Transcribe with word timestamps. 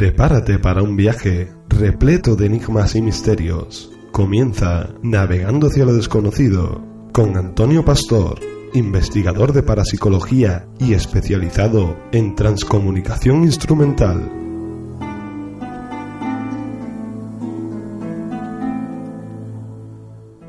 Prepárate 0.00 0.58
para 0.58 0.82
un 0.82 0.96
viaje 0.96 1.52
repleto 1.68 2.34
de 2.34 2.46
enigmas 2.46 2.94
y 2.94 3.02
misterios. 3.02 3.92
Comienza 4.12 4.94
Navegando 5.02 5.66
hacia 5.66 5.84
lo 5.84 5.92
desconocido 5.92 6.82
con 7.12 7.36
Antonio 7.36 7.84
Pastor, 7.84 8.40
investigador 8.72 9.52
de 9.52 9.62
parapsicología 9.62 10.66
y 10.78 10.94
especializado 10.94 11.98
en 12.12 12.34
transcomunicación 12.34 13.42
instrumental. 13.44 14.22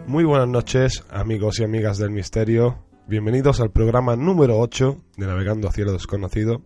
Muy 0.08 0.24
buenas 0.24 0.48
noches, 0.48 1.04
amigos 1.10 1.60
y 1.60 1.66
amigas 1.66 1.98
del 1.98 2.12
misterio. 2.12 2.86
Bienvenidos 3.06 3.60
al 3.60 3.72
programa 3.72 4.16
número 4.16 4.58
8 4.60 4.96
de 5.18 5.28
Navegando 5.28 5.68
hacia 5.68 5.84
lo 5.84 5.92
desconocido. 5.92 6.62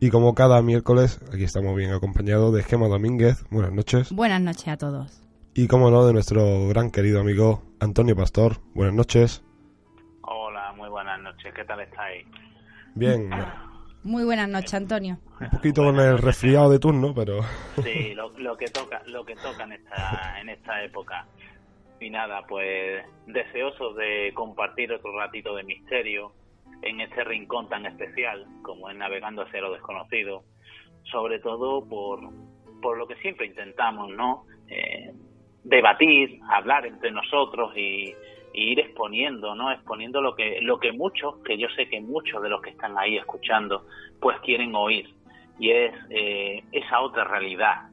Y 0.00 0.10
como 0.10 0.34
cada 0.34 0.60
miércoles, 0.60 1.20
aquí 1.32 1.44
estamos 1.44 1.76
bien 1.76 1.92
acompañados 1.92 2.52
de 2.54 2.62
Gema 2.62 2.88
Domínguez. 2.88 3.44
Buenas 3.50 3.72
noches. 3.72 4.12
Buenas 4.12 4.40
noches 4.40 4.68
a 4.68 4.76
todos. 4.76 5.22
Y 5.54 5.68
como 5.68 5.90
no, 5.90 6.04
de 6.06 6.12
nuestro 6.12 6.68
gran 6.68 6.90
querido 6.90 7.20
amigo 7.20 7.62
Antonio 7.80 8.16
Pastor. 8.16 8.58
Buenas 8.74 8.94
noches. 8.94 9.44
Hola, 10.22 10.72
muy 10.76 10.88
buenas 10.88 11.20
noches. 11.20 11.54
¿Qué 11.54 11.64
tal 11.64 11.80
estáis? 11.80 12.26
Bien. 12.94 13.30
Muy 14.02 14.24
buenas 14.24 14.48
noches, 14.48 14.74
Antonio. 14.74 15.18
Un 15.40 15.50
poquito 15.50 15.82
con 15.82 15.98
el 15.98 16.18
resfriado 16.18 16.70
de 16.70 16.78
turno, 16.78 17.14
pero... 17.14 17.40
Sí, 17.82 18.14
lo, 18.14 18.30
lo 18.38 18.56
que 18.56 18.66
toca, 18.66 19.00
lo 19.06 19.24
que 19.24 19.36
toca 19.36 19.64
en 19.64 19.72
esta, 19.72 20.40
en 20.40 20.48
esta 20.50 20.82
época. 20.82 21.26
Y 22.00 22.10
nada, 22.10 22.42
pues 22.46 23.04
deseosos 23.26 23.96
de 23.96 24.32
compartir 24.34 24.92
otro 24.92 25.16
ratito 25.16 25.54
de 25.54 25.62
misterio 25.62 26.32
en 26.84 27.00
este 27.00 27.24
rincón 27.24 27.68
tan 27.68 27.86
especial 27.86 28.46
como 28.62 28.90
es 28.90 28.96
navegando 28.96 29.42
hacia 29.42 29.60
lo 29.60 29.72
desconocido, 29.72 30.42
sobre 31.10 31.38
todo 31.40 31.86
por, 31.88 32.20
por 32.80 32.98
lo 32.98 33.06
que 33.06 33.16
siempre 33.16 33.46
intentamos, 33.46 34.10
¿no? 34.10 34.44
Eh, 34.68 35.12
debatir, 35.64 36.38
hablar 36.50 36.86
entre 36.86 37.10
nosotros 37.10 37.76
y, 37.76 38.14
ir 38.56 38.78
exponiendo, 38.78 39.56
¿no? 39.56 39.72
Exponiendo 39.72 40.20
lo 40.20 40.36
que, 40.36 40.60
lo 40.60 40.78
que 40.78 40.92
muchos, 40.92 41.42
que 41.42 41.58
yo 41.58 41.66
sé 41.70 41.88
que 41.88 42.00
muchos 42.00 42.40
de 42.40 42.48
los 42.48 42.62
que 42.62 42.70
están 42.70 42.96
ahí 42.96 43.16
escuchando, 43.16 43.86
pues 44.20 44.38
quieren 44.40 44.76
oír. 44.76 45.12
Y 45.58 45.70
es 45.70 45.92
eh, 46.10 46.62
esa 46.70 47.00
otra 47.00 47.24
realidad. 47.24 47.88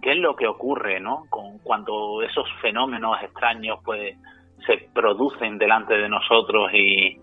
¿Qué 0.00 0.12
es 0.12 0.18
lo 0.18 0.36
que 0.36 0.46
ocurre, 0.46 1.00
¿no? 1.00 1.24
Con, 1.28 1.58
cuando 1.58 2.22
esos 2.22 2.46
fenómenos 2.60 3.20
extraños, 3.20 3.80
pues, 3.84 4.16
se 4.64 4.88
producen 4.94 5.58
delante 5.58 5.94
de 5.98 6.08
nosotros 6.08 6.72
y, 6.72 7.18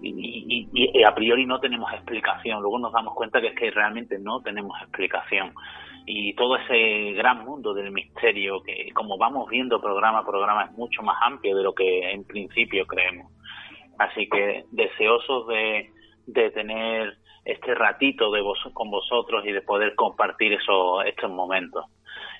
y, 0.00 0.68
y, 0.72 0.90
y, 1.00 1.02
a 1.04 1.14
priori 1.14 1.46
no 1.46 1.60
tenemos 1.60 1.92
explicación. 1.92 2.60
Luego 2.60 2.78
nos 2.78 2.92
damos 2.92 3.14
cuenta 3.14 3.40
que 3.40 3.48
es 3.48 3.54
que 3.54 3.70
realmente 3.70 4.18
no 4.18 4.40
tenemos 4.40 4.80
explicación. 4.82 5.52
Y 6.06 6.34
todo 6.34 6.56
ese 6.56 7.12
gran 7.12 7.44
mundo 7.44 7.74
del 7.74 7.90
misterio, 7.90 8.62
que 8.62 8.90
como 8.94 9.18
vamos 9.18 9.48
viendo 9.50 9.80
programa 9.80 10.20
a 10.20 10.26
programa, 10.26 10.64
es 10.64 10.72
mucho 10.72 11.02
más 11.02 11.16
amplio 11.22 11.56
de 11.56 11.62
lo 11.62 11.74
que 11.74 12.10
en 12.12 12.24
principio 12.24 12.86
creemos. 12.86 13.30
Así 13.98 14.28
que 14.28 14.64
deseosos 14.70 15.48
de, 15.48 15.90
de 16.26 16.50
tener 16.50 17.18
este 17.44 17.74
ratito 17.74 18.30
de 18.30 18.40
vos, 18.40 18.58
con 18.72 18.90
vosotros 18.90 19.44
y 19.46 19.52
de 19.52 19.62
poder 19.62 19.94
compartir 19.94 20.52
eso, 20.52 21.02
estos 21.02 21.30
momentos. 21.30 21.84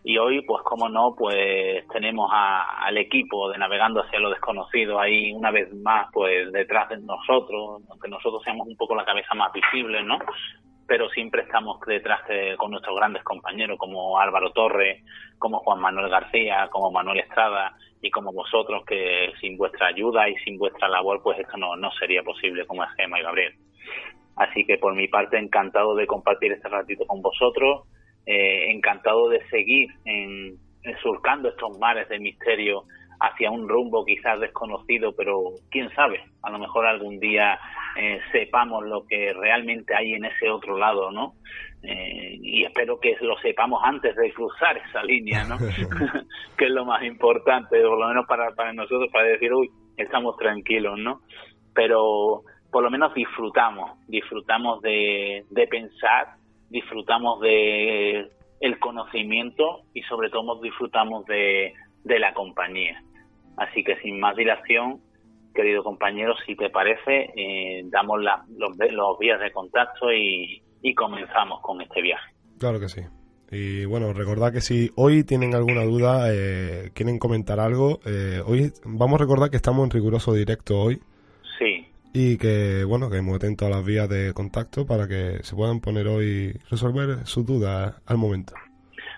Y 0.05 0.17
hoy, 0.19 0.43
pues 0.43 0.63
como 0.63 0.89
no, 0.89 1.15
pues 1.17 1.87
tenemos 1.89 2.31
a, 2.33 2.87
al 2.87 2.97
equipo 2.99 3.51
de 3.51 3.59
Navegando 3.59 4.03
hacia 4.03 4.21
lo 4.21 4.31
desconocido 4.31 5.01
ahí 5.01 5.33
una 5.33 5.51
vez 5.51 5.73
más, 5.75 6.09
pues 6.13 6.53
detrás 6.53 6.89
de 6.91 6.99
nosotros, 6.99 7.83
aunque 7.91 8.09
nosotros 8.09 8.43
seamos 8.45 8.67
un 8.67 8.77
poco 8.77 8.95
la 8.95 9.05
cabeza 9.05 9.35
más 9.35 9.53
visible, 9.53 10.03
¿no? 10.03 10.19
Pero 10.87 11.09
siempre 11.11 11.43
estamos 11.43 11.81
detrás 11.87 12.27
de, 12.29 12.57
con 12.57 12.71
nuestros 12.71 12.97
grandes 12.97 13.23
compañeros 13.23 13.79
como 13.79 14.19
Álvaro 14.19 14.53
Torre, 14.53 15.03
como 15.39 15.59
Juan 15.59 15.81
Manuel 15.81 16.09
García, 16.09 16.69
como 16.71 16.91
Manuel 16.91 17.21
Estrada 17.21 17.77
y 18.01 18.11
como 18.11 18.33
vosotros, 18.33 18.85
que 18.87 19.33
sin 19.41 19.59
vuestra 19.59 19.89
ayuda 19.89 20.29
y 20.29 20.37
sin 20.37 20.57
vuestra 20.59 20.89
labor, 20.89 21.21
pues 21.23 21.39
esto 21.39 21.57
no, 21.57 21.77
no 21.77 21.91
sería 21.93 22.23
posible 22.23 22.67
como 22.67 22.85
es 22.85 22.91
Gemma 22.97 23.19
y 23.19 23.23
Gabriel. 23.23 23.55
Así 24.37 24.65
que 24.65 24.79
por 24.79 24.95
mi 24.95 25.09
parte, 25.09 25.37
encantado 25.37 25.97
de 25.97 26.07
compartir 26.07 26.53
este 26.53 26.69
ratito 26.69 27.05
con 27.07 27.21
vosotros 27.21 27.89
eh, 28.31 28.71
encantado 28.73 29.31
de 29.31 29.43
seguir 29.49 29.89
en, 30.05 30.59
en, 30.83 30.99
surcando 31.03 31.49
estos 31.49 31.79
mares 31.79 32.07
de 32.11 32.19
misterio 32.19 32.85
hacia 33.21 33.51
un 33.51 33.67
rumbo 33.67 34.05
quizás 34.05 34.39
desconocido, 34.39 35.15
pero 35.17 35.55
quién 35.71 35.89
sabe, 35.95 36.21
a 36.43 36.51
lo 36.51 36.59
mejor 36.59 36.87
algún 36.87 37.19
día 37.19 37.59
eh, 37.97 38.21
sepamos 38.31 38.85
lo 38.85 39.07
que 39.07 39.33
realmente 39.33 39.95
hay 39.95 40.13
en 40.13 40.27
ese 40.27 40.51
otro 40.51 40.77
lado, 40.77 41.11
¿no? 41.11 41.33
Eh, 41.83 42.37
y 42.43 42.65
espero 42.65 43.01
que 43.01 43.17
lo 43.23 43.39
sepamos 43.39 43.81
antes 43.83 44.15
de 44.15 44.31
cruzar 44.33 44.77
esa 44.77 45.03
línea, 45.03 45.45
¿no? 45.45 45.57
que 46.59 46.67
es 46.67 46.71
lo 46.71 46.85
más 46.85 47.03
importante, 47.05 47.81
por 47.81 47.99
lo 47.99 48.09
menos 48.09 48.27
para, 48.27 48.51
para 48.55 48.75
nosotros, 48.75 49.11
para 49.11 49.27
decir, 49.27 49.55
uy, 49.55 49.71
estamos 49.97 50.37
tranquilos, 50.37 50.99
¿no? 50.99 51.23
Pero 51.75 52.43
por 52.71 52.83
lo 52.83 52.91
menos 52.91 53.15
disfrutamos, 53.15 53.99
disfrutamos 54.07 54.83
de, 54.83 55.47
de 55.49 55.67
pensar 55.67 56.38
disfrutamos 56.71 57.41
de 57.41 58.31
el 58.61 58.79
conocimiento 58.79 59.83
y 59.95 60.03
sobre 60.03 60.31
todo 60.31 60.61
disfrutamos 60.61 61.25
de, 61.27 61.73
de 62.05 62.19
la 62.19 62.35
compañía. 62.35 63.03
Así 63.57 63.85
que 63.85 63.97
sin 64.01 64.19
más 64.19 64.37
dilación, 64.37 65.01
querido 65.55 65.83
compañero, 65.83 66.35
si 66.47 66.57
te 66.57 66.71
parece, 66.71 67.31
eh, 67.37 67.83
damos 67.87 68.23
la, 68.23 68.45
los, 68.57 68.77
los, 68.91 69.19
vías 69.19 69.41
de 69.41 69.53
contacto 69.53 70.13
y, 70.13 70.63
y, 70.83 70.95
comenzamos 70.95 71.61
con 71.61 71.81
este 71.81 72.03
viaje. 72.03 72.33
Claro 72.59 72.81
que 72.81 72.89
sí. 72.89 73.03
Y 73.51 73.85
bueno, 73.87 74.13
recordad 74.13 74.53
que 74.53 74.61
si 74.61 74.91
hoy 74.97 75.25
tienen 75.25 75.55
alguna 75.55 75.85
duda, 75.85 76.33
eh, 76.33 76.91
quieren 76.95 77.19
comentar 77.19 77.61
algo, 77.61 78.01
eh, 78.05 78.43
hoy 78.45 78.73
vamos 78.85 79.21
a 79.21 79.25
recordar 79.25 79.51
que 79.51 79.57
estamos 79.57 79.85
en 79.85 79.91
riguroso 79.91 80.35
directo 80.35 80.79
hoy. 80.79 81.01
Sí 81.59 81.89
y 82.13 82.39
que 82.39 82.85
bueno 82.85 83.11
que 83.11 83.19
hemos 83.19 83.37
atento 83.37 83.67
a 83.67 83.71
las 83.71 83.85
vías 83.85 84.09
de 84.09 84.33
contacto 84.35 84.87
para 84.87 85.07
que 85.07 85.43
se 85.43 85.55
puedan 85.55 85.81
poner 85.81 86.07
hoy 86.09 86.53
resolver 86.71 87.27
sus 87.27 87.47
dudas 87.47 88.01
al 88.07 88.19
momento. 88.19 88.55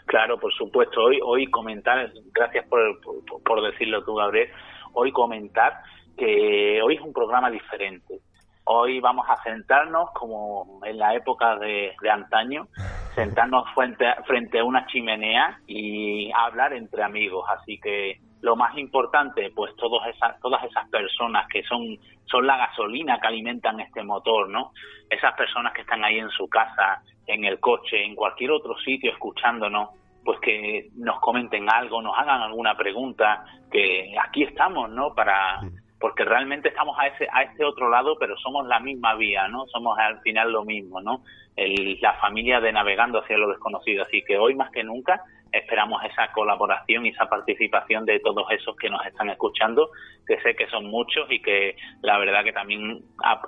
Claro 0.06 0.38
por 0.38 0.52
supuesto. 0.52 1.02
Hoy 1.02 1.18
hoy 1.24 1.46
comentar 1.46 2.12
gracias 2.34 2.66
por, 2.68 3.00
por, 3.00 3.42
por 3.42 3.62
decirlo 3.62 4.04
tú 4.04 4.14
Gabriel 4.14 4.48
hoy 4.92 5.12
comentar 5.12 5.74
que 6.16 6.80
hoy 6.82 6.96
es 6.96 7.00
un 7.00 7.12
programa 7.12 7.50
diferente. 7.50 8.20
Hoy 8.64 9.00
vamos 9.00 9.26
a 9.28 9.42
sentarnos 9.42 10.10
como 10.14 10.80
en 10.84 10.98
la 10.98 11.14
época 11.14 11.56
de, 11.56 11.92
de 12.00 12.10
antaño 12.10 12.68
sentarnos 13.14 13.64
frente 13.74 14.04
frente 14.26 14.60
a 14.60 14.64
una 14.64 14.86
chimenea 14.86 15.60
y 15.66 16.30
hablar 16.32 16.72
entre 16.72 17.02
amigos. 17.02 17.44
Así 17.48 17.78
que 17.80 18.20
lo 18.42 18.56
más 18.56 18.76
importante, 18.78 19.50
pues 19.54 19.74
todas 19.76 20.08
esas, 20.08 20.40
todas 20.40 20.62
esas 20.64 20.88
personas 20.88 21.46
que 21.48 21.62
son, 21.64 21.98
son 22.24 22.46
la 22.46 22.56
gasolina 22.56 23.18
que 23.20 23.26
alimentan 23.26 23.80
este 23.80 24.02
motor, 24.02 24.48
¿no? 24.48 24.72
Esas 25.08 25.34
personas 25.34 25.72
que 25.74 25.82
están 25.82 26.04
ahí 26.04 26.18
en 26.18 26.30
su 26.30 26.48
casa, 26.48 27.02
en 27.26 27.44
el 27.44 27.60
coche, 27.60 28.02
en 28.02 28.14
cualquier 28.14 28.52
otro 28.52 28.76
sitio 28.78 29.12
escuchándonos, 29.12 29.90
pues 30.24 30.38
que 30.40 30.88
nos 30.96 31.20
comenten 31.20 31.68
algo, 31.70 32.02
nos 32.02 32.16
hagan 32.16 32.40
alguna 32.40 32.76
pregunta, 32.76 33.44
que 33.70 34.14
aquí 34.22 34.44
estamos, 34.44 34.90
¿no? 34.90 35.14
Para, 35.14 35.60
porque 35.98 36.24
realmente 36.24 36.68
estamos 36.68 36.98
a 36.98 37.06
ese, 37.08 37.28
a 37.30 37.42
este 37.42 37.64
otro 37.64 37.90
lado, 37.90 38.16
pero 38.18 38.36
somos 38.38 38.66
la 38.66 38.80
misma 38.80 39.14
vía, 39.14 39.48
¿no? 39.48 39.66
Somos 39.66 39.98
al 39.98 40.20
final 40.20 40.52
lo 40.52 40.64
mismo, 40.64 41.00
¿no? 41.00 41.22
El, 41.56 41.98
la 42.00 42.14
familia 42.14 42.60
de 42.60 42.72
navegando 42.72 43.18
hacia 43.20 43.36
lo 43.36 43.48
desconocido. 43.48 44.04
Así 44.04 44.22
que 44.22 44.38
hoy 44.38 44.54
más 44.54 44.70
que 44.70 44.82
nunca 44.82 45.22
esperamos 45.52 46.02
esa 46.04 46.30
colaboración 46.32 47.06
y 47.06 47.10
esa 47.10 47.26
participación 47.26 48.04
de 48.04 48.20
todos 48.20 48.44
esos 48.50 48.76
que 48.76 48.88
nos 48.88 49.04
están 49.06 49.30
escuchando, 49.30 49.90
que 50.26 50.40
sé 50.40 50.54
que 50.54 50.66
son 50.68 50.86
muchos 50.86 51.30
y 51.30 51.40
que 51.40 51.76
la 52.02 52.18
verdad 52.18 52.44
que 52.44 52.52
también 52.52 53.02
ap 53.22 53.44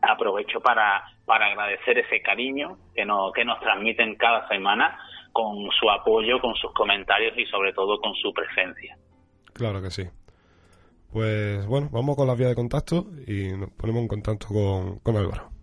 aprovecho 0.00 0.60
para, 0.60 1.02
para 1.24 1.46
agradecer 1.46 1.98
ese 1.98 2.22
cariño 2.22 2.78
que, 2.94 3.04
no, 3.04 3.32
que 3.32 3.44
nos 3.44 3.58
transmiten 3.58 4.14
cada 4.14 4.46
semana 4.46 4.96
con 5.32 5.68
su 5.72 5.90
apoyo, 5.90 6.40
con 6.40 6.54
sus 6.54 6.72
comentarios 6.72 7.36
y 7.36 7.44
sobre 7.46 7.72
todo 7.72 8.00
con 8.00 8.14
su 8.14 8.32
presencia. 8.32 8.96
Claro 9.54 9.82
que 9.82 9.90
sí. 9.90 10.04
Pues 11.12 11.66
bueno, 11.66 11.88
vamos 11.90 12.16
con 12.16 12.28
la 12.28 12.34
vía 12.34 12.48
de 12.48 12.54
contacto 12.54 13.06
y 13.26 13.56
nos 13.56 13.70
ponemos 13.70 14.02
en 14.02 14.08
contacto 14.08 14.46
con, 14.48 14.98
con 15.00 15.16
Álvaro. 15.16 15.57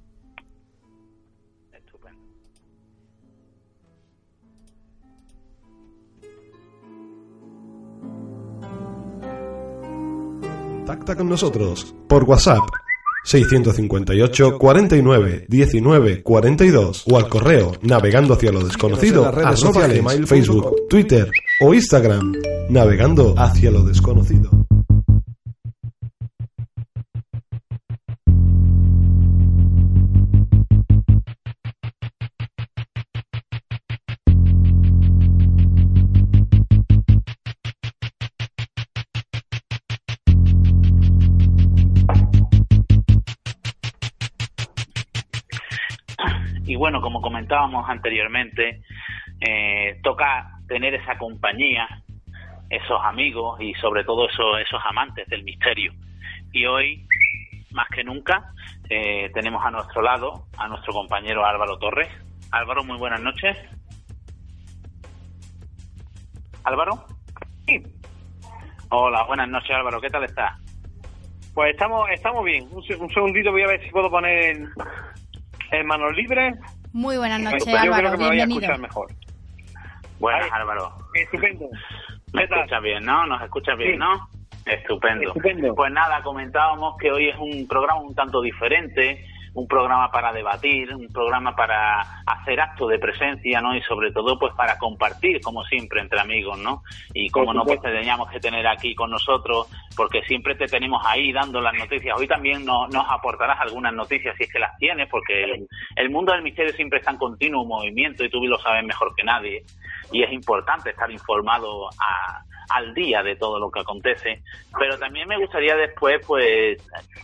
Contacta 10.95 11.17
con 11.17 11.27
nosotros 11.27 11.93
por 12.07 12.23
WhatsApp 12.23 12.61
658 13.25 14.57
49 14.57 15.45
19 15.49 16.23
42 16.23 17.03
o 17.11 17.17
al 17.17 17.27
correo 17.27 17.73
navegando 17.81 18.33
hacia 18.33 18.53
lo 18.53 18.63
desconocido 18.63 19.29
redes 19.29 19.59
sociales, 19.59 20.01
Facebook, 20.25 20.87
Twitter 20.89 21.29
o 21.59 21.73
Instagram 21.73 22.31
navegando 22.69 23.35
hacia 23.37 23.71
lo 23.71 23.83
desconocido. 23.83 24.64
Comentábamos 47.25 47.89
anteriormente, 47.89 48.83
eh, 49.41 49.99
toca 50.03 50.59
tener 50.67 50.93
esa 50.93 51.17
compañía, 51.17 51.87
esos 52.69 53.01
amigos 53.03 53.59
y 53.59 53.73
sobre 53.81 54.03
todo 54.03 54.29
esos, 54.29 54.59
esos 54.59 54.79
amantes 54.87 55.27
del 55.27 55.43
misterio. 55.43 55.91
Y 56.51 56.67
hoy, 56.67 57.07
más 57.71 57.87
que 57.89 58.03
nunca, 58.03 58.51
eh, 58.91 59.31
tenemos 59.33 59.65
a 59.65 59.71
nuestro 59.71 60.03
lado 60.03 60.45
a 60.59 60.67
nuestro 60.67 60.93
compañero 60.93 61.43
Álvaro 61.43 61.79
Torres. 61.79 62.09
Álvaro, 62.51 62.83
muy 62.83 62.99
buenas 62.99 63.21
noches. 63.21 63.57
Álvaro. 66.63 67.05
Sí. 67.65 67.81
Hola, 68.89 69.23
buenas 69.23 69.49
noches 69.49 69.71
Álvaro, 69.71 69.99
¿qué 69.99 70.11
tal 70.11 70.25
estás? 70.25 70.61
Pues 71.55 71.71
estamos 71.71 72.07
estamos 72.11 72.45
bien. 72.45 72.67
Un, 72.69 72.83
segundito 72.83 73.51
voy 73.51 73.63
a 73.63 73.67
ver 73.67 73.83
si 73.83 73.89
puedo 73.89 74.11
poner 74.11 74.57
en 75.71 75.87
manos 75.87 76.15
libres. 76.15 76.53
Muy 76.95 77.17
buenas 77.17 77.41
noches 77.41 77.67
Álvaro, 77.67 78.17
bienvenido. 78.17 78.77
mejor. 78.77 79.09
Buenas 80.17 80.49
Álvaro. 80.49 80.93
Estupendo. 81.13 81.67
Me 82.31 82.43
escuchas 82.43 82.81
bien, 82.81 83.03
¿no? 83.03 83.25
Nos 83.25 83.41
escuchas 83.41 83.77
bien, 83.77 83.99
¿no? 83.99 84.29
Estupendo. 84.65 85.27
Estupendo. 85.27 85.75
Pues 85.75 85.91
nada, 85.91 86.23
comentábamos 86.23 86.95
que 86.97 87.11
hoy 87.11 87.27
es 87.27 87.35
un 87.37 87.67
programa 87.67 87.99
un 87.99 88.15
tanto 88.15 88.41
diferente 88.41 89.25
un 89.55 89.67
programa 89.67 90.11
para 90.11 90.33
debatir, 90.33 90.93
un 90.93 91.07
programa 91.07 91.55
para 91.55 92.01
hacer 92.25 92.59
acto 92.59 92.87
de 92.87 92.99
presencia, 92.99 93.61
¿no? 93.61 93.75
Y 93.75 93.81
sobre 93.83 94.11
todo, 94.11 94.37
pues 94.37 94.53
para 94.53 94.77
compartir, 94.77 95.39
como 95.41 95.63
siempre, 95.63 96.01
entre 96.01 96.19
amigos, 96.19 96.59
¿no? 96.59 96.83
Y 97.13 97.29
como 97.29 97.53
no, 97.53 97.63
pues 97.63 97.81
te 97.81 97.89
teníamos 97.89 98.29
que 98.29 98.41
tener 98.41 98.67
aquí 98.67 98.93
con 98.93 99.09
nosotros, 99.09 99.67
porque 99.95 100.21
siempre 100.23 100.55
te 100.55 100.67
tenemos 100.67 101.01
ahí 101.05 101.31
dando 101.31 101.61
las 101.61 101.73
noticias. 101.73 102.17
Hoy 102.19 102.27
también 102.27 102.65
nos 102.65 103.05
aportarás 103.09 103.59
algunas 103.61 103.93
noticias 103.93 104.35
si 104.37 104.43
es 104.43 104.51
que 104.51 104.59
las 104.59 104.77
tienes, 104.77 105.07
porque 105.09 105.43
el, 105.43 105.67
el 105.95 106.09
mundo 106.09 106.33
del 106.33 106.43
misterio 106.43 106.73
siempre 106.73 106.99
está 106.99 107.11
en 107.11 107.17
continuo 107.17 107.65
movimiento 107.65 108.25
y 108.25 108.29
tú 108.29 108.45
lo 108.45 108.59
sabes 108.59 108.83
mejor 108.83 109.15
que 109.15 109.23
nadie. 109.23 109.63
Y 110.11 110.21
es 110.21 110.31
importante 110.33 110.89
estar 110.89 111.09
informado 111.09 111.87
a 111.87 112.43
al 112.69 112.93
día 112.93 113.23
de 113.23 113.35
todo 113.35 113.59
lo 113.59 113.69
que 113.69 113.81
acontece, 113.81 114.41
pero 114.77 114.97
también 114.97 115.27
me 115.27 115.37
gustaría 115.37 115.75
después 115.75 116.25
pues 116.25 116.77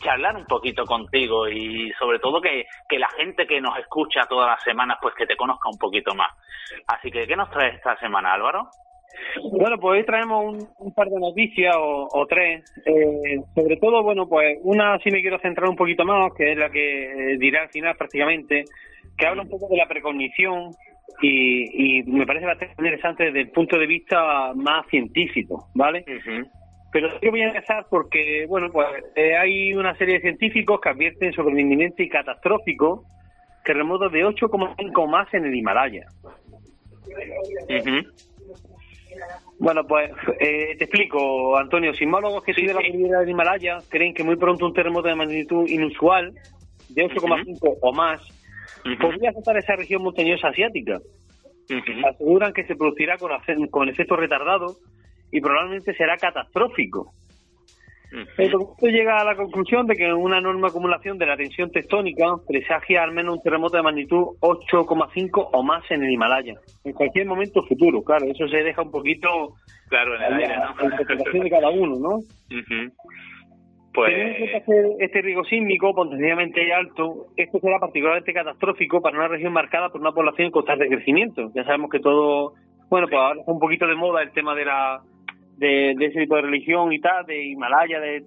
charlar 0.03 0.35
un 0.35 0.45
poquito 0.45 0.85
contigo 0.85 1.47
y 1.47 1.91
sobre 1.99 2.19
todo 2.19 2.41
que, 2.41 2.65
que 2.87 2.99
la 2.99 3.09
gente 3.17 3.45
que 3.47 3.61
nos 3.61 3.77
escucha 3.77 4.21
todas 4.29 4.47
las 4.47 4.63
semanas 4.63 4.97
pues 5.01 5.13
que 5.15 5.25
te 5.25 5.35
conozca 5.35 5.69
un 5.69 5.77
poquito 5.77 6.13
más. 6.13 6.31
Así 6.87 7.11
que, 7.11 7.27
¿qué 7.27 7.35
nos 7.35 7.49
trae 7.51 7.75
esta 7.75 7.97
semana, 7.99 8.33
Álvaro? 8.33 8.69
Bueno, 9.51 9.77
pues 9.77 9.99
hoy 9.99 10.05
traemos 10.05 10.71
un, 10.79 10.93
par 10.93 11.07
de 11.07 11.19
noticias 11.19 11.75
o, 11.77 12.25
tres. 12.27 12.63
Eh, 12.85 13.39
sobre 13.55 13.77
todo, 13.77 14.03
bueno, 14.03 14.27
pues 14.27 14.57
una 14.63 14.97
sí 14.99 15.11
me 15.11 15.21
quiero 15.21 15.39
centrar 15.39 15.69
un 15.69 15.75
poquito 15.75 16.03
más, 16.05 16.33
que 16.33 16.51
es 16.51 16.57
la 16.57 16.69
que 16.69 17.37
diré 17.39 17.59
al 17.59 17.69
final 17.69 17.95
prácticamente, 17.97 18.63
que 19.17 19.25
habla 19.25 19.43
un 19.43 19.49
poco 19.49 19.67
de 19.69 19.77
la 19.77 19.87
precognición 19.87 20.71
y, 21.21 22.03
me 22.03 22.25
parece 22.25 22.45
bastante 22.45 22.75
interesante 22.77 23.25
desde 23.25 23.41
el 23.41 23.49
punto 23.49 23.77
de 23.77 23.87
vista 23.87 24.53
más 24.55 24.85
científico, 24.87 25.67
¿vale? 25.73 26.03
Pero 26.91 27.09
yo 27.21 27.31
voy 27.31 27.41
a 27.41 27.47
empezar 27.47 27.85
porque, 27.89 28.45
bueno, 28.47 28.69
pues 28.71 28.87
eh, 29.15 29.35
hay 29.37 29.73
una 29.73 29.95
serie 29.95 30.15
de 30.15 30.21
científicos 30.21 30.81
que 30.81 30.89
advierten 30.89 31.31
sobre 31.33 31.53
el 31.53 31.59
inminente 31.61 32.03
y 32.03 32.09
catastrófico 32.09 33.05
terremoto 33.63 34.09
de 34.09 34.25
8,5 34.25 35.09
más 35.09 35.33
en 35.33 35.45
el 35.45 35.55
Himalaya. 35.55 36.07
Bueno, 39.59 39.85
pues 39.85 40.11
eh, 40.39 40.75
te 40.77 40.85
explico, 40.85 41.55
Antonio. 41.55 41.93
Sismólogos 41.93 42.43
que 42.43 42.53
siguen 42.53 42.75
la 42.75 42.81
cordillera 42.81 43.19
del 43.19 43.29
Himalaya 43.29 43.77
creen 43.89 44.13
que 44.13 44.23
muy 44.23 44.35
pronto 44.35 44.65
un 44.65 44.73
terremoto 44.73 45.07
de 45.07 45.15
magnitud 45.15 45.67
inusual 45.67 46.33
de 46.89 47.05
8,5 47.05 47.77
o 47.81 47.93
más 47.93 48.21
podría 48.99 49.29
afectar 49.29 49.57
esa 49.57 49.75
región 49.75 50.03
montañosa 50.03 50.49
asiática. 50.49 50.99
Aseguran 52.09 52.53
que 52.53 52.65
se 52.65 52.75
producirá 52.75 53.17
con, 53.17 53.31
con 53.67 53.89
efecto 53.89 54.15
retardado 54.15 54.75
y 55.31 55.39
probablemente 55.39 55.93
será 55.93 56.17
catastrófico. 56.17 57.13
Esto 58.37 58.75
llega 58.81 59.21
a 59.21 59.23
la 59.23 59.35
conclusión 59.35 59.87
de 59.87 59.95
que 59.95 60.11
una 60.11 60.39
enorme 60.39 60.67
acumulación 60.67 61.17
de 61.17 61.25
la 61.25 61.37
tensión 61.37 61.71
tectónica 61.71 62.25
presagia 62.45 63.03
al 63.03 63.13
menos 63.13 63.37
un 63.37 63.41
terremoto 63.41 63.77
de 63.77 63.83
magnitud 63.83 64.35
8,5 64.41 65.49
o 65.53 65.63
más 65.63 65.89
en 65.91 66.03
el 66.03 66.11
Himalaya. 66.11 66.55
En 66.83 66.91
cualquier 66.91 67.25
momento 67.25 67.63
futuro, 67.63 68.03
claro, 68.03 68.25
eso 68.25 68.49
se 68.49 68.57
deja 68.57 68.81
un 68.81 68.91
poquito 68.91 69.55
claro 69.87 70.15
en 70.15 70.23
el 70.23 70.33
aire, 70.41 70.57
¿no? 70.57 70.89
interpretación 70.89 71.43
de 71.43 71.49
cada 71.49 71.69
uno, 71.69 71.95
¿no? 71.99 72.19
Pues... 73.93 74.13
Teniendo 74.65 74.95
este 74.99 75.21
riesgo 75.21 75.43
sísmico 75.43 75.93
potencialmente 75.93 76.73
alto, 76.73 77.27
esto 77.35 77.59
será 77.59 77.79
particularmente 77.79 78.33
catastrófico 78.33 79.01
para 79.01 79.17
una 79.17 79.27
región 79.27 79.53
marcada 79.53 79.89
por 79.89 80.01
una 80.01 80.11
población 80.11 80.47
en 80.47 80.51
constante 80.51 80.87
crecimiento. 80.87 81.51
Ya 81.53 81.63
sabemos 81.63 81.89
que 81.89 81.99
todo, 81.99 82.53
bueno, 82.89 83.07
pues 83.07 83.19
ahora 83.19 83.39
está 83.39 83.51
un 83.51 83.59
poquito 83.59 83.87
de 83.87 83.95
moda 83.95 84.21
el 84.21 84.31
tema 84.31 84.55
de 84.55 84.65
la 84.65 85.01
de, 85.57 85.91
ese 85.91 86.21
tipo 86.21 86.35
de 86.35 86.41
religión 86.41 86.91
y 86.91 86.99
tal, 86.99 87.25
de 87.25 87.45
Himalaya, 87.45 87.99
de 87.99 88.23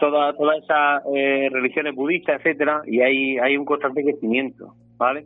todas 0.00 0.36
toda 0.36 0.56
esas 0.56 1.02
eh, 1.14 1.48
religiones 1.50 1.94
budistas, 1.94 2.40
etcétera, 2.40 2.82
y 2.86 3.00
hay, 3.00 3.38
hay 3.38 3.56
un 3.56 3.64
constante 3.64 4.02
crecimiento, 4.02 4.74
¿vale? 4.96 5.24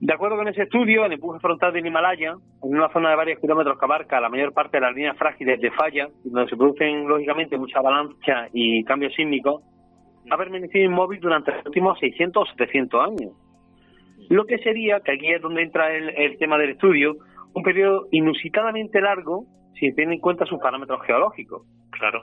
De 0.00 0.14
acuerdo 0.14 0.36
con 0.36 0.46
ese 0.46 0.62
estudio, 0.62 1.04
el 1.04 1.12
empuje 1.12 1.40
frontal 1.40 1.72
del 1.72 1.84
Himalaya, 1.84 2.36
en 2.62 2.76
una 2.76 2.88
zona 2.90 3.10
de 3.10 3.16
varios 3.16 3.40
kilómetros 3.40 3.78
que 3.78 3.84
abarca 3.84 4.20
la 4.20 4.28
mayor 4.28 4.52
parte 4.52 4.76
de 4.76 4.82
las 4.82 4.94
líneas 4.94 5.16
frágiles 5.18 5.60
de 5.60 5.72
falla, 5.72 6.08
donde 6.24 6.48
se 6.48 6.56
producen 6.56 7.08
lógicamente 7.08 7.58
mucha 7.58 7.80
avalancha 7.80 8.48
y 8.52 8.84
cambios 8.84 9.12
sísmicos, 9.14 9.62
ha 10.30 10.36
permanecido 10.36 10.84
inmóvil 10.84 11.18
durante 11.18 11.50
los 11.50 11.66
últimos 11.66 11.98
600 11.98 12.42
o 12.42 12.46
700 12.46 13.08
años. 13.08 13.32
Lo 14.28 14.44
que 14.44 14.58
sería, 14.58 15.00
que 15.00 15.12
aquí 15.12 15.32
es 15.32 15.42
donde 15.42 15.62
entra 15.62 15.92
el, 15.92 16.38
tema 16.38 16.58
del 16.58 16.70
estudio, 16.70 17.16
un 17.54 17.62
periodo 17.64 18.06
inusitadamente 18.12 19.00
largo 19.00 19.46
si 19.74 19.88
se 19.88 19.96
tiene 19.96 20.14
en 20.14 20.20
cuenta 20.20 20.44
sus 20.44 20.60
parámetros 20.60 21.02
geológicos. 21.06 21.62
Claro. 21.90 22.22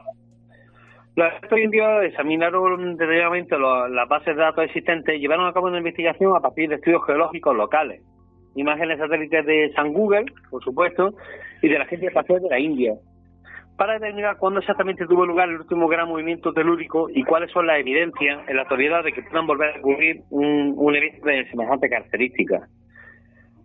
Los 1.16 1.32
expertos 1.32 1.60
indios 1.60 2.04
examinaron 2.04 2.98
detalladamente 2.98 3.58
las 3.58 4.10
bases 4.10 4.36
de 4.36 4.42
datos 4.42 4.66
existentes 4.66 5.16
y 5.16 5.20
llevaron 5.20 5.48
a 5.48 5.54
cabo 5.54 5.68
una 5.68 5.78
investigación 5.78 6.36
a 6.36 6.42
partir 6.42 6.68
de 6.68 6.76
estudios 6.76 7.06
geológicos 7.06 7.56
locales, 7.56 8.02
imágenes 8.56 9.00
satélites 9.00 9.46
de 9.46 9.72
San 9.76 9.94
Google, 9.94 10.26
por 10.50 10.62
supuesto, 10.62 11.14
y 11.62 11.70
de 11.70 11.78
la 11.78 11.86
Agencia 11.86 12.10
Espacial 12.10 12.42
de 12.42 12.50
la 12.50 12.60
India, 12.60 12.96
para 13.78 13.94
determinar 13.94 14.36
cuándo 14.38 14.60
exactamente 14.60 15.06
tuvo 15.08 15.26
lugar 15.26 15.48
el 15.48 15.62
último 15.62 15.88
gran 15.88 16.10
movimiento 16.10 16.52
telúrico 16.52 17.08
y 17.10 17.24
cuáles 17.24 17.50
son 17.52 17.68
las 17.68 17.80
evidencias 17.80 18.48
en 18.50 18.56
la 18.58 18.64
actualidad 18.64 19.06
de 19.06 19.14
que 19.14 19.24
puedan 19.24 19.48
volver 19.48 19.74
a 19.74 19.80
ocurrir 19.80 20.22
un, 20.32 20.74
un 20.76 20.96
evento 20.96 21.28
de 21.28 21.50
semejante 21.50 21.88
característica. 21.88 22.68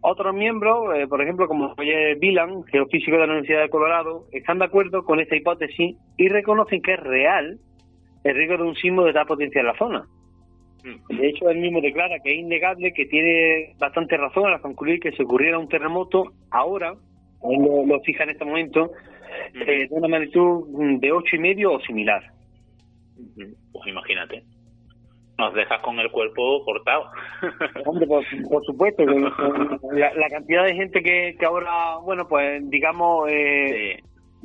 Otros 0.02 0.34
miembros, 0.34 0.96
eh, 0.96 1.06
por 1.06 1.20
ejemplo, 1.20 1.46
como 1.46 1.74
Roger 1.74 2.16
Villan, 2.18 2.64
geofísico 2.64 3.12
de 3.12 3.18
la 3.18 3.24
Universidad 3.24 3.62
de 3.62 3.68
Colorado, 3.68 4.24
están 4.32 4.58
de 4.58 4.64
acuerdo 4.64 5.04
con 5.04 5.20
esta 5.20 5.36
hipótesis 5.36 5.96
y 6.16 6.28
reconocen 6.28 6.80
que 6.80 6.94
es 6.94 7.00
real 7.00 7.58
el 8.24 8.34
riesgo 8.34 8.56
de 8.56 8.62
un 8.62 8.74
sismo 8.76 9.04
de 9.04 9.12
tal 9.12 9.26
potencia 9.26 9.60
en 9.60 9.66
la 9.66 9.76
zona. 9.76 10.06
Mm. 10.84 11.16
De 11.16 11.28
hecho, 11.28 11.50
él 11.50 11.58
mismo 11.58 11.82
declara 11.82 12.18
que 12.24 12.32
es 12.32 12.38
innegable 12.38 12.94
que 12.94 13.06
tiene 13.06 13.74
bastante 13.78 14.16
razón 14.16 14.46
al 14.46 14.62
concluir 14.62 15.00
que 15.00 15.12
si 15.12 15.22
ocurriera 15.22 15.58
un 15.58 15.68
terremoto 15.68 16.32
ahora, 16.50 16.94
él 17.50 17.62
lo, 17.86 18.00
fija 18.00 18.24
en 18.24 18.30
este 18.30 18.46
momento, 18.46 18.92
mm. 19.54 19.62
eh, 19.62 19.86
de 19.86 19.94
una 19.94 20.08
magnitud 20.08 20.98
de 20.98 21.12
ocho 21.12 21.36
y 21.36 21.40
medio 21.40 21.72
o 21.72 21.80
similar. 21.80 22.22
Pues 23.36 23.86
imagínate 23.86 24.44
nos 25.40 25.54
dejas 25.54 25.80
con 25.80 25.98
el 25.98 26.10
cuerpo 26.10 26.64
cortado. 26.64 27.10
Hombre, 27.86 28.06
por, 28.06 28.64
supuesto, 28.64 29.04
la, 29.04 30.28
cantidad 30.30 30.64
de 30.64 30.74
gente 30.74 31.02
que, 31.02 31.36
que 31.38 31.46
ahora, 31.46 31.96
bueno, 32.02 32.28
pues 32.28 32.62
digamos, 32.70 33.28
eh, 33.30 34.02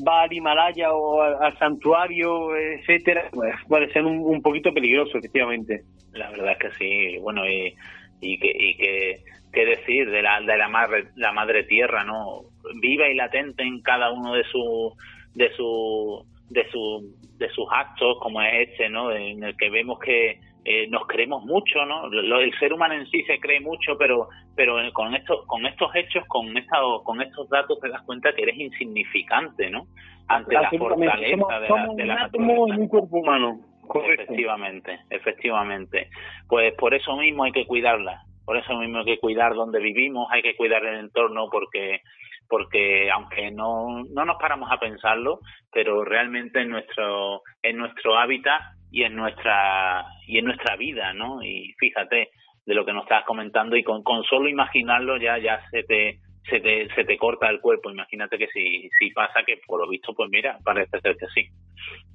va 0.08 0.24
al 0.24 0.34
Himalaya 0.34 0.94
o 0.94 1.22
al, 1.22 1.58
santuario, 1.60 2.56
etcétera, 2.56 3.30
pues 3.32 3.56
puede 3.68 3.92
ser 3.92 4.06
un, 4.06 4.42
poquito 4.42 4.74
peligroso, 4.74 5.18
efectivamente. 5.18 5.84
La 6.14 6.32
verdad 6.32 6.54
es 6.54 6.58
que 6.58 6.72
sí, 6.78 7.18
bueno, 7.20 7.46
y, 7.48 7.76
y 8.22 8.40
que, 8.40 8.52
y 8.58 8.78
que 8.78 9.24
qué 9.56 9.66
decir 9.66 10.12
de 10.12 10.22
la 10.22 10.42
de 10.42 10.58
la 10.58 10.68
madre 10.68 11.06
la 11.16 11.32
madre 11.32 11.64
tierra 11.64 12.04
no 12.04 12.42
viva 12.82 13.08
y 13.08 13.16
latente 13.16 13.64
en 13.64 13.82
cada 13.82 14.12
uno 14.12 14.34
de 14.34 14.44
su 14.44 14.94
de 15.34 15.50
su 15.56 16.26
de 16.50 16.70
su 16.70 17.16
de 17.38 17.50
sus 17.50 17.66
actos 17.72 18.18
como 18.22 18.42
es 18.42 18.70
este 18.70 18.90
no 18.90 19.12
en 19.12 19.44
el 19.44 19.56
que 19.56 19.70
vemos 19.70 19.98
que 20.00 20.40
eh, 20.68 20.88
nos 20.90 21.06
creemos 21.06 21.46
mucho, 21.46 21.86
¿no? 21.86 22.08
el 22.08 22.60
ser 22.60 22.74
humano 22.74 22.96
en 22.96 23.06
sí 23.06 23.22
se 23.24 23.40
cree 23.40 23.60
mucho, 23.60 23.96
pero 24.00 24.30
pero 24.56 24.78
con 24.94 25.14
estos 25.14 25.46
con 25.46 25.64
estos 25.68 25.94
hechos, 25.96 26.24
con 26.28 26.58
esta, 26.58 26.78
con 27.04 27.22
estos 27.22 27.48
datos 27.50 27.80
te 27.80 27.90
das 27.90 28.02
cuenta 28.02 28.34
que 28.34 28.42
eres 28.42 28.58
insignificante, 28.58 29.70
¿no? 29.70 29.86
Ante 30.28 30.56
la 30.56 30.72
fortaleza 30.72 31.60
de 31.60 31.70
la, 31.70 31.88
de 31.96 32.06
la 32.06 32.30
un 32.34 32.88
cuerpo 32.88 33.18
humano. 33.20 33.60
Efectivamente, 33.94 35.02
efectivamente. 35.12 36.10
Pues 36.48 36.74
por 36.74 36.96
eso 36.96 37.16
mismo 37.16 37.44
hay 37.44 37.52
que 37.52 37.68
cuidarla. 37.68 38.24
Por 38.44 38.58
eso 38.58 38.76
mismo 38.76 39.00
hay 39.00 39.06
que 39.06 39.20
cuidar 39.20 39.54
donde 39.54 39.80
vivimos, 39.80 40.28
hay 40.32 40.42
que 40.42 40.56
cuidar 40.56 40.84
el 40.84 40.98
entorno 40.98 41.48
porque 41.52 42.02
porque 42.48 43.10
aunque 43.12 43.52
no, 43.52 44.04
no 44.04 44.26
nos 44.26 44.38
paramos 44.38 44.72
a 44.72 44.78
pensarlo, 44.78 45.40
pero 45.72 46.04
realmente 46.04 46.62
en 46.62 46.70
nuestro 46.70 47.42
en 47.62 47.78
nuestro 47.78 48.18
hábitat 48.18 48.62
y 48.92 49.04
en 49.04 49.16
nuestra 49.16 50.06
y 50.28 50.38
en 50.38 50.46
nuestra 50.46 50.76
vida, 50.76 51.14
¿no? 51.14 51.44
Y 51.44 51.74
fíjate, 51.80 52.30
de 52.66 52.74
lo 52.74 52.86
que 52.86 52.94
nos 52.94 53.04
estás 53.04 53.26
comentando 53.26 53.76
y 53.76 53.84
con, 53.84 54.04
con 54.04 54.24
solo 54.24 54.50
imaginarlo 54.50 55.18
ya 55.18 55.38
ya 55.38 55.62
se 55.70 55.84
te 55.84 56.20
se 56.50 56.60
te, 56.60 56.88
se 56.94 57.04
te 57.04 57.18
corta 57.18 57.50
el 57.50 57.60
cuerpo. 57.60 57.90
Imagínate 57.90 58.38
que 58.38 58.48
si, 58.48 58.88
si 59.00 59.10
pasa 59.12 59.44
que 59.44 59.58
por 59.66 59.80
lo 59.80 59.90
visto, 59.90 60.14
pues 60.14 60.30
mira, 60.30 60.60
parece 60.64 61.00
ser 61.02 61.18
que 61.18 61.26
sí. 61.34 61.50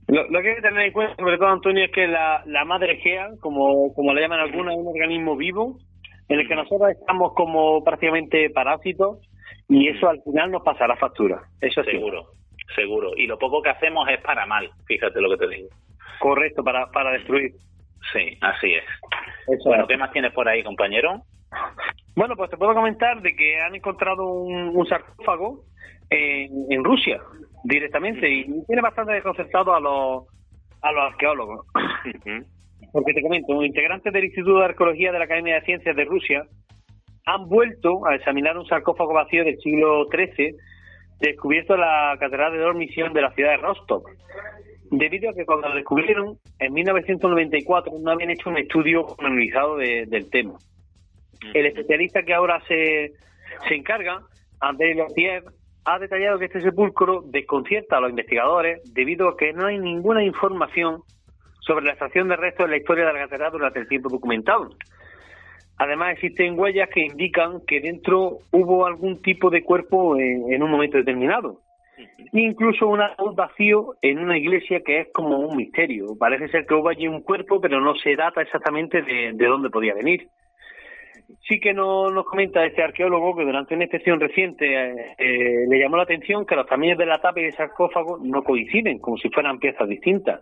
Lo, 0.07 0.27
que 0.41 0.51
hay 0.51 0.57
que 0.57 0.63
tener 0.63 0.87
en 0.87 0.93
cuenta, 0.93 1.17
sobre 1.17 1.39
todo, 1.39 1.49
Antonio, 1.49 1.85
es 1.85 1.93
que 1.93 2.07
la, 2.07 2.43
la 2.47 2.65
madre 2.65 2.97
GEA, 2.97 3.31
como, 3.41 3.93
como 3.95 4.13
le 4.13 4.21
llaman 4.21 4.41
algunos, 4.41 4.75
es 4.75 4.81
un 4.81 4.89
organismo 4.89 5.37
vivo 5.37 5.79
en 6.29 6.41
el 6.41 6.49
que 6.49 6.55
nosotros 6.55 6.91
estamos 6.91 7.33
como 7.35 7.83
prácticamente 7.83 8.51
parásitos 8.51 9.19
y 9.69 9.89
eso 9.89 10.09
al 10.09 10.23
final 10.23 10.51
nos 10.51 10.63
pasará 10.63 10.97
factura. 10.97 11.43
Eso 11.61 11.83
seguro, 11.85 12.27
seguro. 12.75 13.17
Y 13.17 13.27
lo 13.27 13.39
poco 13.39 13.63
que 13.63 13.71
hacemos 13.71 14.09
es 14.09 14.21
para 14.21 14.47
mal, 14.47 14.71
fíjate 14.87 15.21
lo 15.21 15.31
que 15.31 15.37
te 15.37 15.49
digo. 15.49 15.69
Correcto, 16.21 16.63
para, 16.63 16.91
para 16.91 17.13
destruir. 17.13 17.53
Sí, 18.13 18.37
así 18.43 18.75
es. 18.75 18.85
bueno, 19.65 19.87
¿qué 19.87 19.97
más 19.97 20.13
tienes 20.13 20.33
por 20.33 20.47
ahí, 20.47 20.63
compañero? 20.63 21.23
Bueno, 22.15 22.37
pues 22.37 22.51
te 22.51 22.59
puedo 22.59 22.75
comentar 22.75 23.23
de 23.23 23.35
que 23.35 23.61
han 23.61 23.75
encontrado 23.75 24.27
un, 24.27 24.87
sarcófago 24.87 25.65
en, 26.11 26.85
Rusia 26.85 27.21
directamente 27.65 28.29
y 28.29 28.65
tiene 28.67 28.83
bastante 28.83 29.13
desconcertado 29.13 29.75
a 29.75 29.81
los, 29.81 30.27
a 30.83 30.93
los 30.93 31.13
arqueólogos. 31.13 31.67
Porque 32.93 33.15
te 33.15 33.23
comento, 33.23 33.63
integrantes 33.65 34.13
del 34.13 34.25
Instituto 34.25 34.59
de 34.59 34.65
Arqueología 34.67 35.13
de 35.13 35.19
la 35.19 35.25
Academia 35.25 35.55
de 35.55 35.63
Ciencias 35.63 35.97
de 35.97 36.05
Rusia 36.05 36.45
han 37.25 37.49
vuelto 37.49 38.07
a 38.07 38.17
examinar 38.17 38.59
un 38.59 38.67
sarcófago 38.67 39.15
vacío 39.15 39.45
del 39.45 39.59
siglo 39.59 40.07
XIII 40.11 40.55
descubierto 41.21 41.75
en 41.75 41.81
la 41.81 42.17
Catedral 42.19 42.53
de 42.53 42.59
Dormición 42.59 43.13
de 43.13 43.23
la 43.23 43.33
ciudad 43.33 43.53
de 43.53 43.57
Rostov. 43.59 44.03
Debido 44.91 45.31
a 45.31 45.35
que 45.35 45.47
cuando 45.47 45.69
lo 45.69 45.77
descubrieron, 45.77 46.39
en 46.59 46.73
1994 46.73 47.93
no 48.01 48.11
habían 48.11 48.31
hecho 48.31 48.51
un 48.51 48.59
estudio 48.59 49.07
analizado 49.19 49.77
del 49.77 50.31
tema. 50.31 50.55
El 51.55 51.67
especialista 51.67 52.23
que 52.23 52.35
ahora 52.35 52.61
se, 52.67 53.13
se 53.69 53.75
encarga, 53.75 54.21
André 54.61 54.95
Lothier, 54.95 55.45
ha 55.85 55.99
detallado 55.99 56.39
que 56.39 56.47
este 56.47 56.61
sepulcro 56.61 57.23
desconcierta 57.23 57.97
a 57.97 58.01
los 58.01 58.11
investigadores 58.11 58.83
debido 58.93 59.29
a 59.29 59.37
que 59.37 59.53
no 59.53 59.67
hay 59.67 59.79
ninguna 59.79 60.23
información 60.23 61.03
sobre 61.61 61.85
la 61.85 61.93
extracción 61.93 62.29
de 62.29 62.37
restos 62.37 62.65
en 62.65 62.73
la 62.73 62.77
historia 62.77 63.07
de 63.07 63.13
la 63.13 63.21
catedral 63.21 63.53
durante 63.53 63.81
el 63.81 63.89
tiempo 63.89 64.09
documentado. 64.09 64.71
Además, 65.79 66.13
existen 66.13 66.59
huellas 66.59 66.91
que 66.93 67.01
indican 67.01 67.61
que 67.67 67.81
dentro 67.81 68.39
hubo 68.51 68.87
algún 68.87 69.23
tipo 69.23 69.49
de 69.49 69.63
cuerpo 69.63 70.15
en, 70.19 70.63
un 70.63 70.71
momento 70.71 70.99
determinado. 70.99 71.61
Incluso 72.33 72.89
un 72.89 73.35
vacío 73.35 73.95
en 74.03 74.19
una 74.19 74.39
iglesia 74.39 74.81
que 74.85 75.01
es 75.01 75.09
como 75.13 75.39
un 75.39 75.57
misterio. 75.57 76.17
Parece 76.19 76.49
ser 76.49 76.67
que 76.67 76.75
hubo 76.75 76.89
allí 76.89 77.09
un 77.09 77.23
cuerpo, 77.23 77.61
pero 77.61 77.81
no 77.81 77.95
se 77.97 78.15
data 78.17 78.41
exactamente 78.41 79.03
de 79.03 79.47
dónde 79.47 79.71
podía 79.71 79.95
venir 79.95 80.29
sí 81.49 81.61
que 81.61 81.73
nos, 81.73 82.13
nos 82.13 82.25
comenta 82.25 82.65
este 82.65 82.83
arqueólogo 82.83 83.37
que 83.37 83.45
durante 83.45 83.75
una 83.75 83.85
inspección 83.85 84.21
reciente 84.21 84.67
eh, 84.67 85.15
eh, 85.19 85.67
le 85.69 85.79
llamó 85.79 85.97
la 85.97 86.05
atención 86.05 86.47
que 86.47 86.57
los 86.57 86.67
tamaños 86.67 86.99
de 86.99 87.07
la 87.07 87.21
tapa 87.21 87.41
y 87.41 87.45
del 87.45 87.55
sarcófago 87.55 88.19
no 88.23 88.43
coinciden, 88.43 88.99
como 88.99 89.17
si 89.17 89.29
fueran 89.31 89.59
piezas 89.59 89.89
distintas. 89.89 90.41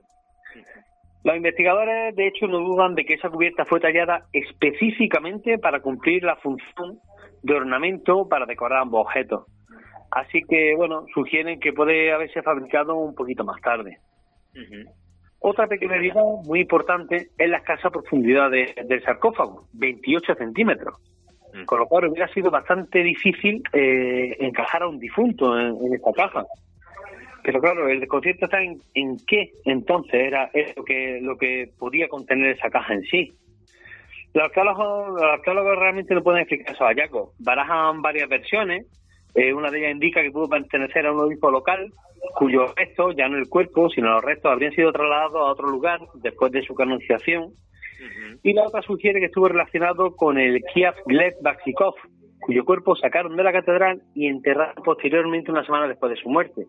Los 1.24 1.36
investigadores, 1.36 2.14
de 2.14 2.28
hecho, 2.28 2.46
no 2.46 2.58
dudan 2.58 2.94
de 2.94 3.04
que 3.04 3.14
esa 3.14 3.28
cubierta 3.28 3.64
fue 3.64 3.80
tallada 3.80 4.26
específicamente 4.32 5.58
para 5.58 5.80
cumplir 5.80 6.22
la 6.22 6.36
función 6.36 6.98
de 7.42 7.54
ornamento 7.54 8.28
para 8.28 8.46
decorar 8.46 8.82
ambos 8.82 9.02
objetos. 9.02 9.44
Así 10.10 10.42
que, 10.48 10.74
bueno, 10.76 11.06
sugieren 11.12 11.60
que 11.60 11.72
puede 11.72 12.12
haberse 12.12 12.42
fabricado 12.42 12.96
un 12.96 13.14
poquito 13.14 13.44
más 13.44 13.60
tarde. 13.60 13.98
Otra 15.40 15.66
peculiaridad 15.66 16.22
muy 16.44 16.60
importante 16.60 17.28
es 17.36 17.48
la 17.48 17.58
escasa 17.58 17.90
profundidad 17.90 18.50
del 18.50 19.02
sarcófago, 19.04 19.66
28 19.74 20.34
centímetros. 20.34 20.94
Con 21.64 21.78
lo 21.78 21.86
cual 21.86 22.06
hubiera 22.06 22.28
sido 22.28 22.50
bastante 22.50 23.02
difícil 23.02 23.62
eh, 23.72 24.36
encajar 24.38 24.82
a 24.82 24.88
un 24.88 24.98
difunto 24.98 25.58
en, 25.58 25.94
esta 25.94 26.12
caja. 26.12 26.44
Pero 27.42 27.60
claro, 27.60 27.88
el 27.88 28.00
desconcierto 28.00 28.44
está 28.44 28.62
en, 28.62 28.78
en 28.94 29.16
qué 29.26 29.52
entonces 29.64 30.14
era 30.14 30.50
lo 30.76 30.84
que, 30.84 31.18
lo 31.22 31.36
que 31.38 31.70
podía 31.78 32.08
contener 32.08 32.50
esa 32.50 32.68
caja 32.68 32.94
en 32.94 33.02
sí. 33.04 33.32
Los 34.34 34.44
arqueólogos, 34.44 35.20
los 35.20 35.22
arqueólogos 35.22 35.78
realmente 35.78 36.14
no 36.14 36.22
pueden 36.22 36.42
explicar 36.42 36.74
esos 36.74 36.86
hallazgos. 36.86 37.34
Barajan 37.38 38.02
varias 38.02 38.28
versiones. 38.28 38.86
Eh, 39.38 39.54
una 39.54 39.70
de 39.70 39.78
ellas 39.78 39.92
indica 39.92 40.20
que 40.20 40.32
pudo 40.32 40.48
pertenecer 40.48 41.06
a 41.06 41.12
un 41.12 41.20
obispo 41.20 41.48
local 41.50 41.92
cuyos 42.34 42.74
restos, 42.74 43.14
ya 43.16 43.28
no 43.28 43.38
el 43.38 43.48
cuerpo, 43.48 43.88
sino 43.88 44.10
los 44.10 44.24
restos, 44.24 44.50
habrían 44.50 44.72
sido 44.72 44.90
trasladados 44.90 45.36
a 45.36 45.52
otro 45.52 45.68
lugar 45.68 46.00
después 46.14 46.50
de 46.50 46.62
su 46.62 46.74
canonización. 46.74 47.52
Y 48.42 48.52
la 48.52 48.64
otra 48.64 48.82
sugiere 48.82 49.20
que 49.20 49.26
estuvo 49.26 49.48
relacionado 49.48 50.14
con 50.16 50.38
el 50.38 50.60
Kiev 50.72 50.94
Gleb 51.06 51.34
Baksikov, 51.42 51.94
cuyo 52.40 52.64
cuerpo 52.64 52.96
sacaron 52.96 53.36
de 53.36 53.42
la 53.44 53.52
catedral 53.52 54.02
y 54.14 54.26
enterraron 54.26 54.82
posteriormente 54.84 55.50
una 55.50 55.64
semana 55.64 55.88
después 55.88 56.10
de 56.10 56.20
su 56.20 56.28
muerte. 56.28 56.66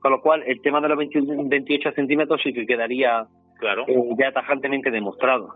Con 0.00 0.12
lo 0.12 0.20
cual, 0.20 0.42
el 0.46 0.60
tema 0.60 0.80
de 0.80 0.88
los 0.88 0.98
28 0.98 1.92
centímetros 1.92 2.40
sí 2.42 2.52
que 2.52 2.66
quedaría 2.66 3.26
claro. 3.58 3.84
Eh, 3.86 3.94
ya 4.18 4.32
tajantemente 4.32 4.90
demostrado. 4.90 5.54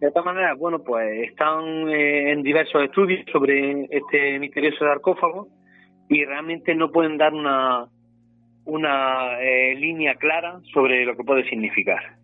De 0.00 0.10
todas 0.10 0.26
maneras, 0.26 0.58
bueno, 0.58 0.82
pues 0.84 1.30
están 1.30 1.88
eh, 1.88 2.32
en 2.32 2.42
diversos 2.42 2.82
estudios 2.82 3.24
sobre 3.32 3.84
este 3.90 4.38
misterioso 4.38 4.78
sarcófago 4.80 5.48
y 6.08 6.24
realmente 6.24 6.74
no 6.74 6.90
pueden 6.90 7.18
dar 7.18 7.34
una, 7.34 7.86
una 8.64 9.40
eh, 9.40 9.74
línea 9.74 10.14
clara 10.14 10.60
sobre 10.72 11.04
lo 11.04 11.16
que 11.16 11.24
puede 11.24 11.48
significar. 11.48 12.16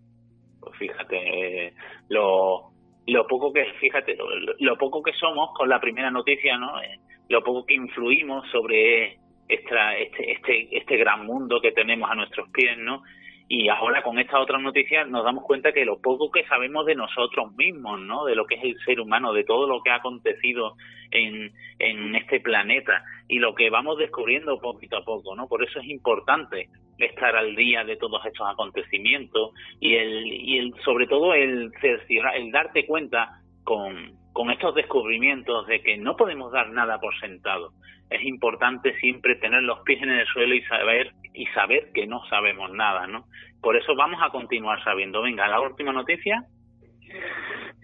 Pues 0.61 0.77
fíjate, 0.79 1.67
eh, 1.67 1.73
lo, 2.09 2.71
lo 3.07 3.27
poco 3.27 3.53
que, 3.53 3.65
fíjate, 3.81 4.17
lo, 4.59 4.79
poco 4.79 5.03
que 5.03 5.13
somos 5.13 5.51
con 5.55 5.69
la 5.69 5.81
primera 5.81 6.11
noticia, 6.11 6.57
¿no? 6.57 6.81
Eh, 6.83 6.99
lo 7.29 7.43
poco 7.43 7.67
que 7.67 7.75
influimos 7.75 8.49
sobre 8.51 9.19
esta, 9.49 9.97
este, 9.97 10.33
este, 10.33 10.77
este 10.77 10.97
gran 10.97 11.27
mundo 11.27 11.61
que 11.61 11.73
tenemos 11.73 12.11
a 12.11 12.15
nuestros 12.15 12.49
pies, 12.51 12.79
¿no? 12.79 13.03
Y 13.47 13.69
ahora 13.69 14.03
con 14.03 14.19
esta 14.19 14.41
otra 14.41 14.59
noticia 14.59 15.05
nos 15.05 15.25
damos 15.25 15.45
cuenta 15.45 15.73
que 15.73 15.85
lo 15.85 16.01
poco 16.01 16.31
que 16.31 16.47
sabemos 16.47 16.87
de 16.87 16.95
nosotros 16.95 17.55
mismos, 17.57 18.01
¿no? 18.01 18.25
De 18.25 18.35
lo 18.35 18.47
que 18.47 18.55
es 18.55 18.65
el 18.65 18.79
ser 18.85 19.01
humano, 19.01 19.33
de 19.35 19.45
todo 19.45 19.67
lo 19.69 19.83
que 19.83 19.91
ha 19.91 19.97
acontecido 19.97 20.77
en, 21.11 21.53
en 21.79 22.15
este 22.15 22.41
planeta 22.41 23.05
y 23.29 23.39
lo 23.39 23.55
que 23.55 23.69
vamos 23.69 23.99
descubriendo 23.99 24.59
poquito 24.61 24.97
a 24.97 25.05
poco, 25.05 25.37
¿no? 25.37 25.47
Por 25.47 25.63
eso 25.63 25.79
es 25.79 25.87
importante 25.89 26.69
estar 26.99 27.37
al 27.37 27.55
día 27.55 27.85
de 27.85 27.97
todos 27.97 28.25
estos 28.25 28.49
acontecimientos 28.49 29.51
y 29.79 29.95
el, 29.95 30.27
y 30.27 30.59
el 30.59 30.75
sobre 30.85 31.07
todo 31.07 31.35
el 31.35 31.71
el 31.83 32.51
darte 32.51 32.87
cuenta 32.87 33.41
con, 33.65 34.24
con 34.35 34.51
estos 34.51 34.75
descubrimientos 34.75 35.67
de 35.69 35.81
que 35.81 35.97
no 35.97 36.17
podemos 36.17 36.53
dar 36.53 36.69
nada 36.71 36.99
por 36.99 37.19
sentado. 37.21 37.71
Es 38.11 38.23
importante 38.25 38.93
siempre 38.99 39.37
tener 39.37 39.63
los 39.63 39.81
pies 39.81 40.03
en 40.03 40.11
el 40.11 40.27
suelo 40.27 40.55
y 40.55 40.63
saber 40.65 41.13
y 41.33 41.47
saber 41.47 41.91
que 41.95 42.07
no 42.07 42.25
sabemos 42.27 42.71
nada, 42.73 43.07
¿no? 43.07 43.25
Por 43.63 43.77
eso 43.77 43.95
vamos 43.97 44.21
a 44.23 44.31
continuar 44.31 44.83
sabiendo. 44.85 45.23
Venga, 45.23 45.47
la 45.49 45.61
última 45.61 45.93
noticia. 45.93 46.45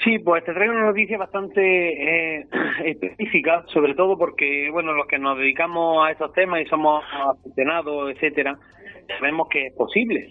Sí, 0.03 0.19
pues 0.19 0.45
te 0.45 0.53
traigo 0.53 0.73
una 0.73 0.87
noticia 0.87 1.19
bastante 1.19 2.41
eh, 2.41 2.47
específica, 2.85 3.65
sobre 3.69 3.95
todo 3.95 4.19
porque, 4.19 4.71
bueno, 4.73 4.93
los 4.93 5.07
que 5.07 5.19
nos 5.19 5.39
dedicamos 5.39 6.05
a 6.05 6.11
estos 6.11 6.33
temas 6.33 6.63
y 6.63 6.67
somos 6.67 7.05
aficionados, 7.13 8.11
etcétera, 8.11 8.59
sabemos 9.19 9.49
que 9.49 9.67
es 9.67 9.75
posible. 9.75 10.29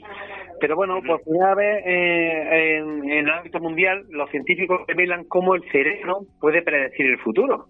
Pero 0.59 0.75
bueno, 0.75 1.01
por 1.05 1.21
primera 1.23 1.55
vez 1.55 1.83
eh, 1.85 2.77
en, 2.77 3.09
el 3.09 3.29
ámbito 3.29 3.59
mundial, 3.59 4.05
los 4.09 4.29
científicos 4.29 4.81
revelan 4.87 5.23
cómo 5.25 5.55
el 5.55 5.63
cerebro 5.71 6.21
puede 6.39 6.61
predecir 6.61 7.05
el 7.05 7.17
futuro. 7.19 7.67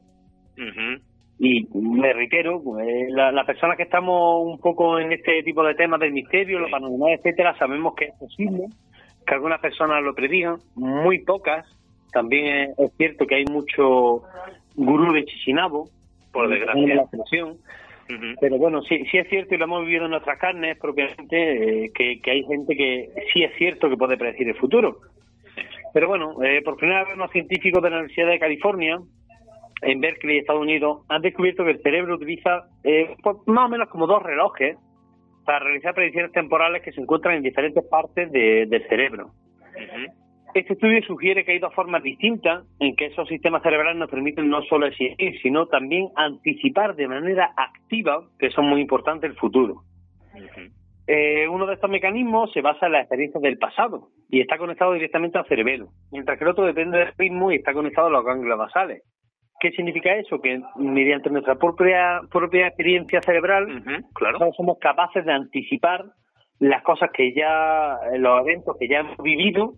Y 1.41 1.67
me 1.73 2.11
reitero, 2.11 2.61
pues, 2.61 3.09
las 3.11 3.45
personas 3.45 3.77
que 3.77 3.83
estamos 3.83 4.43
un 4.45 4.59
poco 4.59 4.99
en 4.99 5.13
este 5.13 5.41
tipo 5.43 5.63
de 5.63 5.73
temas 5.75 5.99
del 6.01 6.11
misterio, 6.11 6.59
lo 6.59 6.69
paranormal, 6.69 7.13
etcétera, 7.13 7.57
sabemos 7.57 7.93
que 7.95 8.05
es 8.05 8.15
posible 8.19 8.65
que 9.25 9.35
algunas 9.35 9.61
personas 9.61 10.03
lo 10.03 10.13
predigan, 10.13 10.57
muy 10.75 11.23
pocas. 11.23 11.65
También 12.11 12.73
es, 12.77 12.91
cierto 12.97 13.25
que 13.25 13.35
hay 13.35 13.45
mucho 13.45 14.23
gurú 14.75 15.13
de 15.13 15.23
Chichinabo, 15.25 15.85
por 16.33 16.49
desgracia. 16.49 16.95
La 16.95 17.05
Pero 18.41 18.57
bueno, 18.57 18.81
sí, 18.81 19.03
sí 19.11 19.17
es 19.19 19.29
cierto 19.29 19.53
y 19.53 19.57
lo 19.57 19.65
hemos 19.65 19.85
vivido 19.85 20.05
en 20.05 20.11
nuestras 20.11 20.39
carnes 20.39 20.77
propiamente, 20.79 21.85
eh, 21.85 21.91
que, 21.93 22.31
hay 22.31 22.43
gente 22.43 22.75
que 22.75 23.09
sí 23.31 23.43
es 23.43 23.55
cierto 23.55 23.87
que 23.87 23.97
puede 23.97 24.17
predecir 24.17 24.47
el 24.47 24.55
futuro. 24.55 24.97
Pero 25.93 26.07
bueno, 26.07 26.41
eh, 26.43 26.61
por 26.63 26.75
primera 26.75 27.03
vez 27.03 27.13
unos 27.13 27.31
científicos 27.31 27.83
de 27.83 27.89
la 27.89 27.97
Universidad 27.97 28.29
de 28.29 28.39
California 28.39 28.99
en 29.81 30.01
Berkeley, 30.01 30.39
Estados 30.39 30.61
Unidos, 30.61 31.05
han 31.07 31.21
descubierto 31.21 31.63
que 31.63 31.71
el 31.71 31.81
cerebro 31.81 32.15
utiliza 32.15 32.63
eh, 32.83 33.15
pues, 33.21 33.37
más 33.45 33.67
o 33.67 33.69
menos 33.69 33.89
como 33.89 34.07
dos 34.07 34.23
relojes 34.23 34.75
para 35.45 35.59
realizar 35.59 35.93
predicciones 35.93 36.31
temporales 36.31 36.81
que 36.81 36.91
se 36.91 37.01
encuentran 37.01 37.35
en 37.35 37.43
diferentes 37.43 37.83
partes 37.85 38.31
del 38.31 38.87
cerebro. 38.87 39.31
Este 40.53 40.73
estudio 40.73 41.01
sugiere 41.03 41.45
que 41.45 41.51
hay 41.51 41.59
dos 41.59 41.73
formas 41.73 42.01
distintas 42.01 42.65
en 42.79 42.95
que 42.95 43.07
esos 43.07 43.27
sistemas 43.27 43.61
cerebrales 43.61 43.97
nos 43.97 44.09
permiten 44.09 44.49
no 44.49 44.63
solo 44.63 44.87
existir, 44.87 45.39
sino 45.41 45.67
también 45.67 46.09
anticipar 46.15 46.95
de 46.95 47.07
manera 47.07 47.51
activa, 47.55 48.23
que 48.39 48.49
son 48.49 48.65
muy 48.65 48.81
importantes, 48.81 49.29
el 49.29 49.37
futuro. 49.37 49.83
eh, 51.07 51.47
uno 51.47 51.65
de 51.65 51.75
estos 51.75 51.89
mecanismos 51.89 52.51
se 52.51 52.61
basa 52.61 52.87
en 52.87 52.93
la 52.93 53.01
experiencia 53.01 53.39
del 53.39 53.57
pasado 53.57 54.09
y 54.29 54.41
está 54.41 54.57
conectado 54.57 54.93
directamente 54.93 55.37
al 55.37 55.47
cerebelo, 55.47 55.89
mientras 56.11 56.37
que 56.37 56.43
el 56.43 56.51
otro 56.51 56.65
depende 56.65 56.97
del 56.97 57.13
ritmo 57.17 57.51
y 57.51 57.55
está 57.55 57.73
conectado 57.73 58.07
a 58.07 58.11
los 58.11 58.25
ganglios 58.25 58.57
basales. 58.57 59.03
¿Qué 59.59 59.71
significa 59.71 60.15
eso? 60.15 60.39
Que 60.39 60.61
mediante 60.77 61.29
nuestra 61.29 61.55
propia, 61.55 62.21
propia 62.31 62.67
experiencia 62.67 63.21
cerebral 63.21 63.83
claro. 64.13 64.51
somos 64.55 64.77
capaces 64.79 65.25
de 65.25 65.33
anticipar 65.33 66.05
las 66.59 66.81
cosas 66.83 67.09
que 67.13 67.33
ya, 67.33 67.97
los 68.17 68.41
eventos 68.41 68.77
que 68.79 68.87
ya 68.87 68.99
hemos 68.99 69.17
vivido 69.17 69.73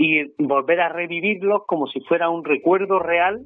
y 0.00 0.32
volver 0.38 0.80
a 0.80 0.88
revivirlos 0.88 1.66
como 1.66 1.86
si 1.86 2.00
fuera 2.00 2.30
un 2.30 2.42
recuerdo 2.42 2.98
real 2.98 3.42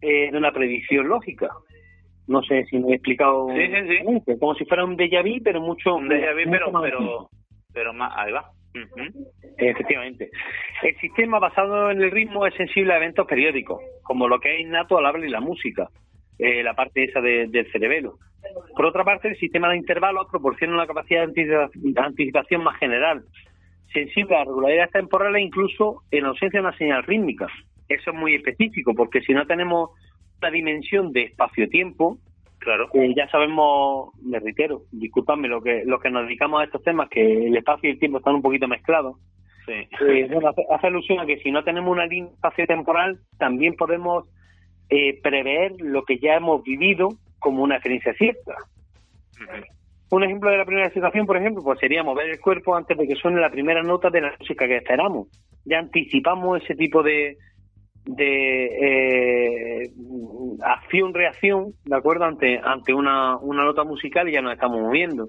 eh, 0.00 0.28
de 0.32 0.36
una 0.36 0.50
predicción 0.50 1.06
lógica. 1.06 1.48
No 2.26 2.42
sé 2.42 2.64
si 2.64 2.78
me 2.80 2.90
he 2.90 2.94
explicado. 2.96 3.48
Sí, 3.50 3.66
sí, 3.68 3.98
sí. 4.26 4.38
Como 4.38 4.54
si 4.56 4.64
fuera 4.64 4.84
un 4.84 4.96
déjà 4.96 5.22
vu, 5.22 5.40
pero 5.44 5.60
mucho. 5.60 5.94
Un 5.94 6.08
déjà 6.08 6.34
vu, 6.34 6.50
pero, 6.50 6.72
pero, 6.82 7.30
pero 7.72 7.92
más. 7.92 8.12
Ahí 8.16 8.32
va. 8.32 8.50
Efectivamente. 9.58 10.30
El 10.82 10.96
sistema 10.96 11.38
basado 11.38 11.90
en 11.92 12.02
el 12.02 12.10
ritmo 12.10 12.46
es 12.46 12.54
sensible 12.54 12.92
a 12.92 12.96
eventos 12.96 13.26
periódicos, 13.26 13.80
como 14.02 14.26
lo 14.26 14.40
que 14.40 14.54
es 14.54 14.60
innato 14.62 14.98
al 14.98 15.06
habla 15.06 15.26
y 15.26 15.30
la 15.30 15.40
música, 15.40 15.88
eh, 16.38 16.64
la 16.64 16.74
parte 16.74 17.04
esa 17.04 17.20
del 17.20 17.70
cerebelo. 17.70 18.14
Por 18.74 18.86
otra 18.86 19.04
parte, 19.04 19.28
el 19.28 19.36
sistema 19.36 19.68
de 19.70 19.76
intervalos 19.76 20.26
proporciona 20.30 20.74
una 20.74 20.86
capacidad 20.86 21.28
de 21.28 22.00
anticipación 22.00 22.64
más 22.64 22.76
general, 22.78 23.22
sensible 23.92 24.36
a 24.36 24.44
regularidades 24.44 24.92
temporales 24.92 25.42
incluso 25.42 26.02
en 26.10 26.24
ausencia 26.24 26.60
de 26.60 26.66
una 26.66 26.76
señal 26.76 27.02
rítmica. 27.04 27.46
Eso 27.88 28.10
es 28.10 28.16
muy 28.16 28.34
específico, 28.34 28.94
porque 28.94 29.20
si 29.20 29.32
no 29.32 29.46
tenemos 29.46 29.90
la 30.40 30.50
dimensión 30.50 31.12
de 31.12 31.24
espacio-tiempo, 31.24 32.18
claro. 32.58 32.88
Eh, 32.94 33.12
ya 33.16 33.28
sabemos, 33.28 34.10
me 34.22 34.38
reitero, 34.38 34.82
disculpadme, 34.92 35.48
lo 35.48 35.60
que, 35.60 35.82
lo 35.84 35.98
que 35.98 36.10
nos 36.10 36.26
dedicamos 36.26 36.60
a 36.60 36.64
estos 36.64 36.82
temas, 36.82 37.08
que 37.08 37.46
el 37.46 37.56
espacio 37.56 37.88
y 37.88 37.92
el 37.92 37.98
tiempo 37.98 38.18
están 38.18 38.36
un 38.36 38.42
poquito 38.42 38.68
mezclados. 38.68 39.16
Sí. 39.66 39.72
Eh, 39.72 40.30
hace, 40.68 40.86
alusión 40.86 41.20
a 41.20 41.26
que 41.26 41.38
si 41.38 41.50
no 41.50 41.64
tenemos 41.64 41.90
una 41.90 42.06
línea 42.06 42.30
espacio-temporal, 42.32 43.18
también 43.38 43.74
podemos 43.74 44.28
eh, 44.88 45.20
prever 45.22 45.72
lo 45.78 46.04
que 46.04 46.18
ya 46.18 46.34
hemos 46.34 46.62
vivido 46.62 47.08
como 47.38 47.62
una 47.62 47.76
experiencia 47.76 48.14
cierta. 48.14 48.54
Un 50.10 50.24
ejemplo 50.24 50.50
de 50.50 50.58
la 50.58 50.64
primera 50.64 50.90
situación, 50.90 51.24
por 51.24 51.36
ejemplo, 51.36 51.62
pues 51.62 51.78
sería 51.78 52.02
mover 52.02 52.30
el 52.30 52.40
cuerpo 52.40 52.74
antes 52.74 52.96
de 52.98 53.06
que 53.06 53.14
suene 53.14 53.40
la 53.40 53.50
primera 53.50 53.82
nota 53.82 54.10
de 54.10 54.20
la 54.20 54.34
música 54.38 54.66
que 54.66 54.78
esperamos. 54.78 55.28
Ya 55.64 55.78
anticipamos 55.78 56.62
ese 56.62 56.74
tipo 56.74 57.02
de, 57.02 57.36
de 58.06 59.84
eh, 59.84 59.90
acción-reacción, 60.62 61.74
¿de 61.84 61.96
acuerdo? 61.96 62.24
Ante, 62.24 62.58
ante 62.62 62.92
una, 62.92 63.36
una 63.36 63.64
nota 63.64 63.84
musical 63.84 64.28
y 64.28 64.32
ya 64.32 64.42
nos 64.42 64.54
estamos 64.54 64.80
moviendo. 64.80 65.28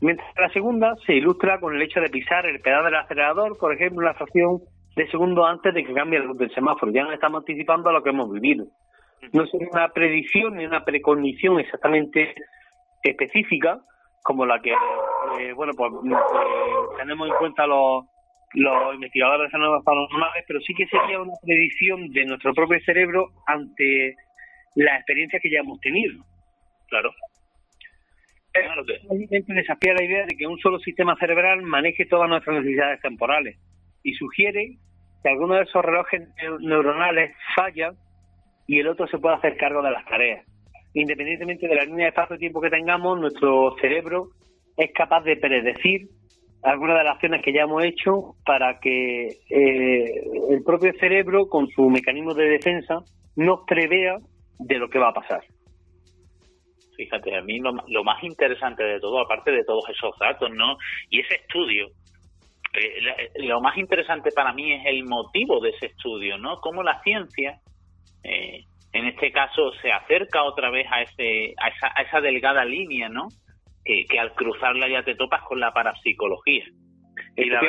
Mientras 0.00 0.32
que 0.34 0.42
la 0.42 0.50
segunda 0.50 0.94
se 1.04 1.14
ilustra 1.14 1.58
con 1.58 1.74
el 1.74 1.82
hecho 1.82 2.00
de 2.00 2.10
pisar 2.10 2.46
el 2.46 2.60
pedal 2.60 2.84
del 2.84 2.96
acelerador, 2.96 3.58
por 3.58 3.74
ejemplo, 3.74 4.00
una 4.00 4.14
fracción 4.14 4.60
de 4.94 5.08
segundo 5.08 5.44
antes 5.44 5.74
de 5.74 5.84
que 5.84 5.92
cambie 5.92 6.18
el 6.18 6.54
semáforo. 6.54 6.92
Ya 6.92 7.02
nos 7.02 7.14
estamos 7.14 7.40
anticipando 7.40 7.90
a 7.90 7.92
lo 7.92 8.02
que 8.02 8.10
hemos 8.10 8.30
vivido. 8.30 8.66
No 9.32 9.44
es 9.44 9.50
una 9.54 9.88
predicción 9.88 10.56
ni 10.56 10.66
una 10.66 10.84
precognición 10.84 11.58
exactamente 11.58 12.34
específica, 13.02 13.80
como 14.26 14.44
la 14.44 14.60
que, 14.60 14.72
eh, 14.72 15.52
bueno, 15.54 15.72
pues 15.76 15.92
eh, 15.92 16.96
tenemos 16.98 17.28
en 17.28 17.34
cuenta 17.36 17.66
los, 17.66 18.04
los 18.54 18.94
investigadores 18.94 19.52
de 19.52 19.58
nuevas 19.58 19.84
paranormales, 19.84 20.44
pero 20.46 20.60
sí 20.60 20.74
que 20.74 20.86
sería 20.86 21.20
una 21.20 21.32
predicción 21.42 22.10
de 22.10 22.24
nuestro 22.24 22.52
propio 22.52 22.78
cerebro 22.84 23.28
ante 23.46 24.16
la 24.74 24.96
experiencia 24.96 25.38
que 25.40 25.50
ya 25.50 25.60
hemos 25.60 25.80
tenido. 25.80 26.24
Claro. 26.88 27.10
Claro 28.52 28.82
desafía 29.46 29.94
la 29.94 30.04
idea 30.04 30.24
de 30.26 30.36
que 30.36 30.46
un 30.46 30.58
solo 30.58 30.78
sistema 30.78 31.14
cerebral 31.16 31.62
maneje 31.62 32.06
todas 32.06 32.28
nuestras 32.28 32.56
necesidades 32.56 33.00
temporales 33.02 33.58
y 34.02 34.14
sugiere 34.14 34.78
que 35.22 35.28
alguno 35.28 35.56
de 35.56 35.64
esos 35.64 35.84
relojes 35.84 36.28
neuronales 36.60 37.36
falla 37.54 37.92
y 38.66 38.80
el 38.80 38.88
otro 38.88 39.06
se 39.08 39.18
puede 39.18 39.36
hacer 39.36 39.56
cargo 39.56 39.82
de 39.82 39.90
las 39.90 40.04
tareas. 40.06 40.46
Independientemente 40.96 41.68
de 41.68 41.74
la 41.74 41.84
línea 41.84 42.06
de 42.06 42.08
espacio-tiempo 42.08 42.58
que 42.58 42.70
tengamos, 42.70 43.20
nuestro 43.20 43.76
cerebro 43.82 44.28
es 44.78 44.90
capaz 44.94 45.22
de 45.24 45.36
predecir 45.36 46.08
algunas 46.62 46.96
de 46.96 47.04
las 47.04 47.14
acciones 47.16 47.42
que 47.44 47.52
ya 47.52 47.64
hemos 47.64 47.84
hecho 47.84 48.34
para 48.46 48.80
que 48.80 49.26
eh, 49.26 50.24
el 50.48 50.64
propio 50.64 50.94
cerebro, 50.98 51.50
con 51.50 51.68
su 51.68 51.90
mecanismo 51.90 52.32
de 52.32 52.48
defensa, 52.48 53.00
nos 53.36 53.60
prevea 53.66 54.16
de 54.58 54.78
lo 54.78 54.88
que 54.88 54.98
va 54.98 55.10
a 55.10 55.12
pasar. 55.12 55.42
Fíjate, 56.96 57.36
a 57.36 57.42
mí 57.42 57.58
lo, 57.58 58.02
más 58.02 58.24
interesante 58.24 58.82
de 58.82 58.98
todo, 58.98 59.20
aparte 59.20 59.52
de 59.52 59.64
todos 59.64 59.84
esos 59.90 60.18
datos, 60.18 60.50
¿no? 60.50 60.78
Y 61.10 61.20
ese 61.20 61.34
estudio, 61.34 61.88
eh, 62.72 63.44
lo 63.46 63.60
más 63.60 63.76
interesante 63.76 64.30
para 64.34 64.54
mí 64.54 64.72
es 64.72 64.86
el 64.86 65.04
motivo 65.04 65.60
de 65.60 65.70
ese 65.70 65.86
estudio, 65.88 66.38
¿no? 66.38 66.56
Cómo 66.62 66.82
la 66.82 67.02
ciencia, 67.02 67.60
eh, 68.24 68.64
en 68.96 69.06
este 69.06 69.32
caso, 69.32 69.72
se 69.82 69.92
acerca 69.92 70.42
otra 70.42 70.70
vez 70.70 70.86
a, 70.90 71.02
ese, 71.02 71.54
a, 71.58 71.68
esa, 71.68 71.92
a 71.94 72.02
esa 72.02 72.20
delgada 72.20 72.64
línea, 72.64 73.08
¿no? 73.08 73.28
que, 74.08 74.18
al 74.18 74.32
cruzarla 74.34 74.88
ya 74.88 75.02
te 75.02 75.14
topas 75.14 75.42
con 75.42 75.60
la 75.60 75.72
parapsicología. 75.72 76.64
Y 77.34 77.50
la, 77.50 77.60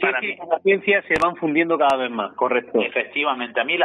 para 0.00 0.20
mí, 0.20 0.36
la 0.36 0.58
ciencia 0.60 1.02
se 1.02 1.14
van 1.22 1.36
fundiendo 1.36 1.78
cada 1.78 1.96
vez 1.96 2.10
más, 2.10 2.34
correcto. 2.34 2.80
Efectivamente, 2.80 3.60
a 3.60 3.64
mí 3.64 3.76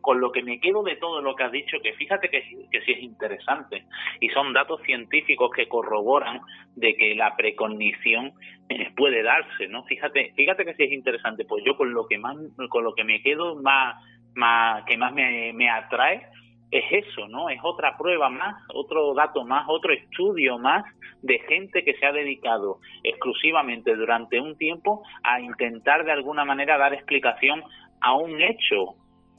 con 0.00 0.20
lo 0.20 0.32
que 0.32 0.42
me 0.42 0.60
quedo 0.60 0.82
de 0.82 0.96
todo 0.96 1.22
lo 1.22 1.34
que 1.34 1.44
has 1.44 1.52
dicho, 1.52 1.78
que 1.82 1.94
fíjate 1.94 2.28
que, 2.28 2.42
que 2.70 2.80
sí 2.82 2.92
es 2.92 3.02
interesante, 3.02 3.84
y 4.20 4.28
son 4.30 4.52
datos 4.52 4.82
científicos 4.82 5.50
que 5.54 5.66
corroboran 5.66 6.40
de 6.74 6.94
que 6.94 7.14
la 7.14 7.36
precognición 7.36 8.32
eh, 8.68 8.90
puede 8.96 9.22
darse, 9.22 9.66
¿no? 9.68 9.84
Fíjate, 9.84 10.32
fíjate 10.36 10.64
que 10.64 10.74
sí 10.74 10.84
es 10.84 10.92
interesante, 10.92 11.44
pues 11.46 11.64
yo 11.64 11.76
con 11.76 11.92
lo 11.92 12.06
que 12.06 12.18
más, 12.18 12.36
con 12.68 12.84
lo 12.84 12.94
que 12.94 13.04
me 13.04 13.22
quedo 13.22 13.56
más, 13.56 13.96
más 14.34 14.84
que 14.84 14.96
más 14.96 15.12
me, 15.12 15.52
me 15.52 15.70
atrae 15.70 16.28
es 16.74 17.06
eso, 17.06 17.28
¿no? 17.28 17.48
Es 17.48 17.60
otra 17.62 17.96
prueba 17.96 18.28
más, 18.28 18.56
otro 18.74 19.14
dato 19.14 19.44
más, 19.44 19.64
otro 19.68 19.92
estudio 19.92 20.58
más 20.58 20.84
de 21.22 21.38
gente 21.40 21.84
que 21.84 21.94
se 21.94 22.04
ha 22.04 22.12
dedicado 22.12 22.78
exclusivamente 23.04 23.94
durante 23.94 24.40
un 24.40 24.56
tiempo 24.56 25.02
a 25.22 25.40
intentar 25.40 26.04
de 26.04 26.10
alguna 26.10 26.44
manera 26.44 26.76
dar 26.76 26.92
explicación 26.92 27.62
a 28.00 28.14
un 28.14 28.40
hecho, 28.40 28.96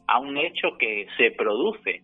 a 0.07 0.19
un 0.19 0.37
hecho 0.37 0.77
que 0.79 1.07
se 1.17 1.31
produce. 1.31 2.03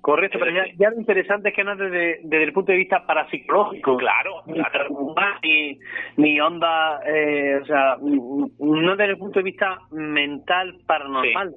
Correcto, 0.00 0.38
pero 0.40 0.50
ya, 0.76 0.90
lo 0.90 0.98
interesante 0.98 1.50
es 1.50 1.54
que 1.54 1.62
no 1.62 1.76
desde, 1.76 2.20
desde 2.24 2.42
el 2.42 2.52
punto 2.52 2.72
de 2.72 2.78
vista 2.78 3.06
parapsicológico. 3.06 3.98
Claro, 3.98 4.42
claro. 4.46 5.14
Ni, 5.44 5.78
ni 6.16 6.40
onda, 6.40 6.98
eh, 7.06 7.60
o 7.62 7.64
sea, 7.66 7.98
no 8.00 8.96
desde 8.96 9.12
el 9.12 9.18
punto 9.18 9.38
de 9.38 9.44
vista 9.44 9.78
mental 9.92 10.80
paranormal, 10.86 11.54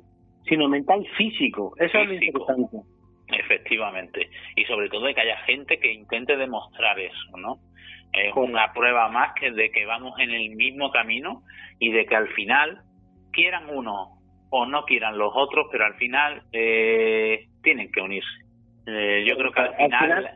sino 0.48 0.68
mental 0.68 1.06
físico. 1.18 1.74
Eso 1.78 1.98
es 2.00 2.08
lo 2.08 2.14
interesante. 2.14 2.78
Efectivamente. 3.28 4.30
Y 4.56 4.66
sobre 4.66 4.90
todo 4.90 5.06
de 5.06 5.16
que 5.16 5.22
haya 5.22 5.38
gente 5.46 5.80
que 5.80 5.92
intente 5.92 6.38
demostrar 6.38 7.00
eso, 7.00 7.38
¿no? 7.38 7.58
Es 8.14 8.34
una 8.36 8.72
prueba 8.72 9.10
más 9.10 9.34
que 9.34 9.52
de 9.52 9.72
que 9.72 9.86
vamos 9.86 10.18
en 10.20 10.32
el 10.32 10.56
mismo 10.56 10.92
camino 10.92 11.44
y 11.80 11.92
de 11.92 12.06
que 12.06 12.16
al 12.16 12.30
final, 12.30 12.82
quieran 13.32 13.70
uno 13.70 14.20
o 14.50 14.66
no 14.66 14.86
quieran 14.86 15.18
los 15.18 15.34
otros, 15.36 15.68
pero 15.72 15.86
al 15.86 15.96
final 15.96 16.44
eh, 16.54 17.48
tienen 17.62 17.92
que 17.92 18.02
unirse. 18.02 18.46
Eh, 18.88 19.26
yo 19.28 19.36
creo 19.36 19.52
que 19.52 19.60
al 19.60 19.76
final, 19.76 20.30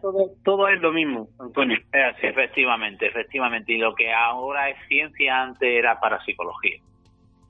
todo, 0.44 0.68
es 0.68 0.82
lo 0.82 0.92
mismo, 0.92 1.30
Antonio. 1.40 1.78
Efectivamente, 1.94 3.06
efectivamente. 3.08 3.74
Y 3.74 3.78
lo 3.78 3.94
que 3.94 4.12
ahora 4.12 4.70
es 4.70 4.78
ciencia 4.88 5.44
antes 5.44 5.70
era 5.70 6.00
para 6.00 6.24
psicología. 6.26 6.80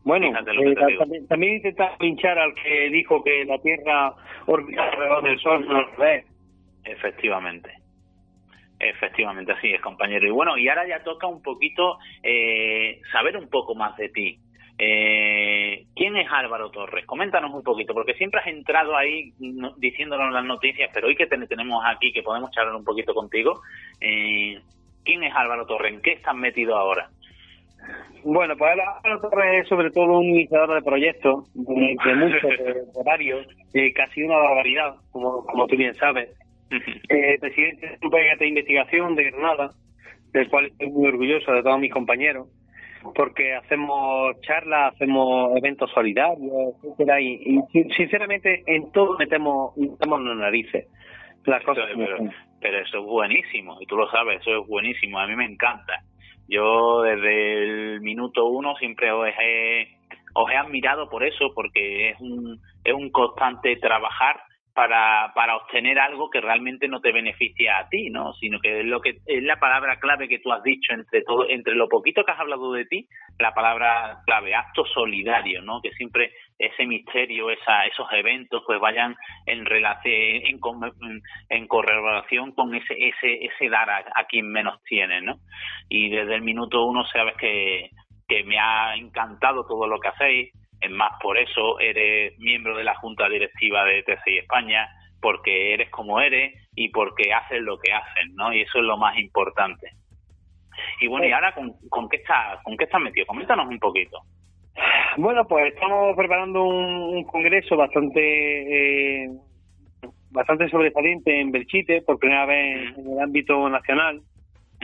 Bueno, 0.09 0.25
eh, 0.27 1.25
también, 1.27 1.57
intenta 1.57 1.95
pinchar 1.99 2.39
al 2.39 2.55
que 2.55 2.89
dijo 2.89 3.23
que 3.23 3.45
la 3.45 3.59
Tierra 3.59 4.11
orbita 4.47 4.85
alrededor 4.85 5.23
del 5.23 5.39
Sol, 5.39 5.67
no 5.67 5.81
lo. 5.81 5.87
Efectivamente. 6.83 7.69
Efectivamente, 8.79 9.51
así 9.51 9.71
es, 9.71 9.79
compañero. 9.81 10.25
Y 10.27 10.31
bueno, 10.31 10.57
y 10.57 10.67
ahora 10.67 10.87
ya 10.87 11.03
toca 11.03 11.27
un 11.27 11.43
poquito 11.43 11.99
eh, 12.23 12.99
saber 13.11 13.37
un 13.37 13.49
poco 13.51 13.75
más 13.75 13.95
de 13.97 14.09
ti. 14.09 14.39
Eh, 14.79 15.85
¿Quién 15.95 16.17
es 16.17 16.27
Álvaro 16.31 16.71
Torres? 16.71 17.05
Coméntanos 17.05 17.53
un 17.53 17.61
poquito, 17.61 17.93
porque 17.93 18.15
siempre 18.15 18.39
has 18.39 18.47
entrado 18.47 18.97
ahí 18.97 19.33
diciéndonos 19.77 20.33
las 20.33 20.43
noticias, 20.43 20.89
pero 20.91 21.05
hoy 21.05 21.15
que 21.15 21.27
te 21.27 21.37
tenemos 21.45 21.83
aquí, 21.85 22.11
que 22.11 22.23
podemos 22.23 22.49
charlar 22.49 22.73
un 22.73 22.83
poquito 22.83 23.13
contigo, 23.13 23.61
eh, 24.01 24.59
¿quién 25.05 25.23
es 25.23 25.35
Álvaro 25.35 25.67
Torres? 25.67 25.93
¿En 25.93 26.01
qué 26.01 26.13
estás 26.13 26.33
metido 26.33 26.75
ahora? 26.75 27.11
Bueno, 28.23 28.55
pues 28.57 28.71
Álvaro 28.71 29.21
Torres 29.21 29.63
es 29.63 29.69
sobre 29.69 29.91
todo 29.91 30.19
un 30.19 30.25
iniciador 30.25 30.75
de 30.75 30.81
proyectos, 30.81 31.53
de, 31.53 32.15
muchos, 32.15 32.41
de, 32.41 33.03
varios, 33.05 33.47
casi 33.95 34.23
una 34.23 34.37
barbaridad, 34.37 34.95
como, 35.11 35.45
como 35.45 35.67
tú 35.67 35.77
bien 35.77 35.95
sabes. 35.95 36.29
eh, 37.09 37.37
presidente 37.39 37.87
de 37.87 37.97
un 38.03 38.11
proyecto 38.11 38.43
de 38.43 38.49
investigación 38.49 39.15
de 39.15 39.31
Granada, 39.31 39.71
del 40.33 40.49
cual 40.49 40.67
estoy 40.67 40.89
muy 40.89 41.07
orgulloso 41.07 41.51
de 41.51 41.63
todos 41.63 41.79
mis 41.79 41.91
compañeros, 41.91 42.47
porque 43.15 43.55
hacemos 43.55 44.39
charlas, 44.41 44.93
hacemos 44.93 45.57
eventos 45.57 45.89
solidarios, 45.91 46.75
etcétera, 46.83 47.21
y, 47.21 47.59
sinceramente 47.95 48.63
en 48.67 48.91
todo 48.91 49.17
metemos, 49.17 49.75
metemos 49.77 50.21
las 50.21 50.37
narices. 50.37 50.87
las 51.45 51.63
cosas. 51.63 51.85
pero, 52.61 52.77
eso 52.79 52.99
es 52.99 53.05
buenísimo, 53.05 53.77
y 53.81 53.85
tú 53.85 53.95
lo 53.95 54.09
sabes, 54.11 54.41
eso 54.41 54.61
es 54.61 54.67
buenísimo, 54.67 55.19
a 55.19 55.27
mí 55.27 55.35
me 55.35 55.45
encanta. 55.45 56.03
Yo 56.49 57.03
desde 57.03 57.63
el 57.63 58.01
minuto 58.01 58.45
uno 58.47 58.75
siempre 58.75 59.11
os 59.11 59.27
he, 59.27 59.97
os 60.33 60.49
he 60.51 60.57
admirado 60.57 61.09
por 61.09 61.23
eso, 61.23 61.53
porque 61.53 62.09
es 62.09 62.19
un, 62.19 62.59
es 62.83 62.93
un 62.93 63.11
constante 63.11 63.75
trabajar 63.77 64.41
para, 64.79 65.33
para 65.35 65.57
obtener 65.57 65.99
algo 65.99 66.29
que 66.29 66.39
realmente 66.39 66.87
no 66.87 67.01
te 67.01 67.11
beneficia 67.11 67.79
a 67.79 67.89
ti, 67.89 68.09
¿no? 68.09 68.31
Sino 68.35 68.61
que 68.61 68.79
es 68.79 68.85
lo 68.85 69.01
que 69.01 69.17
es 69.25 69.43
la 69.43 69.59
palabra 69.59 69.99
clave 69.99 70.29
que 70.29 70.39
tú 70.39 70.53
has 70.53 70.63
dicho 70.63 70.93
entre 70.93 71.21
todo, 71.23 71.49
entre 71.49 71.75
lo 71.75 71.89
poquito 71.89 72.23
que 72.23 72.31
has 72.31 72.39
hablado 72.39 72.71
de 72.71 72.85
ti, 72.85 73.05
la 73.39 73.53
palabra 73.53 74.21
clave, 74.25 74.55
acto 74.55 74.85
solidario, 74.85 75.61
¿no? 75.63 75.81
Que 75.81 75.91
siempre 75.91 76.31
ese 76.57 76.85
misterio, 76.85 77.49
esa, 77.49 77.87
esos 77.87 78.07
eventos, 78.13 78.63
pues 78.65 78.79
vayan 78.79 79.17
en 79.45 79.65
relación, 79.65 80.13
en, 80.13 80.61
en, 81.49 81.67
correlación 81.67 82.53
con 82.53 82.73
ese, 82.73 82.93
ese, 82.93 83.47
ese 83.47 83.67
dar 83.67 83.89
a, 83.89 84.05
a, 84.15 84.23
quien 84.29 84.49
menos 84.49 84.81
tiene, 84.85 85.21
¿no? 85.21 85.39
Y 85.89 86.07
desde 86.07 86.35
el 86.35 86.41
minuto 86.41 86.85
uno 86.85 87.03
sabes 87.03 87.35
que, 87.35 87.89
que 88.29 88.45
me 88.45 88.57
ha 88.57 88.95
encantado 88.95 89.67
todo 89.67 89.87
lo 89.87 89.99
que 89.99 90.07
hacéis, 90.07 90.53
es 90.81 90.91
más, 90.91 91.11
por 91.21 91.37
eso 91.37 91.79
eres 91.79 92.37
miembro 92.39 92.77
de 92.77 92.83
la 92.83 92.95
Junta 92.95 93.27
Directiva 93.27 93.83
de 93.85 94.03
TCI 94.03 94.37
España, 94.39 94.87
porque 95.21 95.73
eres 95.73 95.89
como 95.89 96.21
eres 96.21 96.53
y 96.75 96.89
porque 96.89 97.33
haces 97.33 97.61
lo 97.61 97.77
que 97.77 97.91
haces, 97.91 98.33
¿no? 98.35 98.53
Y 98.53 98.61
eso 98.61 98.79
es 98.79 98.85
lo 98.85 98.97
más 98.97 99.17
importante. 99.17 99.91
Y 101.01 101.07
bueno, 101.07 101.27
¿y 101.27 101.31
ahora 101.31 101.53
con, 101.53 101.73
con 101.89 102.07
qué 102.07 102.17
estás 102.17 102.63
con 102.63 102.77
qué 102.77 102.85
estás 102.85 103.01
metido? 103.01 103.25
Coméntanos 103.25 103.67
un 103.67 103.79
poquito. 103.79 104.21
Bueno, 105.17 105.45
pues 105.45 105.73
estamos 105.73 106.15
preparando 106.15 106.63
un, 106.63 107.23
congreso 107.25 107.75
bastante 107.75 109.25
eh, 109.25 109.29
bastante 110.31 110.69
sobresaliente 110.69 111.41
en 111.41 111.51
Belchite, 111.51 112.01
por 112.03 112.19
primera 112.19 112.45
vez 112.45 112.97
en 112.97 113.11
el 113.11 113.19
ámbito 113.19 113.67
nacional, 113.67 114.21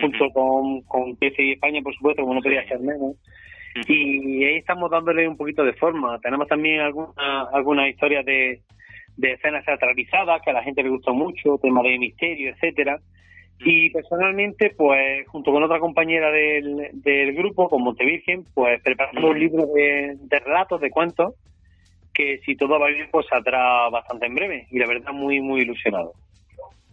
junto 0.01 0.29
con, 0.31 0.81
con 0.81 1.15
TCI 1.15 1.53
España, 1.53 1.81
por 1.81 1.95
supuesto, 1.95 2.23
como 2.23 2.33
no 2.33 2.41
podía 2.41 2.67
ser 2.67 2.79
menos 2.79 3.15
y 3.87 4.43
ahí 4.43 4.57
estamos 4.57 4.89
dándole 4.89 5.27
un 5.27 5.37
poquito 5.37 5.63
de 5.63 5.73
forma. 5.73 6.19
Tenemos 6.19 6.47
también 6.47 6.79
alguna, 6.79 7.13
algunas 7.51 7.89
historias 7.89 8.25
de, 8.25 8.61
de 9.17 9.33
escenas 9.33 9.65
teatralizadas 9.65 10.41
que 10.41 10.49
a 10.49 10.53
la 10.53 10.63
gente 10.63 10.83
le 10.83 10.89
gustó 10.89 11.13
mucho, 11.13 11.57
tema 11.61 11.81
de 11.83 11.97
misterio, 11.97 12.51
etcétera. 12.51 12.99
Y 13.59 13.89
personalmente, 13.89 14.73
pues 14.75 15.25
junto 15.27 15.51
con 15.51 15.63
otra 15.63 15.79
compañera 15.79 16.29
del, 16.29 16.89
del 16.93 17.33
grupo, 17.33 17.69
con 17.69 17.83
Montevirgen, 17.83 18.43
pues 18.53 18.81
preparamos 18.81 19.23
un 19.23 19.39
libro 19.39 19.65
de, 19.67 20.17
de 20.19 20.39
relatos, 20.39 20.81
de 20.81 20.89
cuentos, 20.89 21.35
que 22.13 22.39
si 22.45 22.55
todo 22.55 22.79
va 22.79 22.87
bien, 22.87 23.07
pues 23.11 23.25
saldrá 23.27 23.89
bastante 23.89 24.25
en 24.25 24.35
breve. 24.35 24.67
Y 24.71 24.79
la 24.79 24.87
verdad, 24.87 25.13
muy, 25.13 25.39
muy 25.39 25.61
ilusionado. 25.61 26.13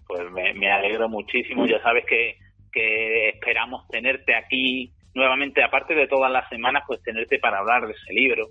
Pues 0.07 0.31
me, 0.31 0.55
me 0.55 0.71
alegro 0.71 1.09
muchísimo. 1.09 1.67
Ya 1.67 1.81
sabes 1.83 2.05
que, 2.07 2.37
que 2.73 3.31
esperamos 3.31 3.87
tenerte 3.89 4.35
aquí 4.35 4.93
nuevamente, 5.15 5.63
aparte 5.63 5.95
de 5.95 6.09
todas 6.09 6.31
las 6.31 6.49
semanas, 6.49 6.85
pues 6.87 7.03
tenerte 7.03 7.39
para 7.39 7.59
hablar 7.59 7.87
de 7.87 7.93
ese 7.93 8.13
libro. 8.13 8.49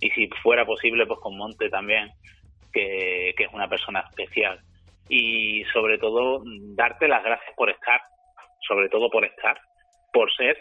Y 0.00 0.10
si 0.10 0.28
fuera 0.42 0.64
posible, 0.66 1.06
pues 1.06 1.18
con 1.20 1.36
Monte 1.36 1.68
también, 1.70 2.10
que, 2.72 3.30
es 3.30 3.52
una 3.52 3.68
persona 3.68 4.04
especial. 4.08 4.60
Y 5.08 5.64
sobre 5.72 5.98
todo, 5.98 6.42
darte 6.74 7.08
las 7.08 7.22
gracias 7.22 7.54
por 7.56 7.70
estar, 7.70 8.00
sobre 8.66 8.88
todo 8.88 9.08
por 9.10 9.24
estar, 9.24 9.58
por 10.12 10.32
ser 10.34 10.56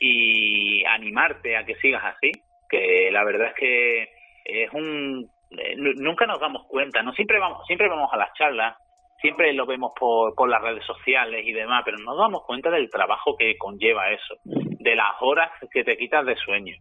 y 0.00 0.84
animarte 0.84 1.56
a 1.56 1.64
que 1.64 1.74
sigas 1.76 2.04
así, 2.04 2.30
que 2.68 3.10
la 3.10 3.24
verdad 3.24 3.48
es 3.48 3.54
que 3.54 4.02
es 4.44 4.72
un 4.72 5.28
eh, 5.50 5.74
nunca 5.76 6.26
nos 6.26 6.38
damos 6.38 6.66
cuenta, 6.68 7.02
no 7.02 7.12
siempre 7.14 7.38
vamos 7.38 7.66
siempre 7.66 7.88
vamos 7.88 8.08
a 8.12 8.16
las 8.16 8.32
charlas 8.34 8.76
siempre 9.20 9.52
lo 9.52 9.66
vemos 9.66 9.92
por, 9.98 10.34
por 10.34 10.48
las 10.48 10.62
redes 10.62 10.84
sociales 10.84 11.44
y 11.44 11.52
demás, 11.52 11.82
pero 11.84 11.98
no 11.98 12.12
nos 12.12 12.18
damos 12.18 12.44
cuenta 12.44 12.70
del 12.70 12.90
trabajo 12.90 13.36
que 13.36 13.56
conlleva 13.58 14.10
eso, 14.10 14.34
de 14.78 14.96
las 14.96 15.10
horas 15.20 15.50
que 15.70 15.84
te 15.84 15.96
quitas 15.96 16.24
de 16.26 16.36
sueño, 16.36 16.74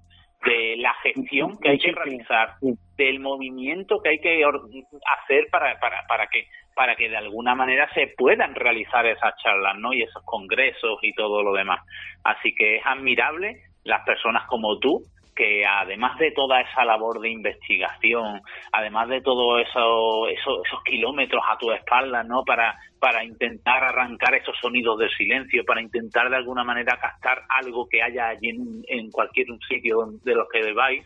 de 0.46 0.76
la 0.78 0.94
gestión 1.04 1.58
que 1.60 1.70
hay 1.70 1.80
que 1.80 1.92
realizar, 1.92 2.56
del 2.96 3.20
movimiento 3.20 4.00
que 4.02 4.10
hay 4.10 4.20
que 4.20 4.44
hacer 4.44 5.48
para, 5.52 5.80
para, 5.80 6.06
para 6.08 6.28
que 6.28 6.48
para 6.78 6.96
que 6.96 7.10
de 7.10 7.18
alguna 7.18 7.56
manera 7.56 7.92
se 7.96 8.14
puedan 8.16 8.54
realizar 8.54 9.04
esas 9.08 9.36
charlas, 9.42 9.76
¿no? 9.80 9.94
Y 9.94 10.04
esos 10.04 10.24
congresos 10.24 11.00
y 11.02 11.12
todo 11.14 11.42
lo 11.42 11.52
demás. 11.54 11.84
Así 12.24 12.54
que 12.54 12.78
es 12.78 12.86
admirable 12.86 13.64
las 13.84 14.06
personas 14.06 14.46
como 14.46 14.78
tú 14.78 15.02
que 15.38 15.64
además 15.66 16.18
de 16.18 16.32
toda 16.32 16.60
esa 16.62 16.84
labor 16.84 17.20
de 17.22 17.30
investigación, 17.30 18.42
además 18.72 19.08
de 19.08 19.22
todo 19.22 19.60
eso, 19.60 20.28
esos 20.28 20.84
kilómetros 20.84 21.44
a 21.48 21.58
tu 21.58 21.72
espalda, 21.72 22.24
¿no? 22.24 22.44
Para, 22.44 22.76
para 23.00 23.24
intentar 23.24 23.84
arrancar 23.84 24.34
esos 24.34 24.58
sonidos 24.60 24.98
del 24.98 25.12
silencio, 25.12 25.64
para 25.64 25.82
intentar 25.82 26.30
de 26.30 26.38
alguna 26.38 26.64
manera 26.64 26.98
captar 27.00 27.44
algo 27.50 27.88
que 27.88 28.02
haya 28.02 28.30
allí 28.30 28.50
en, 28.88 29.12
cualquier 29.12 29.48
sitio 29.70 30.00
de 30.24 30.36
los 30.36 30.48
que 30.50 30.74
vais, 30.74 31.06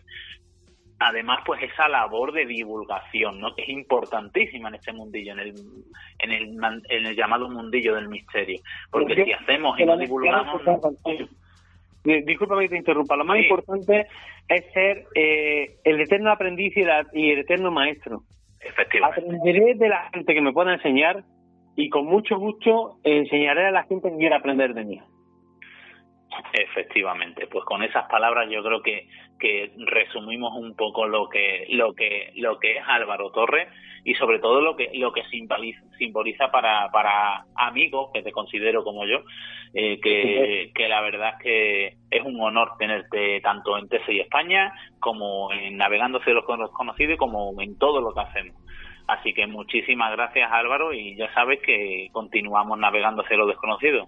además 0.99 1.39
pues 1.45 1.61
esa 1.63 1.89
labor 1.89 2.31
de 2.31 2.45
divulgación 2.45 3.39
no 3.39 3.53
que 3.55 3.63
es 3.63 3.69
importantísima 3.69 4.69
en 4.69 4.75
este 4.75 4.93
mundillo 4.93 5.33
en 5.33 5.39
el 5.39 5.53
en 6.19 6.31
el, 6.31 6.57
en 6.89 7.05
el 7.07 7.15
llamado 7.15 7.49
mundillo 7.49 7.95
del 7.95 8.07
misterio. 8.07 8.59
Porque 8.91 9.25
si 9.25 9.33
hacemos 9.33 9.79
y 9.79 9.85
no 9.85 9.97
divulgamos 9.97 10.61
discúlpame 12.03 12.63
que 12.63 12.69
te 12.69 12.77
interrumpa, 12.77 13.15
lo 13.15 13.25
más 13.25 13.39
importante 13.39 14.07
es 14.47 14.73
ser 14.73 15.05
eh, 15.15 15.77
el 15.83 16.01
eterno 16.01 16.31
aprendiz 16.31 16.73
y, 16.75 16.81
el 17.31 17.39
eterno 17.39 17.71
maestro. 17.71 18.23
Efectivamente. 18.59 19.21
Aprenderé 19.21 19.75
de 19.75 19.89
la 19.89 20.09
gente 20.11 20.33
que 20.33 20.41
me 20.41 20.53
pueda 20.53 20.73
enseñar 20.73 21.23
y 21.75 21.89
con 21.89 22.05
mucho 22.05 22.37
gusto 22.37 22.97
enseñaré 23.03 23.67
a 23.67 23.71
la 23.71 23.83
gente 23.83 24.09
que 24.11 24.17
quiera 24.17 24.37
aprender 24.37 24.73
de 24.73 24.85
mí. 24.85 25.01
Efectivamente, 26.53 27.47
pues 27.47 27.65
con 27.65 27.83
esas 27.83 28.07
palabras 28.09 28.49
yo 28.49 28.63
creo 28.63 28.81
que, 28.81 29.07
que 29.39 29.71
resumimos 29.87 30.53
un 30.55 30.75
poco 30.75 31.05
lo 31.05 31.27
que 31.27 31.65
lo 31.69 31.93
que 31.93 32.31
lo 32.35 32.57
que 32.57 32.77
es 32.77 32.83
Álvaro 32.87 33.31
Torres 33.31 33.67
y 34.03 34.15
sobre 34.15 34.39
todo 34.39 34.61
lo 34.61 34.75
que 34.75 34.89
lo 34.93 35.11
que 35.11 35.23
simboliza, 35.25 35.81
simboliza 35.97 36.51
para 36.51 36.89
para 36.91 37.45
amigos 37.55 38.09
que 38.13 38.23
te 38.23 38.31
considero 38.31 38.83
como 38.83 39.05
yo 39.05 39.19
eh, 39.73 39.99
que, 40.01 40.71
que 40.73 40.87
la 40.87 41.01
verdad 41.01 41.33
es 41.37 41.43
que 41.43 41.87
es 42.09 42.25
un 42.25 42.39
honor 42.41 42.71
tenerte 42.79 43.39
tanto 43.41 43.77
en 43.77 43.87
TCI 43.87 44.21
España 44.21 44.73
como 44.99 45.51
en 45.53 45.77
Navegando 45.77 46.19
hacia 46.19 46.33
los 46.33 46.45
Conocidos 46.71 47.15
y 47.15 47.17
como 47.17 47.53
en 47.61 47.77
todo 47.77 48.01
lo 48.01 48.13
que 48.13 48.21
hacemos. 48.21 48.55
Así 49.07 49.33
que 49.33 49.45
muchísimas 49.47 50.11
gracias 50.13 50.51
Álvaro 50.51 50.93
y 50.93 51.15
ya 51.15 51.31
sabes 51.33 51.59
que 51.61 52.07
continuamos 52.11 52.77
navegando 52.79 53.23
hacia 53.23 53.37
lo 53.37 53.47
desconocido 53.47 54.07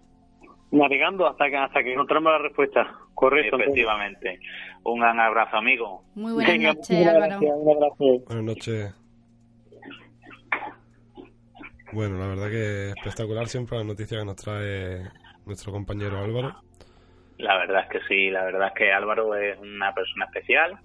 navegando 0.73 1.27
hasta 1.27 1.49
que 1.49 1.57
hasta 1.57 1.83
que 1.83 1.93
encontramos 1.93 2.31
la 2.31 2.39
respuesta. 2.39 2.91
Correcto. 3.13 3.57
Efectivamente. 3.57 4.39
Un 4.83 4.99
gran 4.99 5.19
abrazo, 5.19 5.57
amigo. 5.57 6.03
Muy 6.15 6.33
buenas 6.33 6.59
noches, 6.59 7.07
Álvaro. 7.07 7.39
un 7.39 7.75
abrazo. 7.75 8.25
Buenas 8.27 8.43
noches. 8.43 9.02
Bueno, 11.93 12.17
la 12.17 12.27
verdad 12.27 12.49
que 12.49 12.89
espectacular 12.89 13.45
siempre 13.47 13.77
la 13.77 13.83
noticia 13.83 14.17
que 14.17 14.25
nos 14.25 14.35
trae 14.35 15.03
nuestro 15.45 15.71
compañero 15.71 16.17
Álvaro. 16.17 16.55
La 17.37 17.55
verdad 17.57 17.83
es 17.83 17.89
que 17.89 18.07
sí, 18.07 18.31
la 18.31 18.45
verdad 18.45 18.69
es 18.69 18.73
que 18.73 18.91
Álvaro 18.91 19.35
es 19.35 19.59
una 19.59 19.93
persona 19.93 20.25
especial, 20.25 20.79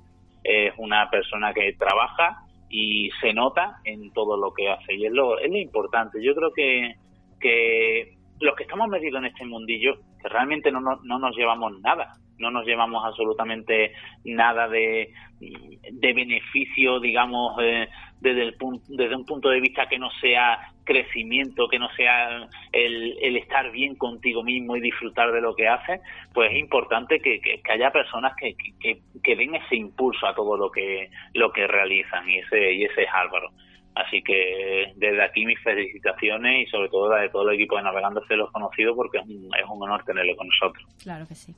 es 0.44 0.75
una 0.77 1.09
persona 1.09 1.55
que 1.55 1.73
trabaja 1.79 2.42
y 2.68 3.11
se 3.23 3.33
nota 3.33 3.79
en 3.85 4.12
todo 4.12 4.37
lo 4.37 4.53
que 4.53 4.68
hace 4.68 4.94
y 4.94 5.07
es 5.07 5.12
lo, 5.12 5.38
es 5.38 5.51
lo 5.51 5.57
importante. 5.57 6.23
Yo 6.23 6.35
creo 6.35 6.53
que, 6.53 6.94
que 7.40 8.18
los 8.40 8.55
que 8.55 8.64
estamos 8.64 8.88
metidos 8.88 9.21
en 9.21 9.27
este 9.27 9.47
mundillo, 9.47 9.94
que 10.21 10.29
realmente 10.29 10.71
no, 10.71 10.81
no, 10.81 11.18
nos 11.18 11.35
llevamos 11.35 11.73
nada, 11.81 12.12
no 12.38 12.51
nos 12.51 12.66
llevamos 12.66 13.03
absolutamente 13.03 13.92
nada 14.25 14.68
de, 14.68 15.11
de 15.40 16.12
beneficio, 16.12 17.01
digamos, 17.01 17.57
eh, 17.62 17.88
desde, 18.20 18.42
el 18.42 18.57
desde 18.88 19.16
un 19.16 19.24
punto 19.24 19.48
de 19.48 19.61
vista 19.61 19.88
que 19.88 19.98
no 19.98 20.11
sea 20.20 20.72
crecimiento, 20.85 21.68
que 21.68 21.78
no 21.78 21.88
sea 21.90 22.48
el, 22.72 23.16
el 23.20 23.37
estar 23.37 23.70
bien 23.70 23.94
contigo 23.96 24.42
mismo 24.42 24.76
y 24.76 24.81
disfrutar 24.81 25.33
de 25.33 25.40
lo 25.40 25.54
que 25.54 25.68
haces, 25.68 26.00
pues 26.33 26.50
es 26.50 26.59
importante 26.59 27.20
que, 27.20 27.40
haya 27.70 27.90
personas 27.90 28.33
que, 28.37 29.37
den 29.37 29.54
ese 29.54 29.76
impulso 29.76 30.26
a 30.26 30.35
todo 30.35 30.57
lo 30.57 30.70
que, 30.70 31.11
lo 31.35 31.52
que 31.52 31.66
realizan 31.66 32.28
y 32.28 32.38
ese, 32.38 32.72
y 32.72 32.85
ese 32.85 33.02
es 33.02 33.09
Álvaro. 33.12 33.50
Así 33.94 34.22
que 34.22 34.92
desde 34.96 35.22
aquí 35.22 35.44
mis 35.44 35.61
felicitaciones 35.61 36.68
y 36.68 36.70
sobre 36.70 36.88
todo 36.88 37.11
la 37.11 37.22
de 37.22 37.31
todo 37.31 37.48
el 37.48 37.57
equipo 37.57 37.76
de 37.76 37.83
Navegando 37.83 38.22
los 38.28 38.52
conocido 38.52 38.94
porque 38.94 39.18
es 39.18 39.24
un, 39.24 39.50
es 39.59 39.64
un 39.68 39.83
honor 39.83 40.04
tenerlo 40.04 40.37
con 40.37 40.46
nosotros. 40.46 40.87
Claro 41.02 41.26
que 41.26 41.35
sí. 41.35 41.52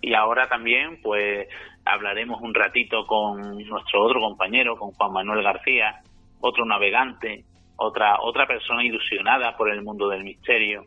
Y 0.00 0.14
ahora 0.14 0.48
también 0.48 1.00
pues 1.02 1.48
hablaremos 1.84 2.40
un 2.40 2.54
ratito 2.54 3.06
con 3.06 3.58
nuestro 3.66 4.04
otro 4.04 4.20
compañero, 4.20 4.76
con 4.76 4.92
Juan 4.92 5.12
Manuel 5.12 5.42
García, 5.42 6.00
otro 6.40 6.64
navegante, 6.64 7.44
otra 7.76 8.20
otra 8.20 8.46
persona 8.46 8.84
ilusionada 8.84 9.56
por 9.56 9.70
el 9.70 9.82
mundo 9.82 10.08
del 10.08 10.24
misterio, 10.24 10.84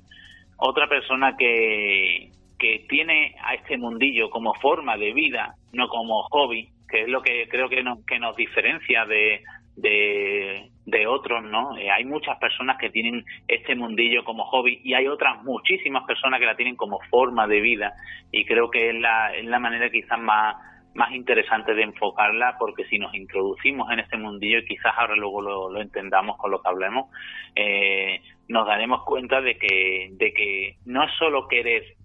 otra 0.58 0.88
persona 0.88 1.36
que 1.38 2.32
que 2.62 2.86
tiene 2.88 3.36
a 3.43 3.56
este 3.56 3.76
mundillo 3.76 4.30
como 4.30 4.54
forma 4.54 4.95
de 4.95 5.13
vida, 5.13 5.56
no 5.74 5.88
como 5.88 6.21
hobby, 6.30 6.69
que 6.88 7.02
es 7.02 7.08
lo 7.08 7.24
que 7.24 7.47
creo 7.50 7.67
que 7.69 7.82
nos, 7.82 8.06
que 8.06 8.19
nos 8.19 8.36
diferencia 8.36 9.04
de, 9.06 9.41
de, 9.78 10.69
de 10.86 11.06
otros 11.08 11.44
¿no? 11.44 11.78
Eh, 11.78 11.91
hay 11.91 12.06
muchas 12.06 12.38
personas 12.39 12.78
que 12.78 12.89
tienen 12.89 13.24
este 13.48 13.76
mundillo 13.76 14.24
como 14.24 14.46
hobby 14.46 14.82
y 14.84 14.94
hay 14.94 15.08
otras 15.08 15.44
muchísimas 15.44 16.06
personas 16.06 16.39
que 16.39 16.46
la 16.46 16.56
tienen 16.56 16.76
como 16.76 17.00
forma 17.10 17.48
de 17.48 17.62
vida 17.62 17.94
y 18.32 18.46
creo 18.46 18.70
que 18.72 18.89
es 18.89 18.96
la, 18.96 19.36
es 19.36 19.46
la 19.46 19.60
manera 19.60 19.89
quizás 19.89 20.20
más 20.20 20.56
más 20.94 21.12
interesante 21.13 21.74
de 21.74 21.84
enfocarla 21.84 22.58
porque 22.60 22.86
si 22.86 23.00
nos 23.00 23.13
introducimos 23.13 23.89
en 23.91 24.00
este 24.00 24.17
mundillo 24.17 24.60
y 24.60 24.65
quizás 24.65 24.94
ahora 24.98 25.15
luego 25.15 25.41
lo, 25.41 25.80
entendamos 25.80 26.38
con 26.38 26.52
lo 26.52 26.62
que 26.62 26.67
hablemos 26.67 27.10
eh, 27.56 28.22
nos 28.50 28.67
daremos 28.67 29.04
cuenta 29.06 29.39
de 29.39 29.58
que 29.58 30.10
de 30.12 30.34
que 30.34 30.78
no 30.86 31.04
es 31.04 31.12
solo 31.17 31.48
querer 31.48 31.96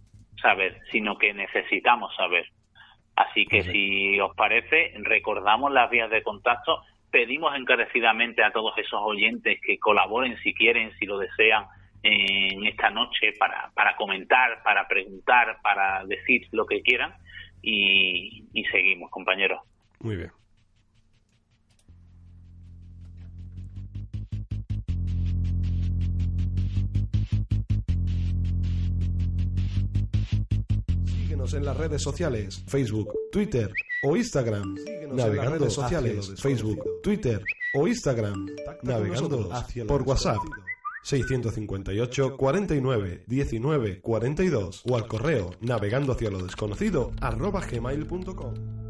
saber 0.41 0.81
sino 0.93 1.19
que 1.19 1.35
necesitamos 1.35 2.15
saber 2.15 2.47
así 3.17 3.47
que 3.47 3.63
si 3.65 4.21
os 4.21 4.37
parece 4.37 4.93
recordamos 4.99 5.73
las 5.73 5.91
vías 5.91 6.11
de 6.11 6.23
contacto 6.23 6.83
pedimos 7.17 7.57
encarecidamente 7.57 8.45
a 8.45 8.53
todos 8.53 8.77
esos 8.77 9.01
oyentes 9.03 9.59
que 9.67 9.79
colaboren 9.79 10.37
si 10.43 10.53
quieren 10.53 10.93
si 10.99 11.07
lo 11.07 11.17
desean 11.17 11.65
en 12.03 12.67
esta 12.67 12.91
noche 12.91 13.33
para, 13.39 13.71
para 13.75 13.97
comentar, 13.97 14.63
para 14.63 14.87
preguntar, 14.87 15.57
para 15.63 16.05
decir 16.05 16.47
lo 16.53 16.67
que 16.67 16.83
quieran 16.83 17.15
y, 17.63 18.45
seguimos, 18.71 19.11
compañeros. 19.11 19.61
Muy 20.01 20.17
bien. 20.17 20.31
Síguenos 31.37 31.53
en 31.53 31.65
las 31.67 31.77
redes 31.77 32.01
sociales, 32.03 32.63
Facebook, 32.67 33.13
Twitter 33.31 33.71
o 34.05 34.17
Instagram. 34.17 34.75
navegando 35.13 35.21
en 35.21 35.37
las 35.37 35.51
redes 35.51 35.73
sociales, 35.75 36.33
Facebook, 36.41 36.83
Twitter 37.03 37.45
o 37.75 37.87
Instagram. 37.87 38.47
Navegando 38.83 39.51
por 39.87 40.01
WhatsApp 40.03 40.39
658 41.03 42.39
49 42.39 43.25
19 43.27 44.01
42 44.01 44.83
o 44.89 44.97
al 44.97 45.07
correo 45.07 45.51
navegando 45.61 46.13
hacia 46.15 46.31
lo 46.31 46.43
desconocido 46.43 47.13
arroba 47.21 47.61
gmail.com. 47.61 48.86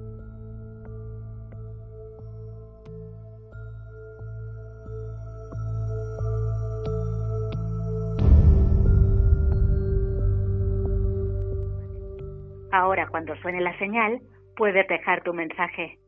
Cuando 13.11 13.37
suene 13.37 13.61
la 13.61 13.77
señal, 13.79 14.21
puedes 14.57 14.87
dejar 14.89 15.23
tu 15.23 15.33
mensaje. 15.33 15.99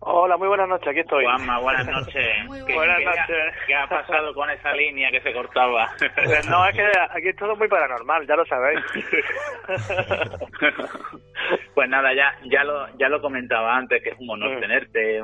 Hola, 0.00 0.36
muy 0.36 0.46
buenas 0.46 0.68
noches, 0.68 0.86
aquí 0.86 1.00
estoy. 1.00 1.24
Juanma, 1.24 1.58
buenas 1.58 1.86
noches. 1.86 2.14
¿Qué, 2.66 2.74
buenas 2.74 3.02
noches. 3.02 3.54
¿Qué 3.66 3.74
ha 3.74 3.88
pasado 3.88 4.32
con 4.32 4.48
esa 4.48 4.72
línea 4.72 5.10
que 5.10 5.20
se 5.20 5.32
cortaba? 5.32 5.90
Pues 5.98 6.48
no, 6.48 6.66
es 6.68 6.76
que 6.76 6.84
aquí 7.10 7.28
es 7.28 7.36
todo 7.36 7.56
muy 7.56 7.66
paranormal, 7.66 8.24
ya 8.26 8.36
lo 8.36 8.46
sabéis. 8.46 8.80
pues 11.74 11.88
nada, 11.88 12.14
ya 12.14 12.32
ya 12.44 12.62
lo 12.62 12.86
ya 12.96 13.08
lo 13.08 13.20
comentaba 13.20 13.76
antes, 13.76 14.00
que 14.00 14.10
es 14.10 14.16
un 14.20 14.30
honor 14.30 14.56
mm. 14.56 14.60
tenerte. 14.60 15.20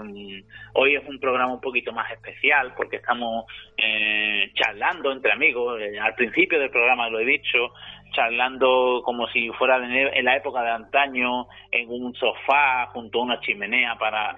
Hoy 0.72 0.96
es 0.96 1.08
un 1.08 1.20
programa 1.20 1.54
un 1.54 1.60
poquito 1.60 1.92
más 1.92 2.10
especial 2.10 2.74
porque 2.76 2.96
estamos 2.96 3.44
eh, 3.76 4.50
charlando 4.54 5.12
entre 5.12 5.32
amigos. 5.32 5.80
Eh, 5.80 6.00
al 6.00 6.16
principio 6.16 6.58
del 6.58 6.70
programa 6.70 7.08
lo 7.08 7.20
he 7.20 7.24
dicho, 7.24 7.72
charlando 8.10 9.02
como 9.04 9.28
si 9.28 9.50
fuera 9.50 9.76
en 9.76 10.24
la 10.24 10.36
época 10.36 10.62
de 10.62 10.70
antaño, 10.70 11.46
en 11.70 11.88
un 11.90 12.12
sofá 12.14 12.86
junto 12.86 13.20
a 13.20 13.22
una 13.22 13.40
chimenea 13.40 13.94
para 13.94 14.36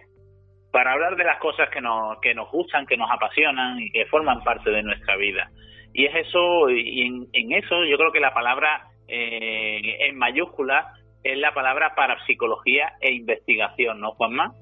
para 0.70 0.92
hablar 0.92 1.16
de 1.16 1.24
las 1.24 1.38
cosas 1.38 1.68
que 1.70 1.81
nos, 1.81 2.20
que 2.20 2.35
nos 2.35 2.50
gustan, 2.50 2.87
que 2.87 2.96
nos 2.96 3.11
apasionan 3.11 3.81
y 3.81 3.90
que 3.90 4.07
forman 4.07 4.42
parte 4.42 4.70
de 4.70 4.83
nuestra 4.83 5.16
vida. 5.16 5.50
Y 5.92 6.05
es 6.05 6.14
eso, 6.14 6.68
y 6.68 7.02
en, 7.33 7.52
eso 7.52 7.85
yo 7.85 7.96
creo 7.96 8.12
que 8.12 8.20
la 8.20 8.35
palabra 8.35 8.88
eh, 9.09 9.81
en 10.00 10.18
mayúscula 10.18 10.92
es 11.22 11.38
la 11.38 11.55
palabra 11.55 11.94
para 11.94 12.22
psicología 12.26 12.92
e 13.00 13.12
investigación, 13.12 14.00
¿no, 14.00 14.12
Juanma? 14.12 14.52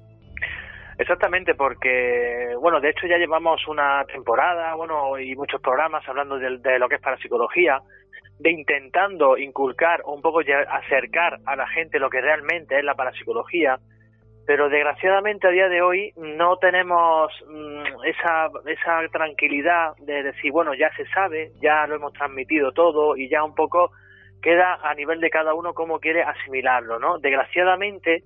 Exactamente, 0.97 1.55
porque, 1.55 2.55
bueno, 2.61 2.79
de 2.79 2.91
hecho 2.91 3.05
ya 3.05 3.17
llevamos 3.17 3.67
una 3.67 4.05
temporada, 4.05 4.75
bueno, 4.75 5.19
y 5.19 5.35
muchos 5.35 5.61
programas 5.61 6.07
hablando 6.07 6.39
de, 6.39 6.57
de 6.59 6.79
lo 6.79 6.87
que 6.87 6.95
es 6.95 7.01
parapsicología, 7.01 7.81
de 8.39 8.51
intentando 8.51 9.37
inculcar 9.37 10.01
o 10.05 10.13
un 10.13 10.21
poco 10.21 10.39
acercar 10.39 11.39
a 11.45 11.55
la 11.55 11.67
gente 11.67 11.99
lo 11.99 12.09
que 12.09 12.21
realmente 12.21 12.77
es 12.77 12.83
la 12.83 12.95
parapsicología, 12.95 13.77
pero 14.45 14.69
desgraciadamente 14.69 15.47
a 15.47 15.51
día 15.51 15.67
de 15.67 15.81
hoy 15.81 16.13
no 16.17 16.57
tenemos 16.57 17.31
mm, 17.47 18.05
esa, 18.05 18.49
esa 18.67 19.07
tranquilidad 19.11 19.95
de 19.99 20.23
decir, 20.23 20.51
bueno, 20.51 20.73
ya 20.75 20.89
se 20.95 21.05
sabe, 21.07 21.51
ya 21.61 21.87
lo 21.87 21.95
hemos 21.95 22.13
transmitido 22.13 22.71
todo 22.71 23.17
y 23.17 23.27
ya 23.27 23.43
un 23.43 23.55
poco 23.55 23.91
queda 24.41 24.79
a 24.83 24.93
nivel 24.93 25.19
de 25.19 25.31
cada 25.31 25.55
uno 25.55 25.73
cómo 25.73 25.99
quiere 25.99 26.21
asimilarlo, 26.21 26.99
¿no? 26.99 27.17
Desgraciadamente 27.17 28.23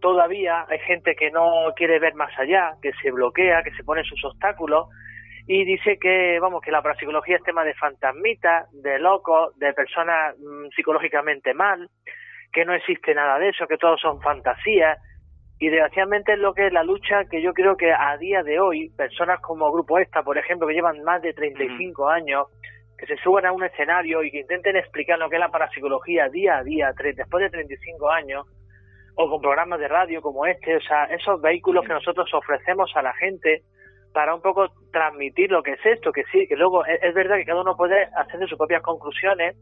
todavía 0.00 0.64
hay 0.66 0.78
gente 0.78 1.14
que 1.14 1.30
no 1.30 1.74
quiere 1.76 1.98
ver 1.98 2.14
más 2.14 2.36
allá, 2.38 2.72
que 2.80 2.92
se 3.02 3.10
bloquea, 3.10 3.62
que 3.62 3.72
se 3.72 3.84
pone 3.84 4.02
sus 4.04 4.24
obstáculos 4.24 4.88
y 5.46 5.66
dice 5.66 5.98
que, 5.98 6.38
vamos, 6.40 6.62
que 6.62 6.70
la 6.70 6.80
parapsicología 6.80 7.36
es 7.36 7.42
tema 7.42 7.64
de 7.64 7.74
fantasmitas, 7.74 8.66
de 8.72 8.98
locos, 8.98 9.58
de 9.58 9.74
personas 9.74 10.34
mm, 10.38 10.68
psicológicamente 10.74 11.52
mal, 11.52 11.90
que 12.50 12.64
no 12.64 12.72
existe 12.72 13.14
nada 13.14 13.38
de 13.38 13.50
eso, 13.50 13.66
que 13.66 13.76
todo 13.76 13.98
son 13.98 14.22
fantasías 14.22 14.98
y 15.60 15.68
desgraciadamente 15.68 16.32
es 16.32 16.38
lo 16.38 16.54
que 16.54 16.68
es 16.68 16.72
la 16.72 16.82
lucha 16.82 17.26
que 17.26 17.42
yo 17.42 17.52
creo 17.52 17.76
que 17.76 17.92
a 17.92 18.16
día 18.16 18.42
de 18.42 18.58
hoy, 18.58 18.88
personas 18.96 19.40
como 19.42 19.70
Grupo 19.70 19.98
Esta, 19.98 20.22
por 20.22 20.38
ejemplo, 20.38 20.66
que 20.66 20.72
llevan 20.72 21.04
más 21.04 21.20
de 21.20 21.34
35 21.34 22.08
años, 22.08 22.46
que 22.96 23.04
se 23.04 23.16
suban 23.18 23.44
a 23.44 23.52
un 23.52 23.62
escenario 23.62 24.22
y 24.22 24.30
que 24.30 24.40
intenten 24.40 24.76
explicar 24.76 25.18
lo 25.18 25.28
que 25.28 25.36
es 25.36 25.40
la 25.40 25.50
parapsicología 25.50 26.30
día 26.30 26.56
a 26.56 26.64
día, 26.64 26.94
después 27.14 27.44
de 27.44 27.50
35 27.50 28.10
años, 28.10 28.46
o 29.16 29.28
con 29.28 29.42
programas 29.42 29.78
de 29.80 29.88
radio 29.88 30.22
como 30.22 30.46
este, 30.46 30.76
o 30.76 30.80
sea, 30.80 31.04
esos 31.04 31.38
vehículos 31.42 31.86
que 31.86 31.92
nosotros 31.92 32.32
ofrecemos 32.32 32.90
a 32.96 33.02
la 33.02 33.12
gente 33.12 33.62
para 34.12 34.34
un 34.34 34.42
poco 34.42 34.72
transmitir 34.92 35.50
lo 35.50 35.62
que 35.62 35.72
es 35.72 35.86
esto, 35.86 36.12
que 36.12 36.24
sí, 36.32 36.46
que 36.48 36.56
luego 36.56 36.84
es, 36.84 37.02
es 37.02 37.14
verdad 37.14 37.36
que 37.36 37.44
cada 37.44 37.60
uno 37.60 37.76
puede 37.76 38.08
hacer 38.16 38.40
sus 38.48 38.58
propias 38.58 38.82
conclusiones 38.82 39.56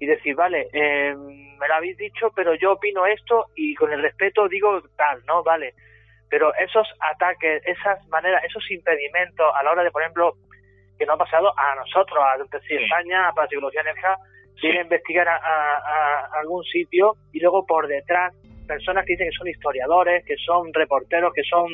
y 0.00 0.06
decir, 0.06 0.34
vale, 0.34 0.68
eh, 0.72 1.14
me 1.14 1.68
lo 1.68 1.74
habéis 1.74 1.96
dicho, 1.96 2.32
pero 2.34 2.54
yo 2.54 2.72
opino 2.72 3.06
esto 3.06 3.46
y 3.54 3.74
con 3.74 3.92
el 3.92 4.02
respeto 4.02 4.48
digo 4.48 4.82
tal, 4.96 5.22
¿no? 5.26 5.44
Vale. 5.44 5.74
Pero 6.28 6.52
esos 6.54 6.88
ataques, 6.98 7.62
esas 7.66 8.04
maneras, 8.08 8.42
esos 8.44 8.68
impedimentos 8.70 9.46
a 9.54 9.62
la 9.62 9.70
hora 9.70 9.84
de, 9.84 9.90
por 9.90 10.02
ejemplo, 10.02 10.34
que 10.98 11.06
no 11.06 11.12
ha 11.12 11.18
pasado 11.18 11.52
a 11.56 11.74
nosotros, 11.76 12.18
a 12.18 12.36
España, 12.68 13.28
a 13.28 13.46
Psicología 13.46 13.82
Energía, 13.82 14.16
ir 14.62 14.78
a 14.78 14.82
investigar 14.82 15.28
a, 15.28 16.28
algún 16.40 16.64
sitio 16.64 17.14
y 17.32 17.40
luego 17.40 17.66
por 17.66 17.86
detrás 17.86 18.34
personas 18.66 19.04
que 19.04 19.14
dicen 19.14 19.28
que 19.28 19.36
son 19.36 19.48
historiadores, 19.48 20.24
que 20.24 20.36
son 20.36 20.72
reporteros, 20.72 21.32
que 21.34 21.42
son 21.42 21.66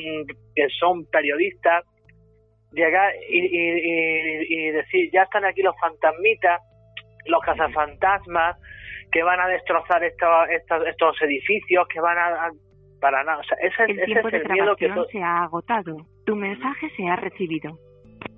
que 0.55 0.67
son 0.79 1.05
periodistas, 1.05 1.85
llegar 2.71 3.13
y, 3.27 3.39
y, 3.39 4.67
y 4.67 4.71
decir, 4.71 5.09
ya 5.11 5.23
están 5.23 5.45
aquí 5.45 5.61
los 5.61 5.75
fantasmitas, 5.79 6.61
los 7.25 7.41
cazafantasmas 7.41 8.57
que 9.11 9.23
van 9.23 9.39
a 9.39 9.47
destrozar 9.47 10.03
estos, 10.03 11.21
edificios, 11.21 11.87
que 11.87 11.99
van 11.99 12.17
a, 12.17 12.49
para 13.01 13.23
nada. 13.23 13.39
O 13.39 13.43
sea, 13.43 13.57
ese, 13.61 13.83
el 13.83 13.99
ese 13.99 14.19
es 14.19 14.33
el 14.33 14.49
miedo 14.49 14.75
que 14.75 14.91
se 15.11 15.21
ha 15.21 15.43
agotado. 15.43 15.97
Tu 16.25 16.35
mensaje 16.35 16.89
se 16.95 17.07
ha 17.07 17.15
recibido. 17.15 17.77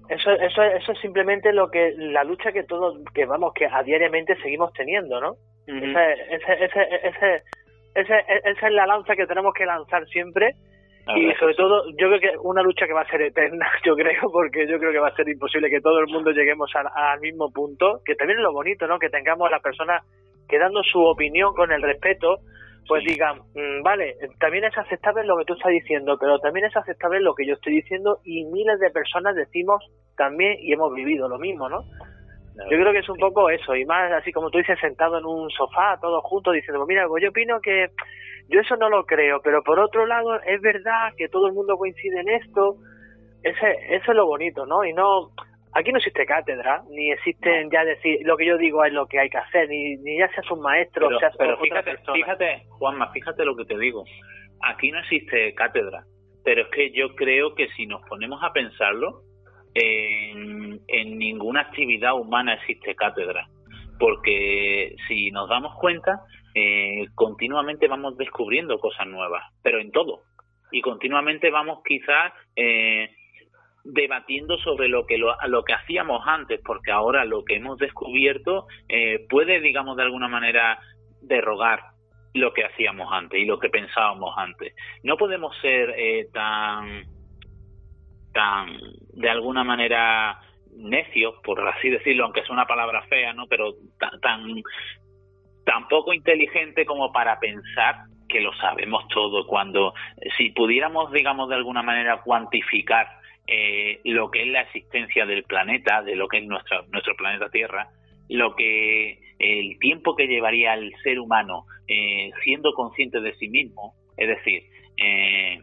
Eso, 0.10 0.32
eso, 0.32 0.64
eso 0.64 0.92
es 0.92 1.00
simplemente 1.00 1.54
lo 1.54 1.70
que 1.70 1.94
la 1.98 2.24
lucha 2.24 2.52
que 2.52 2.64
todos, 2.64 2.98
que 3.14 3.26
vamos, 3.26 3.54
que 3.54 3.66
a 3.66 3.82
diariamente 3.84 4.36
seguimos 4.42 4.74
teniendo, 4.74 5.22
¿no? 5.22 5.36
ese, 5.68 6.14
ese, 6.36 6.64
ese, 6.64 7.44
ese, 7.96 8.26
esa 8.44 8.68
es 8.68 8.74
la 8.74 8.86
lanza 8.88 9.16
que 9.16 9.26
tenemos 9.26 9.54
que 9.54 9.66
lanzar 9.66 10.06
siempre 10.08 10.54
y 11.08 11.34
sobre 11.40 11.56
todo, 11.56 11.84
yo 11.98 12.08
creo 12.08 12.20
que 12.20 12.38
una 12.44 12.62
lucha 12.62 12.86
que 12.86 12.94
va 12.94 13.02
a 13.02 13.10
ser 13.10 13.22
eterna, 13.22 13.68
yo 13.86 13.96
creo, 13.96 14.30
porque 14.32 14.68
yo 14.68 14.78
creo 14.80 14.92
que 14.92 15.00
va 15.00 15.10
a 15.10 15.16
ser 15.16 15.28
imposible 15.28 15.70
que 15.70 15.82
todo 15.82 16.00
el 16.00 16.08
mundo 16.08 16.32
lleguemos 16.32 16.72
al, 16.76 17.20
mismo 17.20 17.52
punto, 17.52 18.02
que 18.06 18.16
también 18.16 18.40
es 18.40 18.44
lo 18.44 18.54
bonito, 18.54 18.88
¿no? 18.88 19.00
Que 19.00 19.10
tengamos 19.10 19.48
a 19.48 19.52
las 19.52 19.62
personas 19.62 20.04
que 20.48 20.60
dando 20.60 20.84
su 20.84 21.00
opinión 21.00 21.54
con 21.54 21.72
el 21.72 21.82
respeto, 21.82 22.40
pues 22.88 23.04
digan, 23.06 23.40
mm, 23.56 23.84
vale, 23.84 24.16
también 24.40 24.66
es 24.66 24.78
aceptable 24.78 25.24
lo 25.24 25.38
que 25.38 25.46
tú 25.46 25.54
estás 25.54 25.72
diciendo, 25.72 26.18
pero 26.20 26.40
también 26.40 26.66
es 26.66 26.76
aceptable 26.76 27.20
lo 27.20 27.34
que 27.34 27.46
yo 27.46 27.54
estoy 27.54 27.74
diciendo 27.76 28.20
y 28.24 28.46
miles 28.46 28.80
de 28.80 28.90
personas 28.90 29.36
decimos 29.36 29.84
también 30.18 30.58
y 30.60 30.74
hemos 30.74 30.94
vivido 30.94 31.30
lo 31.30 31.40
mismo, 31.40 31.70
¿no? 31.70 31.84
Yo 32.56 32.78
creo 32.78 32.92
que 32.92 33.00
es 33.00 33.10
un 33.10 33.18
poco 33.18 33.50
eso, 33.50 33.76
y 33.76 33.86
más 33.86 34.12
así 34.12 34.32
como 34.32 34.50
tú 34.50 34.58
dices, 34.58 34.78
sentado 34.80 35.18
en 35.18 35.26
un 35.26 35.50
sofá, 35.50 35.98
todos 36.02 36.24
juntos, 36.24 36.54
diciendo, 36.54 36.86
mira, 36.86 37.08
pues 37.08 37.24
yo 37.24 37.30
opino 37.30 37.60
que 37.62 37.88
yo 38.50 38.60
eso 38.60 38.76
no 38.76 38.90
lo 38.90 39.06
creo, 39.06 39.42
pero 39.42 39.64
por 39.64 39.80
otro 39.80 40.06
lado 40.06 40.36
es 40.42 40.62
verdad 40.62 41.14
que 41.18 41.30
todo 41.30 41.48
el 41.48 41.54
mundo 41.54 41.78
coincide 41.78 42.20
en 42.20 42.30
esto, 42.30 42.76
ese, 43.44 43.96
eso 43.96 44.12
es 44.12 44.18
lo 44.18 44.26
bonito, 44.26 44.66
¿no? 44.66 44.84
Y 44.84 44.94
no, 44.94 45.32
aquí 45.74 45.92
no 45.92 45.98
existe 45.98 46.26
cátedra, 46.26 46.84
ni 46.90 47.12
existen 47.12 47.70
ya 47.72 47.86
decir, 47.86 48.20
lo 48.24 48.36
que 48.36 48.46
yo 48.46 48.58
digo 48.58 48.84
es 48.84 48.92
lo 48.92 49.08
que 49.08 49.20
hay 49.20 49.30
que 49.30 49.38
hacer, 49.38 49.70
ni, 49.70 49.96
ni 49.98 50.20
ya 50.20 50.30
seas 50.34 50.50
un 50.52 50.62
maestro, 50.62 51.08
pero, 51.08 51.20
seas 51.20 51.36
pero 51.38 51.58
fíjate, 51.58 51.98
fíjate, 52.14 52.64
Juanma, 52.70 53.12
fíjate 53.12 53.46
lo 53.46 53.56
que 53.56 53.66
te 53.66 53.78
digo, 53.78 54.04
aquí 54.62 54.92
no 54.92 55.00
existe 55.00 55.54
cátedra, 55.56 56.04
pero 56.44 56.64
es 56.64 56.68
que 56.70 56.92
yo 56.92 57.16
creo 57.16 57.56
que 57.56 57.70
si 57.70 57.86
nos 57.86 58.02
ponemos 58.08 58.44
a 58.44 58.52
pensarlo, 58.52 59.22
en, 59.74 60.80
en 60.88 61.18
ninguna 61.18 61.62
actividad 61.62 62.14
humana 62.14 62.56
existe 62.56 62.96
cátedra, 62.96 63.48
porque 64.00 64.96
si 65.08 65.32
nos 65.32 65.50
damos 65.50 65.76
cuenta, 65.80 66.22
eh, 66.54 67.06
continuamente 67.16 67.88
vamos 67.88 68.18
descubriendo 68.18 68.80
cosas 68.80 69.08
nuevas, 69.08 69.44
pero 69.64 69.80
en 69.80 69.92
todo. 69.92 70.22
Y 70.72 70.82
continuamente 70.82 71.50
vamos 71.50 71.80
quizás 71.86 72.34
eh, 72.56 73.10
debatiendo 73.84 74.58
sobre 74.58 74.88
lo 74.88 75.06
que 75.06 75.18
lo, 75.18 75.36
lo, 75.48 75.64
que 75.64 75.74
hacíamos 75.74 76.22
antes, 76.26 76.62
porque 76.64 76.92
ahora 76.92 77.26
lo 77.26 77.44
que 77.44 77.56
hemos 77.56 77.78
descubierto 77.78 78.68
eh, 78.88 79.26
puede, 79.30 79.60
digamos, 79.60 79.98
de 79.98 80.04
alguna 80.04 80.28
manera 80.28 80.80
derrogar 81.22 81.82
lo 82.34 82.54
que 82.54 82.64
hacíamos 82.64 83.12
antes 83.12 83.40
y 83.40 83.46
lo 83.46 83.60
que 83.60 83.70
pensábamos 83.70 84.34
antes. 84.38 84.74
No 85.04 85.18
podemos 85.18 85.56
ser 85.62 85.94
eh, 85.98 86.28
tan, 86.34 87.04
tan, 88.34 88.78
de 89.14 89.30
alguna 89.30 89.64
manera 89.64 90.40
necios, 90.76 91.36
por 91.44 91.68
así 91.68 91.90
decirlo, 91.90 92.26
aunque 92.26 92.42
es 92.42 92.50
una 92.50 92.66
palabra 92.66 93.04
fea, 93.04 93.34
¿no? 93.34 93.48
Pero 93.48 93.74
tan, 94.00 94.20
tan 94.22 94.62
tan 95.66 95.88
poco 95.88 96.14
inteligente 96.14 96.86
como 96.86 97.12
para 97.12 97.40
pensar 97.40 97.96
que 98.28 98.40
lo 98.40 98.54
sabemos 98.56 99.08
todo 99.10 99.46
cuando 99.46 99.94
si 100.38 100.52
pudiéramos 100.52 101.12
digamos 101.12 101.50
de 101.50 101.56
alguna 101.56 101.84
manera 101.84 102.22
cuantificar 102.22 103.08
eh, 103.48 104.00
lo 104.06 104.32
que 104.32 104.44
es 104.44 104.48
la 104.48 104.62
existencia 104.62 105.26
del 105.26 105.44
planeta 105.44 106.02
de 106.02 106.16
lo 106.16 106.28
que 106.28 106.38
es 106.40 106.46
nuestro 106.46 106.86
nuestro 106.92 107.16
planeta 107.16 107.50
Tierra 107.50 107.90
lo 108.30 108.56
que 108.56 109.20
el 109.38 109.78
tiempo 109.80 110.16
que 110.16 110.28
llevaría 110.28 110.74
el 110.74 110.94
ser 111.04 111.20
humano 111.20 111.66
eh, 111.88 112.32
siendo 112.44 112.74
consciente 112.74 113.20
de 113.20 113.34
sí 113.36 113.50
mismo 113.50 113.94
es 114.18 114.30
decir 114.30 114.64
eh, 114.98 115.62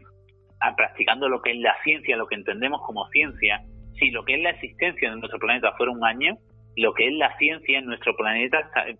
practicando 0.75 1.29
lo 1.29 1.41
que 1.41 1.51
es 1.51 1.57
la 1.57 1.75
ciencia 1.83 2.17
lo 2.17 2.27
que 2.27 2.35
entendemos 2.35 2.81
como 2.85 3.07
ciencia 3.09 3.61
si 3.97 4.11
lo 4.11 4.23
que 4.23 4.35
es 4.35 4.41
la 4.41 4.51
existencia 4.51 5.09
de 5.09 5.17
nuestro 5.17 5.39
planeta 5.39 5.73
fuera 5.77 5.91
un 5.91 6.03
año 6.05 6.37
lo 6.75 6.93
que 6.93 7.07
es 7.07 7.13
la 7.13 7.35
ciencia 7.37 7.79
en 7.79 7.85
nuestro 7.85 8.15
planeta 8.15 8.59
eh, 8.87 8.95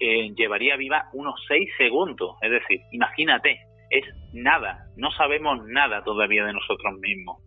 eh, 0.00 0.34
llevaría 0.36 0.76
viva 0.76 1.08
unos 1.12 1.34
seis 1.48 1.70
segundos. 1.78 2.36
Es 2.42 2.50
decir, 2.50 2.80
imagínate, 2.92 3.58
es 3.90 4.04
nada. 4.34 4.86
No 4.96 5.10
sabemos 5.12 5.64
nada 5.66 6.02
todavía 6.04 6.44
de 6.44 6.52
nosotros 6.52 6.98
mismos. 7.00 7.42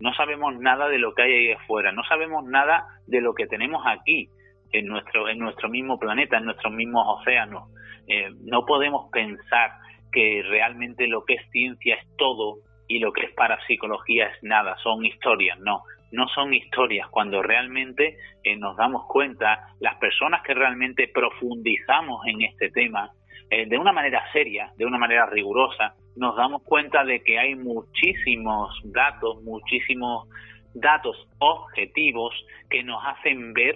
No 0.00 0.12
sabemos 0.14 0.58
nada 0.58 0.88
de 0.88 0.98
lo 0.98 1.14
que 1.14 1.22
hay 1.22 1.32
ahí 1.32 1.52
afuera. 1.52 1.92
No 1.92 2.04
sabemos 2.04 2.44
nada 2.44 2.84
de 3.06 3.20
lo 3.20 3.34
que 3.34 3.46
tenemos 3.46 3.82
aquí, 3.86 4.28
en 4.72 4.86
nuestro, 4.86 5.28
en 5.28 5.38
nuestro 5.38 5.68
mismo 5.68 5.98
planeta, 5.98 6.38
en 6.38 6.44
nuestros 6.44 6.72
mismos 6.72 7.04
océanos. 7.20 7.70
Eh, 8.06 8.30
no 8.42 8.64
podemos 8.66 9.10
pensar 9.10 9.70
que 10.14 10.42
realmente 10.48 11.08
lo 11.08 11.24
que 11.24 11.34
es 11.34 11.50
ciencia 11.50 11.96
es 11.96 12.16
todo 12.16 12.58
y 12.88 13.00
lo 13.00 13.12
que 13.12 13.26
es 13.26 13.34
parapsicología 13.34 14.28
es 14.28 14.42
nada, 14.42 14.76
son 14.82 15.04
historias, 15.04 15.58
no 15.60 15.82
no 16.14 16.28
son 16.28 16.54
historias, 16.54 17.08
cuando 17.10 17.42
realmente 17.42 18.16
eh, 18.44 18.56
nos 18.56 18.76
damos 18.76 19.04
cuenta, 19.06 19.68
las 19.80 19.96
personas 19.96 20.42
que 20.42 20.54
realmente 20.54 21.10
profundizamos 21.12 22.24
en 22.26 22.42
este 22.42 22.70
tema, 22.70 23.10
eh, 23.50 23.66
de 23.66 23.76
una 23.76 23.92
manera 23.92 24.22
seria, 24.32 24.72
de 24.76 24.86
una 24.86 24.96
manera 24.96 25.26
rigurosa, 25.26 25.94
nos 26.16 26.36
damos 26.36 26.62
cuenta 26.62 27.04
de 27.04 27.22
que 27.22 27.38
hay 27.38 27.56
muchísimos 27.56 28.80
datos, 28.84 29.42
muchísimos 29.42 30.28
datos 30.74 31.16
objetivos 31.38 32.32
que 32.70 32.84
nos 32.84 33.02
hacen 33.04 33.52
ver 33.52 33.74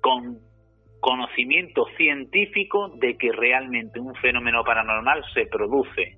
con 0.00 0.38
conocimiento 1.00 1.86
científico 1.96 2.88
de 2.96 3.16
que 3.16 3.32
realmente 3.32 4.00
un 4.00 4.14
fenómeno 4.16 4.64
paranormal 4.64 5.24
se 5.32 5.46
produce. 5.46 6.16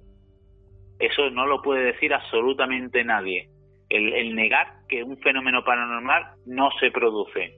Eso 0.98 1.30
no 1.30 1.46
lo 1.46 1.62
puede 1.62 1.84
decir 1.92 2.12
absolutamente 2.12 3.04
nadie 3.04 3.48
el, 3.90 4.34
negar 4.34 4.68
que 4.88 5.02
un 5.02 5.18
fenómeno 5.18 5.64
paranormal 5.64 6.34
no 6.46 6.70
se 6.78 6.90
produce. 6.90 7.54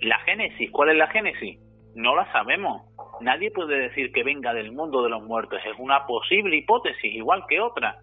La 0.00 0.18
génesis, 0.20 0.70
¿cuál 0.70 0.90
es 0.90 0.96
la 0.96 1.08
génesis? 1.08 1.60
No 1.94 2.16
la 2.16 2.30
sabemos. 2.32 2.82
Nadie 3.20 3.50
puede 3.50 3.78
decir 3.78 4.12
que 4.12 4.22
venga 4.22 4.54
del 4.54 4.72
mundo 4.72 5.02
de 5.02 5.10
los 5.10 5.22
muertos. 5.22 5.60
Es 5.64 5.78
una 5.78 6.06
posible 6.06 6.56
hipótesis, 6.56 7.14
igual 7.14 7.44
que 7.48 7.60
otra. 7.60 7.98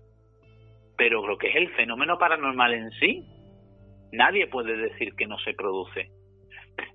Pero 0.97 1.25
lo 1.25 1.37
que 1.37 1.49
es 1.49 1.55
el 1.55 1.69
fenómeno 1.75 2.17
paranormal 2.17 2.73
en 2.73 2.91
sí, 2.91 3.25
nadie 4.11 4.47
puede 4.47 4.77
decir 4.77 5.15
que 5.15 5.27
no 5.27 5.37
se 5.39 5.53
produce. 5.53 6.09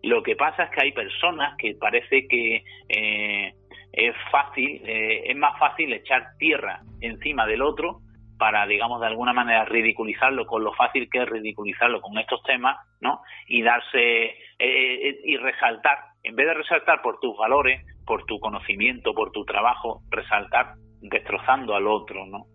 Lo 0.02 0.22
que 0.22 0.36
pasa 0.36 0.64
es 0.64 0.70
que 0.70 0.82
hay 0.82 0.92
personas 0.92 1.56
que 1.56 1.74
parece 1.74 2.26
que 2.28 2.64
eh, 2.88 3.54
es 3.92 4.14
fácil, 4.30 4.82
eh, 4.84 5.22
es 5.26 5.36
más 5.36 5.58
fácil 5.58 5.92
echar 5.92 6.36
tierra 6.38 6.80
encima 7.00 7.46
del 7.46 7.62
otro 7.62 8.00
para, 8.38 8.66
digamos, 8.66 9.00
de 9.00 9.06
alguna 9.06 9.34
manera 9.34 9.66
ridiculizarlo 9.66 10.46
con 10.46 10.64
lo 10.64 10.72
fácil 10.72 11.10
que 11.10 11.22
es 11.22 11.28
ridiculizarlo 11.28 12.00
con 12.00 12.16
estos 12.18 12.42
temas, 12.44 12.78
¿no? 13.00 13.20
Y 13.46 13.62
darse 13.62 14.34
eh, 14.58 15.20
y 15.24 15.36
resaltar, 15.36 15.98
en 16.22 16.36
vez 16.36 16.46
de 16.46 16.54
resaltar 16.54 17.02
por 17.02 17.20
tus 17.20 17.36
valores, 17.36 17.84
por 18.06 18.24
tu 18.24 18.40
conocimiento, 18.40 19.14
por 19.14 19.30
tu 19.30 19.44
trabajo, 19.44 20.00
resaltar 20.10 20.74
destrozando 21.02 21.74
al 21.74 21.86
otro, 21.86 22.26
¿no? 22.26 22.46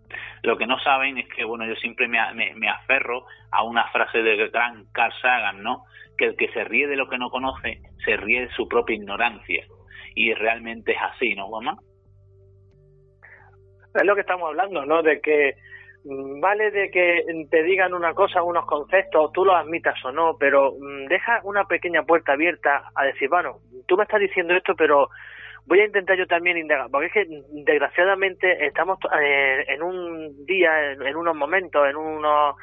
Lo 0.43 0.57
que 0.57 0.67
no 0.67 0.79
saben 0.79 1.17
es 1.17 1.27
que, 1.29 1.43
bueno, 1.43 1.65
yo 1.65 1.75
siempre 1.75 2.07
me, 2.07 2.19
me, 2.33 2.69
aferro 2.69 3.25
a 3.51 3.63
una 3.63 3.87
frase 3.89 4.21
del 4.21 4.49
gran 4.51 4.85
Carl 4.91 5.13
Sagan, 5.21 5.63
¿no? 5.63 5.83
Que 6.17 6.25
el 6.25 6.35
que 6.35 6.51
se 6.51 6.63
ríe 6.63 6.87
de 6.87 6.95
lo 6.95 7.07
que 7.09 7.17
no 7.17 7.29
conoce, 7.29 7.81
se 8.03 8.17
ríe 8.17 8.41
de 8.41 8.49
su 8.53 8.67
propia 8.67 8.95
ignorancia. 8.95 9.65
Y 10.15 10.33
realmente 10.33 10.93
es 10.93 10.97
así, 11.01 11.35
¿no, 11.35 11.49
mamá? 11.49 11.77
Es 13.93 14.05
lo 14.05 14.15
que 14.15 14.21
estamos 14.21 14.47
hablando, 14.47 14.85
¿no? 14.85 15.01
De 15.01 15.21
que 15.21 15.55
Mm, 16.05 16.39
vale 16.39 16.69
de 16.69 16.91
que 16.91 17.23
te 17.49 17.63
digan 17.63 17.93
una 17.95 18.13
cosa, 18.13 18.43
unos 18.43 18.65
conceptos, 18.67 19.31
tú 19.33 19.43
los 19.43 19.55
admitas 19.55 19.95
o 20.05 20.11
no, 20.11 20.37
pero 20.39 20.73
mm, 20.79 21.07
deja 21.07 21.41
una 21.43 21.65
pequeña 21.65 22.03
puerta 22.03 22.33
abierta 22.33 22.91
a 22.93 23.05
decir, 23.05 23.27
bueno, 23.27 23.57
tú 23.87 23.97
me 23.97 24.03
estás 24.03 24.19
diciendo 24.19 24.53
esto, 24.53 24.75
pero 24.75 25.09
voy 25.65 25.79
a 25.79 25.85
intentar 25.85 26.15
yo 26.15 26.27
también 26.27 26.59
indagar, 26.59 26.91
porque 26.91 27.07
es 27.07 27.13
que 27.13 27.25
desgraciadamente 27.65 28.67
estamos 28.67 28.99
eh, 29.19 29.65
en 29.67 29.81
un 29.81 30.45
día, 30.45 30.91
en, 30.91 31.15
unos 31.15 31.35
momentos, 31.35 31.87
en 31.89 31.95
unos 31.95 32.55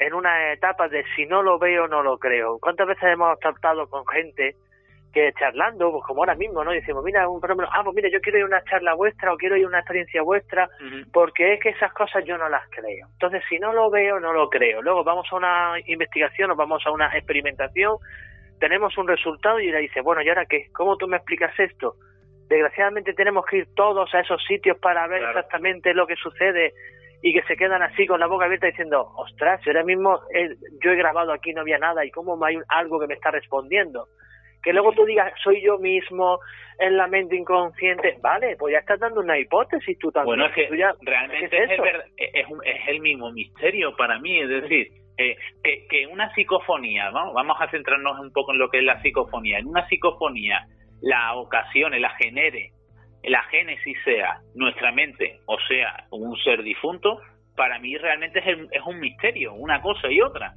en 0.00 0.14
una 0.14 0.52
etapa 0.52 0.88
de 0.88 1.04
si 1.14 1.26
no 1.26 1.42
lo 1.42 1.58
veo 1.58 1.88
no 1.88 2.02
lo 2.02 2.18
creo. 2.18 2.58
¿Cuántas 2.60 2.86
veces 2.86 3.04
hemos 3.04 3.38
tratado 3.38 3.88
con 3.88 4.06
gente 4.06 4.54
que 5.12 5.32
charlando, 5.38 5.90
pues 5.90 6.04
como 6.06 6.20
ahora 6.20 6.34
mismo, 6.34 6.62
¿no? 6.62 6.70
Decimos, 6.70 7.02
mira, 7.02 7.28
un 7.28 7.40
fenómeno, 7.40 7.68
ah, 7.72 7.82
pues 7.82 7.96
mira, 7.96 8.08
yo 8.10 8.20
quiero 8.20 8.38
ir 8.38 8.44
a 8.44 8.48
una 8.48 8.64
charla 8.64 8.94
vuestra 8.94 9.32
o 9.32 9.36
quiero 9.36 9.56
ir 9.56 9.64
a 9.64 9.68
una 9.68 9.78
experiencia 9.78 10.22
vuestra, 10.22 10.68
porque 11.12 11.54
es 11.54 11.60
que 11.60 11.70
esas 11.70 11.92
cosas 11.92 12.24
yo 12.24 12.36
no 12.36 12.48
las 12.48 12.68
creo. 12.70 13.06
Entonces, 13.12 13.42
si 13.48 13.58
no 13.58 13.72
lo 13.72 13.90
veo, 13.90 14.20
no 14.20 14.32
lo 14.32 14.50
creo. 14.50 14.82
Luego 14.82 15.04
vamos 15.04 15.26
a 15.30 15.36
una 15.36 15.74
investigación 15.86 16.50
o 16.50 16.56
vamos 16.56 16.86
a 16.86 16.90
una 16.90 17.06
experimentación, 17.16 17.96
tenemos 18.60 18.96
un 18.98 19.08
resultado 19.08 19.60
y 19.60 19.70
le 19.70 19.78
dice, 19.78 20.00
bueno, 20.00 20.22
¿y 20.22 20.28
ahora 20.28 20.46
qué? 20.46 20.66
¿Cómo 20.72 20.96
tú 20.96 21.08
me 21.08 21.16
explicas 21.16 21.58
esto? 21.58 21.94
Desgraciadamente 22.48 23.12
tenemos 23.12 23.44
que 23.46 23.58
ir 23.58 23.68
todos 23.74 24.12
a 24.14 24.20
esos 24.20 24.42
sitios 24.44 24.78
para 24.78 25.06
ver 25.06 25.22
exactamente 25.22 25.94
lo 25.94 26.06
que 26.06 26.16
sucede 26.16 26.72
y 27.22 27.32
que 27.32 27.42
se 27.42 27.56
quedan 27.56 27.82
así 27.82 28.06
con 28.06 28.20
la 28.20 28.26
boca 28.26 28.44
abierta 28.44 28.66
diciendo, 28.66 29.12
ostras, 29.16 29.60
ahora 29.66 29.82
mismo 29.84 30.20
yo 30.82 30.90
he 30.92 30.96
grabado 30.96 31.32
aquí 31.32 31.52
no 31.52 31.62
había 31.62 31.78
nada 31.78 32.04
y 32.04 32.10
cómo 32.10 32.42
hay 32.44 32.56
algo 32.68 33.00
que 33.00 33.06
me 33.06 33.14
está 33.14 33.30
respondiendo 33.30 34.06
que 34.62 34.72
luego 34.72 34.92
tú 34.92 35.04
digas, 35.04 35.32
soy 35.42 35.62
yo 35.62 35.78
mismo, 35.78 36.40
en 36.78 36.96
la 36.96 37.06
mente 37.06 37.36
inconsciente, 37.36 38.16
vale, 38.20 38.56
pues 38.58 38.72
ya 38.72 38.80
estás 38.80 39.00
dando 39.00 39.20
una 39.20 39.38
hipótesis 39.38 39.98
tú 39.98 40.10
también. 40.10 40.38
Bueno, 40.38 40.46
es 40.46 40.54
que 40.54 40.68
realmente 41.02 41.64
es, 41.64 41.70
es, 42.16 42.46
es, 42.64 42.88
el 42.88 43.00
mismo 43.00 43.32
misterio 43.32 43.94
para 43.96 44.18
mí, 44.18 44.38
es 44.40 44.48
decir, 44.48 44.88
eh, 45.16 45.36
que, 45.62 45.86
que 45.88 46.06
una 46.06 46.32
psicofonía, 46.34 47.10
¿no? 47.10 47.32
vamos 47.32 47.56
a 47.60 47.70
centrarnos 47.70 48.20
un 48.20 48.32
poco 48.32 48.52
en 48.52 48.58
lo 48.58 48.68
que 48.68 48.78
es 48.78 48.84
la 48.84 49.00
psicofonía, 49.02 49.58
en 49.58 49.66
una 49.66 49.86
psicofonía 49.88 50.66
la 51.00 51.34
ocasione, 51.36 52.00
la 52.00 52.10
genere, 52.10 52.70
la 53.24 53.42
génesis 53.44 53.96
sea 54.04 54.40
nuestra 54.54 54.92
mente, 54.92 55.40
o 55.46 55.58
sea, 55.68 56.06
un 56.10 56.36
ser 56.38 56.62
difunto, 56.62 57.20
para 57.56 57.78
mí 57.78 57.96
realmente 57.96 58.38
es, 58.38 58.58
es 58.70 58.82
un 58.86 59.00
misterio, 59.00 59.54
una 59.54 59.80
cosa 59.80 60.10
y 60.10 60.20
otra 60.20 60.54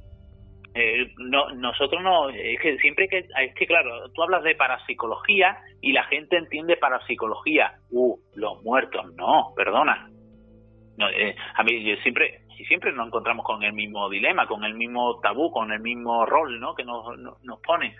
Eh, 0.74 1.12
no, 1.18 1.50
nosotros 1.54 2.02
no, 2.02 2.30
es 2.30 2.58
que 2.60 2.78
siempre 2.78 3.06
que, 3.06 3.18
es 3.18 3.54
que 3.54 3.66
claro, 3.66 4.08
tú 4.14 4.22
hablas 4.22 4.42
de 4.42 4.54
parapsicología 4.54 5.58
y 5.82 5.92
la 5.92 6.04
gente 6.04 6.38
entiende 6.38 6.76
parapsicología. 6.78 7.74
Uh, 7.90 8.16
los 8.36 8.62
muertos, 8.62 9.04
no, 9.14 9.52
perdona. 9.54 10.08
No, 10.96 11.10
eh, 11.10 11.36
a 11.56 11.62
mí 11.62 11.84
yo 11.84 11.96
siempre, 12.02 12.40
siempre 12.68 12.92
nos 12.92 13.08
encontramos 13.08 13.44
con 13.44 13.62
el 13.62 13.74
mismo 13.74 14.08
dilema, 14.08 14.46
con 14.46 14.64
el 14.64 14.74
mismo 14.74 15.20
tabú, 15.20 15.50
con 15.50 15.72
el 15.72 15.80
mismo 15.80 16.24
rol, 16.24 16.58
¿no? 16.58 16.74
Que 16.74 16.84
nos, 16.84 17.04
nos 17.18 17.60
pone. 17.60 17.94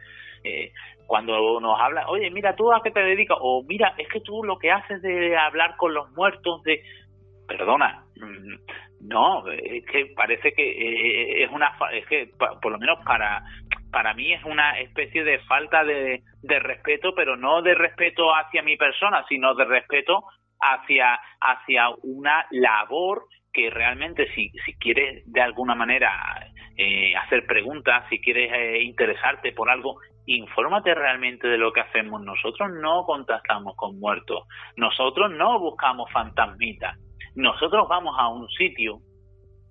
Eh, 0.45 0.72
cuando 1.07 1.61
nos 1.61 1.80
habla, 1.80 2.09
oye, 2.09 2.30
mira, 2.30 2.57
¿tú 2.57 2.72
a 2.72 2.82
qué 2.82 2.90
te 2.90 3.01
dedicas? 3.01 3.38
O 3.40 3.62
mira, 3.68 3.95
es 3.99 4.09
que 4.09 4.20
tú 4.20 4.43
lo 4.45 4.59
que 4.59 4.70
haces 4.70 5.03
de 5.03 5.36
hablar 5.36 5.76
con 5.76 5.95
los 5.95 6.11
muertos, 6.12 6.62
de... 6.62 6.82
Perdona, 7.47 8.05
mm, 8.16 9.09
no, 9.09 9.47
es 9.49 9.84
que 9.86 10.07
parece 10.16 10.53
que 10.53 10.62
eh, 10.62 11.45
es 11.45 11.51
una... 11.51 11.76
Es 11.93 12.07
que 12.07 12.30
por 12.38 12.72
lo 12.72 12.78
menos 12.78 12.99
para 13.05 13.43
para 13.93 14.14
mí 14.14 14.32
es 14.32 14.43
una 14.45 14.80
especie 14.80 15.22
de 15.22 15.38
falta 15.40 15.84
de, 15.84 16.22
de 16.43 16.59
respeto, 16.59 17.14
pero 17.14 17.36
no 17.36 17.61
de 17.61 17.74
respeto 17.74 18.34
hacia 18.34 18.62
mi 18.62 18.76
persona, 18.76 19.24
sino 19.28 19.55
de 19.55 19.66
respeto 19.66 20.24
hacia, 20.59 21.20
hacia 21.40 21.90
una 22.03 22.47
labor 22.51 23.26
que 23.53 23.68
realmente 23.68 24.32
si, 24.34 24.49
si 24.64 24.74
quieres 24.76 25.22
de 25.30 25.43
alguna 25.43 25.74
manera 25.74 26.11
eh, 26.76 27.14
hacer 27.16 27.45
preguntas, 27.45 28.05
si 28.09 28.18
quieres 28.18 28.51
eh, 28.51 28.82
interesarte 28.82 29.53
por 29.53 29.68
algo, 29.68 29.99
infórmate 30.27 30.95
realmente 30.95 31.49
de 31.49 31.59
lo 31.59 31.73
que 31.73 31.81
hacemos. 31.81 32.23
Nosotros 32.23 32.70
no 32.81 33.05
contactamos 33.05 33.75
con 33.77 33.99
muertos, 33.99 34.47
nosotros 34.77 35.31
no 35.33 35.59
buscamos 35.59 36.11
fantasmitas, 36.12 36.99
nosotros 37.35 37.89
vamos 37.89 38.14
a 38.18 38.29
un 38.29 38.49
sitio, 38.49 38.99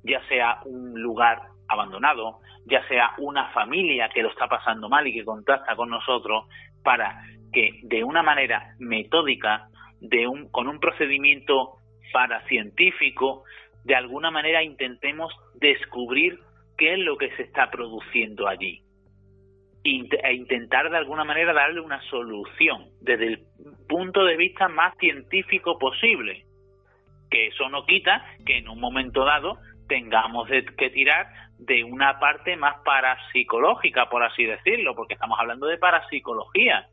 ya 0.03 0.25
sea 0.27 0.59
un 0.65 0.99
lugar 1.01 1.41
abandonado, 1.67 2.39
ya 2.65 2.85
sea 2.87 3.11
una 3.19 3.51
familia 3.51 4.09
que 4.09 4.23
lo 4.23 4.29
está 4.29 4.47
pasando 4.47 4.89
mal 4.89 5.07
y 5.07 5.13
que 5.13 5.23
contacta 5.23 5.75
con 5.75 5.89
nosotros, 5.89 6.45
para 6.83 7.21
que 7.53 7.79
de 7.83 8.03
una 8.03 8.23
manera 8.23 8.75
metódica, 8.79 9.67
de 9.99 10.27
un, 10.27 10.49
con 10.49 10.67
un 10.67 10.79
procedimiento 10.79 11.77
paracientífico, 12.11 13.43
de 13.83 13.95
alguna 13.95 14.31
manera 14.31 14.63
intentemos 14.63 15.33
descubrir 15.55 16.39
qué 16.77 16.93
es 16.93 16.99
lo 16.99 17.17
que 17.17 17.35
se 17.35 17.43
está 17.43 17.69
produciendo 17.69 18.47
allí 18.47 18.83
e 19.83 20.33
intentar 20.33 20.89
de 20.89 20.97
alguna 20.97 21.23
manera 21.23 21.53
darle 21.53 21.81
una 21.81 22.01
solución 22.03 22.85
desde 23.01 23.27
el 23.27 23.39
punto 23.89 24.23
de 24.25 24.37
vista 24.37 24.67
más 24.67 24.95
científico 24.97 25.79
posible. 25.79 26.45
Que 27.29 27.47
eso 27.47 27.69
no 27.69 27.85
quita 27.85 28.25
que 28.45 28.57
en 28.57 28.67
un 28.67 28.79
momento 28.79 29.25
dado 29.25 29.57
tengamos 29.87 30.47
que 30.77 30.89
tirar 30.89 31.27
de 31.57 31.83
una 31.83 32.19
parte 32.19 32.55
más 32.57 32.77
parapsicológica, 32.83 34.09
por 34.09 34.23
así 34.23 34.45
decirlo, 34.45 34.95
porque 34.95 35.13
estamos 35.13 35.39
hablando 35.39 35.67
de 35.67 35.77
parapsicología, 35.77 36.87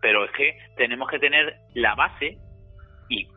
pero 0.00 0.24
es 0.24 0.30
que 0.32 0.56
tenemos 0.76 1.08
que 1.08 1.18
tener 1.18 1.56
la 1.74 1.94
base 1.94 2.38
y 3.08 3.28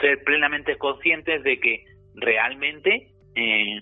ser 0.00 0.22
plenamente 0.24 0.78
conscientes 0.78 1.42
de 1.42 1.60
que 1.60 1.84
realmente 2.14 3.08
eh, 3.34 3.80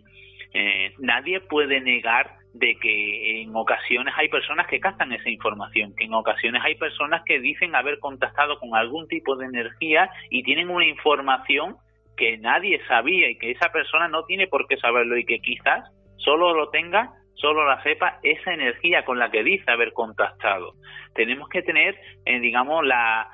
eh, 0.52 0.94
nadie 0.98 1.40
puede 1.40 1.80
negar 1.80 2.39
de 2.52 2.76
que 2.76 3.42
en 3.42 3.54
ocasiones 3.54 4.12
hay 4.16 4.28
personas 4.28 4.66
que 4.66 4.80
captan 4.80 5.12
esa 5.12 5.30
información, 5.30 5.94
que 5.96 6.04
en 6.04 6.14
ocasiones 6.14 6.62
hay 6.64 6.74
personas 6.74 7.22
que 7.24 7.40
dicen 7.40 7.74
haber 7.74 7.98
contactado 7.98 8.58
con 8.58 8.74
algún 8.74 9.06
tipo 9.08 9.36
de 9.36 9.46
energía 9.46 10.10
y 10.30 10.42
tienen 10.42 10.68
una 10.70 10.86
información 10.86 11.76
que 12.16 12.38
nadie 12.38 12.80
sabía 12.86 13.30
y 13.30 13.38
que 13.38 13.52
esa 13.52 13.70
persona 13.70 14.08
no 14.08 14.24
tiene 14.24 14.46
por 14.46 14.66
qué 14.66 14.76
saberlo 14.76 15.16
y 15.16 15.24
que 15.24 15.40
quizás 15.40 15.90
solo 16.16 16.52
lo 16.54 16.68
tenga, 16.70 17.10
solo 17.34 17.66
la 17.66 17.82
sepa 17.82 18.18
esa 18.22 18.52
energía 18.52 19.04
con 19.04 19.18
la 19.18 19.30
que 19.30 19.42
dice 19.42 19.70
haber 19.70 19.92
contactado. 19.92 20.74
Tenemos 21.14 21.48
que 21.48 21.62
tener, 21.62 21.98
eh, 22.26 22.40
digamos, 22.40 22.84
la, 22.84 23.28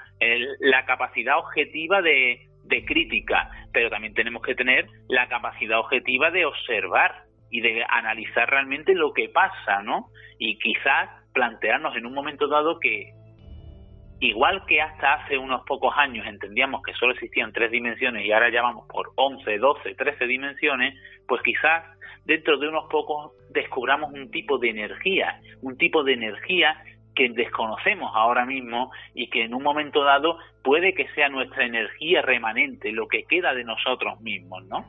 la 0.60 0.84
capacidad 0.84 1.38
objetiva 1.38 2.00
de, 2.02 2.46
de 2.64 2.84
crítica, 2.84 3.50
pero 3.72 3.90
también 3.90 4.14
tenemos 4.14 4.42
que 4.42 4.54
tener 4.54 4.86
la 5.08 5.28
capacidad 5.28 5.80
objetiva 5.80 6.30
de 6.30 6.44
observar 6.44 7.25
y 7.50 7.60
de 7.60 7.84
analizar 7.88 8.48
realmente 8.48 8.94
lo 8.94 9.12
que 9.12 9.28
pasa, 9.28 9.82
¿no? 9.82 10.08
Y 10.38 10.58
quizás 10.58 11.10
plantearnos 11.32 11.96
en 11.96 12.06
un 12.06 12.14
momento 12.14 12.48
dado 12.48 12.78
que 12.80 13.12
igual 14.20 14.64
que 14.66 14.80
hasta 14.80 15.14
hace 15.14 15.36
unos 15.36 15.62
pocos 15.66 15.94
años 15.96 16.26
entendíamos 16.26 16.82
que 16.82 16.94
solo 16.94 17.12
existían 17.12 17.52
tres 17.52 17.70
dimensiones 17.70 18.24
y 18.24 18.32
ahora 18.32 18.50
ya 18.50 18.62
vamos 18.62 18.86
por 18.88 19.12
11, 19.16 19.58
12, 19.58 19.94
13 19.94 20.26
dimensiones, 20.26 20.94
pues 21.28 21.42
quizás 21.42 21.84
dentro 22.24 22.58
de 22.58 22.68
unos 22.68 22.86
pocos 22.90 23.32
descubramos 23.50 24.12
un 24.12 24.30
tipo 24.30 24.58
de 24.58 24.70
energía, 24.70 25.40
un 25.62 25.76
tipo 25.76 26.02
de 26.02 26.14
energía 26.14 26.82
que 27.14 27.30
desconocemos 27.30 28.10
ahora 28.14 28.44
mismo 28.44 28.90
y 29.14 29.28
que 29.30 29.44
en 29.44 29.54
un 29.54 29.62
momento 29.62 30.04
dado 30.04 30.38
puede 30.62 30.94
que 30.94 31.08
sea 31.14 31.28
nuestra 31.28 31.64
energía 31.64 32.22
remanente, 32.22 32.92
lo 32.92 33.08
que 33.08 33.24
queda 33.24 33.54
de 33.54 33.64
nosotros 33.64 34.20
mismos, 34.20 34.64
¿no? 34.66 34.86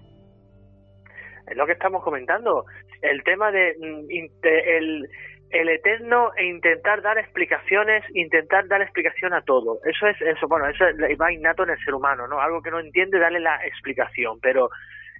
Es 1.48 1.58
lo 1.58 1.66
que 1.66 1.74
estamos 1.74 2.04
comentando, 2.04 2.66
el 3.02 3.24
tema 3.24 3.52
de, 3.52 3.76
mm, 3.80 4.08
el, 4.43 5.10
el 5.50 5.70
eterno 5.70 6.32
e 6.36 6.45
intentar 6.45 7.02
dar 7.02 7.18
explicaciones, 7.18 8.04
intentar 8.14 8.68
dar 8.68 8.82
explicación 8.82 9.34
a 9.34 9.41
todo. 9.41 9.80
Eso 9.86 10.08
es 10.08 10.22
eso, 10.22 10.48
bueno, 10.48 10.68
eso 10.68 10.86
va 11.20 11.32
innato 11.32 11.64
en 11.64 11.72
el 11.72 11.80
ser 11.84 11.93
humano, 11.93 12.28
¿no? 12.28 12.41
Algo 12.41 12.62
que 12.62 12.72
no 12.72 12.80
entiende, 12.80 13.20
darle 13.20 13.39
la 13.39 13.66
explicación, 13.66 14.39
pero 14.41 14.70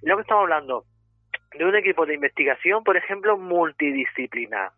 lo 0.02 0.16
que 0.16 0.22
estamos 0.22 0.42
hablando 0.42 0.84
de 1.56 1.64
un 1.64 1.76
equipo 1.76 2.04
de 2.04 2.14
investigación, 2.14 2.84
por 2.84 2.96
ejemplo, 2.96 3.38
multidisciplinar 3.38 4.70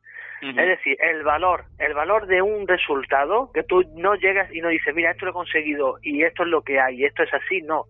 es 0.43 0.55
decir, 0.55 0.97
el 1.01 1.23
valor, 1.23 1.65
el 1.79 1.93
valor 1.93 2.27
de 2.27 2.41
un 2.41 2.67
resultado, 2.67 3.51
que 3.53 3.63
tú 3.63 3.83
no 3.97 4.15
llegas 4.15 4.51
y 4.55 4.61
no 4.61 4.69
dices, 4.69 4.95
mira, 4.95 5.11
esto 5.11 5.27
lo 5.27 5.33
he 5.33 5.35
conseguido 5.35 5.99
y 6.03 6.23
esto 6.23 6.45
es 6.45 6.49
lo 6.49 6.63
que 6.63 6.81
hay, 6.81 7.01
y 7.01 7.05
esto 7.05 7.23
es 7.23 7.35
así, 7.35 7.61
no. 7.61 7.85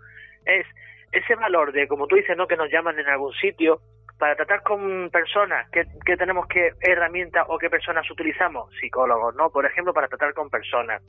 Es 0.45 0.67
ese 1.13 1.35
valor 1.35 1.73
de, 1.73 1.89
como 1.89 2.07
tú 2.07 2.17
dices, 2.17 2.37
¿no? 2.37 2.47
que 2.47 2.57
nos 2.57 2.71
llaman 2.71 2.99
en 2.99 3.09
algún 3.09 3.33
sitio, 3.35 3.81
para 4.21 4.37
tratar 4.37 4.63
con 4.63 5.09
personas, 5.11 5.67
¿qué, 5.71 5.87
tenemos 6.19 6.47
que 6.47 6.73
herramientas 6.83 7.47
o 7.49 7.57
qué 7.57 7.71
personas 7.71 8.09
utilizamos? 8.11 8.71
Psicólogos, 8.79 9.35
¿no? 9.35 9.49
Por 9.49 9.65
ejemplo, 9.65 9.95
para 9.95 10.09
tratar 10.09 10.35
con 10.35 10.51
personas. 10.51 11.03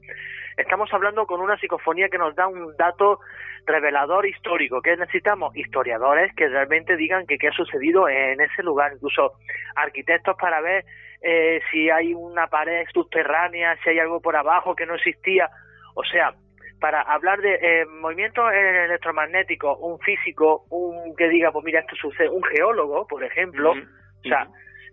Estamos 0.56 0.92
hablando 0.94 1.26
con 1.26 1.42
una 1.42 1.58
psicofonía 1.58 2.08
que 2.08 2.18
nos 2.18 2.34
da 2.36 2.48
un 2.48 2.74
dato 2.78 3.20
revelador 3.66 4.26
histórico. 4.26 4.82
¿Qué 4.82 4.96
necesitamos? 4.96 5.54
Historiadores 5.58 6.34
que 6.36 6.48
realmente 6.48 6.96
digan 6.96 7.28
que 7.28 7.38
qué 7.38 7.50
ha 7.50 7.52
sucedido 7.52 8.08
en 8.08 8.40
ese 8.40 8.64
lugar, 8.64 8.94
incluso 8.94 9.34
arquitectos 9.76 10.38
para 10.40 10.62
ver 10.62 10.86
eh, 11.22 11.60
si 11.70 11.90
hay 11.90 12.14
una 12.14 12.48
pared 12.48 12.86
subterránea, 12.94 13.78
si 13.84 13.90
hay 13.90 14.00
algo 14.00 14.22
por 14.22 14.38
abajo 14.38 14.74
que 14.74 14.86
no 14.86 14.96
existía. 14.96 15.50
O 15.96 16.04
sea, 16.06 16.34
para 16.82 17.04
hablar 17.04 17.40
de 17.42 17.54
eh, 17.54 17.86
movimientos 17.86 18.44
electromagnéticos, 18.52 19.78
un 19.80 20.00
físico, 20.00 20.66
un 20.72 21.16
que 21.16 21.30
diga, 21.30 21.52
pues 21.52 21.64
mira, 21.64 21.82
esto 21.82 21.96
sucede, 21.96 22.28
un 22.28 22.44
geólogo, 22.44 23.06
por 23.08 23.24
ejemplo, 23.24 23.72
o 23.72 24.28
sea, 24.28 24.48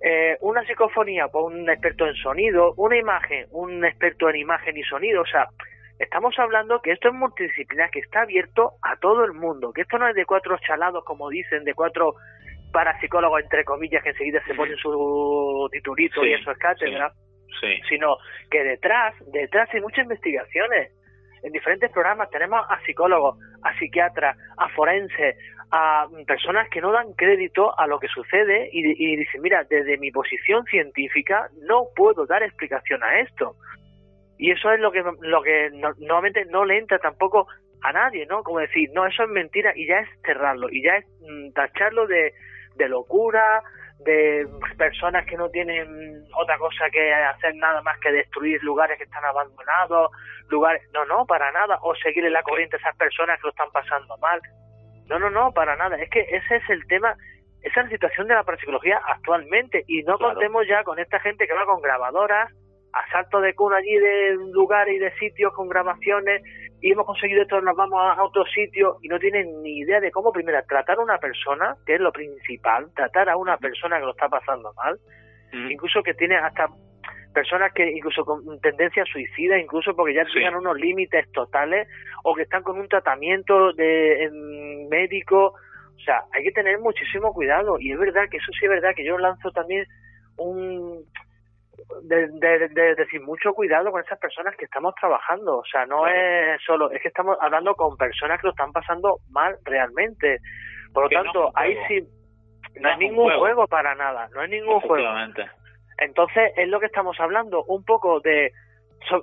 eh, 0.04 0.36
una 0.42 0.62
psicofonía, 0.64 1.28
pues 1.28 1.46
un 1.46 1.68
experto 1.68 2.06
en 2.06 2.14
sonido, 2.14 2.74
una 2.76 2.96
imagen, 2.98 3.46
un 3.52 3.84
experto 3.86 4.28
en 4.28 4.36
imagen 4.36 4.76
y 4.76 4.82
sonido, 4.82 5.22
o 5.22 5.26
sea, 5.26 5.46
estamos 5.98 6.38
hablando 6.38 6.80
que 6.82 6.92
esto 6.92 7.08
es 7.08 7.14
multidisciplinar, 7.14 7.90
que 7.90 8.00
está 8.00 8.20
abierto 8.20 8.72
a 8.82 8.96
todo 8.96 9.24
el 9.24 9.32
mundo, 9.32 9.72
que 9.72 9.80
esto 9.80 9.96
no 9.96 10.06
es 10.06 10.14
de 10.14 10.26
cuatro 10.26 10.58
chalados, 10.58 11.02
como 11.06 11.30
dicen, 11.30 11.64
de 11.64 11.72
cuatro 11.72 12.16
parapsicólogos, 12.70 13.42
entre 13.42 13.64
comillas, 13.64 14.02
que 14.02 14.10
enseguida 14.10 14.44
se 14.44 14.54
ponen 14.54 14.76
su 14.76 15.66
titulito 15.72 16.22
y 16.22 16.34
eso 16.34 16.50
es 16.50 16.58
cátedra, 16.58 17.10
sino 17.88 18.18
que 18.50 18.62
detrás, 18.62 19.14
detrás 19.32 19.70
hay 19.72 19.80
muchas 19.80 20.04
investigaciones. 20.04 20.92
En 21.42 21.52
diferentes 21.52 21.90
programas 21.90 22.30
tenemos 22.30 22.64
a 22.68 22.80
psicólogos, 22.84 23.38
a 23.62 23.78
psiquiatras, 23.78 24.36
a 24.56 24.68
forenses, 24.70 25.36
a 25.70 26.06
personas 26.26 26.68
que 26.70 26.80
no 26.80 26.92
dan 26.92 27.12
crédito 27.12 27.78
a 27.78 27.86
lo 27.86 27.98
que 27.98 28.08
sucede 28.08 28.70
y, 28.72 28.80
y 28.80 29.16
dicen, 29.16 29.42
mira, 29.42 29.64
desde 29.64 29.98
mi 29.98 30.10
posición 30.10 30.64
científica 30.64 31.48
no 31.62 31.88
puedo 31.94 32.26
dar 32.26 32.42
explicación 32.42 33.02
a 33.02 33.20
esto. 33.20 33.56
Y 34.38 34.52
eso 34.52 34.70
es 34.72 34.80
lo 34.80 34.92
que, 34.92 35.02
lo 35.20 35.42
que 35.42 35.70
normalmente 35.72 36.44
no 36.46 36.64
le 36.64 36.78
entra 36.78 36.98
tampoco 36.98 37.48
a 37.82 37.92
nadie, 37.92 38.26
¿no? 38.26 38.42
Como 38.42 38.60
decir, 38.60 38.90
no, 38.94 39.06
eso 39.06 39.24
es 39.24 39.28
mentira 39.28 39.72
y 39.74 39.86
ya 39.86 39.98
es 39.98 40.08
cerrarlo, 40.24 40.68
y 40.70 40.82
ya 40.82 40.96
es 40.96 41.06
mm, 41.20 41.52
tacharlo 41.52 42.06
de, 42.06 42.32
de 42.76 42.88
locura, 42.88 43.62
de 44.00 44.46
personas 44.76 45.26
que 45.26 45.36
no 45.36 45.48
tienen 45.50 46.24
otra 46.34 46.56
cosa 46.58 46.88
que 46.90 47.12
hacer 47.12 47.54
nada 47.56 47.82
más 47.82 47.98
que 47.98 48.12
destruir 48.12 48.62
lugares 48.62 48.96
que 48.96 49.04
están 49.04 49.24
abandonados, 49.24 50.10
lugares, 50.48 50.82
no, 50.92 51.04
no, 51.04 51.26
para 51.26 51.50
nada, 51.52 51.78
o 51.82 51.94
seguir 51.96 52.24
en 52.24 52.32
la 52.32 52.42
corriente 52.42 52.76
a 52.76 52.78
esas 52.78 52.96
personas 52.96 53.38
que 53.38 53.48
lo 53.48 53.50
están 53.50 53.70
pasando 53.70 54.16
mal. 54.18 54.40
No, 55.06 55.18
no, 55.18 55.30
no, 55.30 55.52
para 55.52 55.76
nada. 55.76 55.96
Es 55.96 56.10
que 56.10 56.20
ese 56.20 56.56
es 56.56 56.70
el 56.70 56.86
tema, 56.86 57.16
esa 57.62 57.80
es 57.80 57.86
la 57.86 57.92
situación 57.92 58.28
de 58.28 58.34
la 58.34 58.44
parapsicología 58.44 59.00
actualmente 59.04 59.84
y 59.86 60.02
no 60.02 60.18
contemos 60.18 60.66
ya 60.68 60.84
con 60.84 60.98
esta 60.98 61.18
gente 61.20 61.46
que 61.46 61.54
va 61.54 61.66
con 61.66 61.80
grabadoras, 61.80 62.52
a 62.92 63.10
salto 63.12 63.40
de 63.40 63.54
cuna 63.54 63.76
allí 63.76 63.96
de 63.96 64.36
lugares 64.52 64.94
y 64.94 64.98
de 64.98 65.12
sitios 65.18 65.52
con 65.54 65.68
grabaciones 65.68 66.42
y 66.80 66.92
hemos 66.92 67.06
conseguido 67.06 67.42
esto, 67.42 67.60
nos 67.60 67.76
vamos 67.76 68.00
a 68.00 68.22
otro 68.22 68.44
sitio 68.44 68.98
y 69.02 69.08
no 69.08 69.18
tienen 69.18 69.62
ni 69.62 69.78
idea 69.78 70.00
de 70.00 70.12
cómo, 70.12 70.32
primero, 70.32 70.58
tratar 70.68 70.98
a 70.98 71.02
una 71.02 71.18
persona, 71.18 71.74
que 71.84 71.94
es 71.94 72.00
lo 72.00 72.12
principal, 72.12 72.86
tratar 72.94 73.28
a 73.28 73.36
una 73.36 73.56
persona 73.56 73.98
que 73.98 74.04
lo 74.04 74.12
está 74.12 74.28
pasando 74.28 74.72
mal, 74.74 74.96
incluso 75.70 76.02
que 76.02 76.14
tiene 76.14 76.36
hasta 76.36 76.66
personas 77.34 77.72
que 77.72 77.88
incluso 77.90 78.24
con 78.24 78.60
tendencia 78.60 79.04
suicida, 79.04 79.58
incluso 79.58 79.94
porque 79.94 80.14
ya 80.14 80.24
llegan 80.24 80.54
unos 80.54 80.76
límites 80.78 81.30
totales 81.32 81.88
o 82.22 82.34
que 82.34 82.42
están 82.42 82.62
con 82.62 82.78
un 82.78 82.88
tratamiento 82.88 83.72
de 83.72 84.28
médico. 84.88 85.54
O 85.96 86.00
sea, 86.00 86.22
hay 86.32 86.44
que 86.44 86.52
tener 86.52 86.78
muchísimo 86.78 87.32
cuidado 87.32 87.78
y 87.80 87.92
es 87.92 87.98
verdad 87.98 88.28
que 88.30 88.36
eso 88.36 88.52
sí 88.52 88.66
es 88.66 88.70
verdad 88.70 88.94
que 88.94 89.04
yo 89.04 89.18
lanzo 89.18 89.50
también 89.50 89.84
un 90.36 91.04
de, 92.02 92.94
decir 92.96 93.20
mucho 93.22 93.52
cuidado 93.52 93.90
con 93.90 94.02
esas 94.02 94.18
personas 94.18 94.56
que 94.56 94.64
estamos 94.64 94.94
trabajando. 94.94 95.58
O 95.58 95.64
sea, 95.64 95.86
no 95.86 96.06
es 96.06 96.60
solo, 96.64 96.90
es 96.90 97.00
que 97.02 97.08
estamos 97.08 97.36
hablando 97.40 97.74
con 97.74 97.96
personas 97.96 98.40
que 98.40 98.46
lo 98.46 98.52
están 98.52 98.72
pasando 98.72 99.18
mal 99.30 99.56
realmente. 99.64 100.38
Por 100.92 101.04
lo 101.04 101.08
tanto, 101.10 101.50
ahí 101.54 101.76
sí, 101.86 102.00
no, 102.80 102.88
hay 102.88 102.96
ningún 102.98 103.30
juego. 103.38 103.66
para 103.66 103.94
nada, 103.94 104.28
no 104.34 104.40
hay 104.40 104.50
ningún 104.50 104.80
juego. 104.80 105.08
Entonces, 105.98 106.52
es 106.56 106.68
lo 106.68 106.78
que 106.78 106.86
estamos 106.86 107.18
hablando, 107.18 107.64
un 107.64 107.84
poco 107.84 108.20
de. 108.20 108.52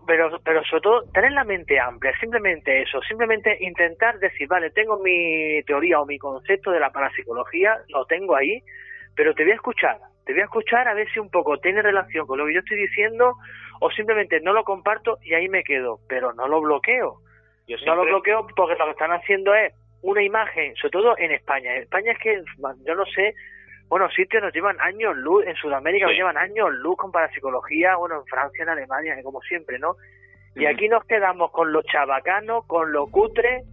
pero, 0.05 0.39
pero 0.43 0.63
sobre 0.65 0.81
todo, 0.81 1.03
tener 1.13 1.31
la 1.31 1.43
mente 1.43 1.79
amplia, 1.79 2.13
simplemente 2.19 2.81
eso, 2.81 3.01
simplemente 3.01 3.57
intentar 3.61 4.19
decir, 4.19 4.47
vale, 4.47 4.71
tengo 4.71 4.99
mi 4.99 5.61
teoría 5.63 6.01
o 6.01 6.05
mi 6.05 6.17
concepto 6.17 6.71
de 6.71 6.79
la 6.79 6.91
parapsicología, 6.91 7.77
lo 7.89 8.05
tengo 8.05 8.35
ahí, 8.35 8.61
pero 9.15 9.33
te 9.33 9.43
voy 9.43 9.53
a 9.53 9.55
escuchar, 9.55 9.97
te 10.25 10.33
voy 10.33 10.41
a 10.41 10.45
escuchar 10.45 10.87
a 10.87 10.93
ver 10.93 11.07
si 11.11 11.19
un 11.19 11.29
poco 11.29 11.57
tiene 11.59 11.81
relación 11.81 12.25
con 12.25 12.39
lo 12.39 12.45
que 12.45 12.53
yo 12.53 12.59
estoy 12.59 12.77
diciendo 12.77 13.35
o 13.79 13.91
simplemente 13.91 14.39
no 14.41 14.53
lo 14.53 14.63
comparto 14.63 15.19
y 15.23 15.33
ahí 15.33 15.47
me 15.49 15.63
quedo, 15.63 15.99
pero 16.07 16.33
no 16.33 16.47
lo 16.47 16.61
bloqueo. 16.61 17.19
No 17.85 17.95
lo 17.95 18.05
bloqueo 18.05 18.47
porque 18.55 18.75
lo 18.77 18.85
que 18.85 18.91
están 18.91 19.11
haciendo 19.11 19.53
es 19.53 19.73
una 20.01 20.21
imagen, 20.21 20.75
sobre 20.75 20.91
todo 20.91 21.17
en 21.17 21.31
España. 21.31 21.75
En 21.75 21.83
España 21.83 22.11
es 22.11 22.19
que, 22.19 22.43
yo 22.85 22.95
no 22.95 23.05
sé, 23.05 23.33
bueno, 23.87 24.09
sitios 24.09 24.43
nos 24.43 24.53
llevan 24.53 24.79
años 24.81 25.15
luz, 25.17 25.45
en 25.45 25.55
Sudamérica 25.55 26.07
nos 26.07 26.15
llevan 26.15 26.37
años 26.37 26.71
luz 26.73 26.97
con 26.97 27.11
parapsicología, 27.11 27.95
bueno, 27.95 28.19
en 28.19 28.25
Francia, 28.25 28.63
en 28.63 28.69
Alemania, 28.69 29.15
como 29.23 29.41
siempre, 29.41 29.79
¿no? 29.79 29.95
Y 30.55 30.65
aquí 30.67 30.87
nos 30.87 31.03
quedamos 31.05 31.51
con 31.51 31.73
lo 31.73 31.81
chabacano, 31.83 32.63
con 32.63 32.91
lo 32.91 33.07
cutre, 33.07 33.63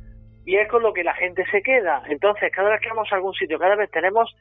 y 0.45 0.57
es 0.57 0.69
con 0.69 0.83
lo 0.83 0.93
que 0.93 1.05
la 1.05 1.15
gente 1.15 1.45
se 1.51 1.63
queda. 1.63 2.03
Entonces, 2.09 2.51
cada 2.53 2.71
vez 2.71 2.81
que 2.81 2.89
vamos 2.89 3.09
a 3.13 3.17
algún 3.17 3.35
sitio, 3.35 3.59
cada 3.59 3.77
vez 3.77 3.91
tenemos 3.91 4.35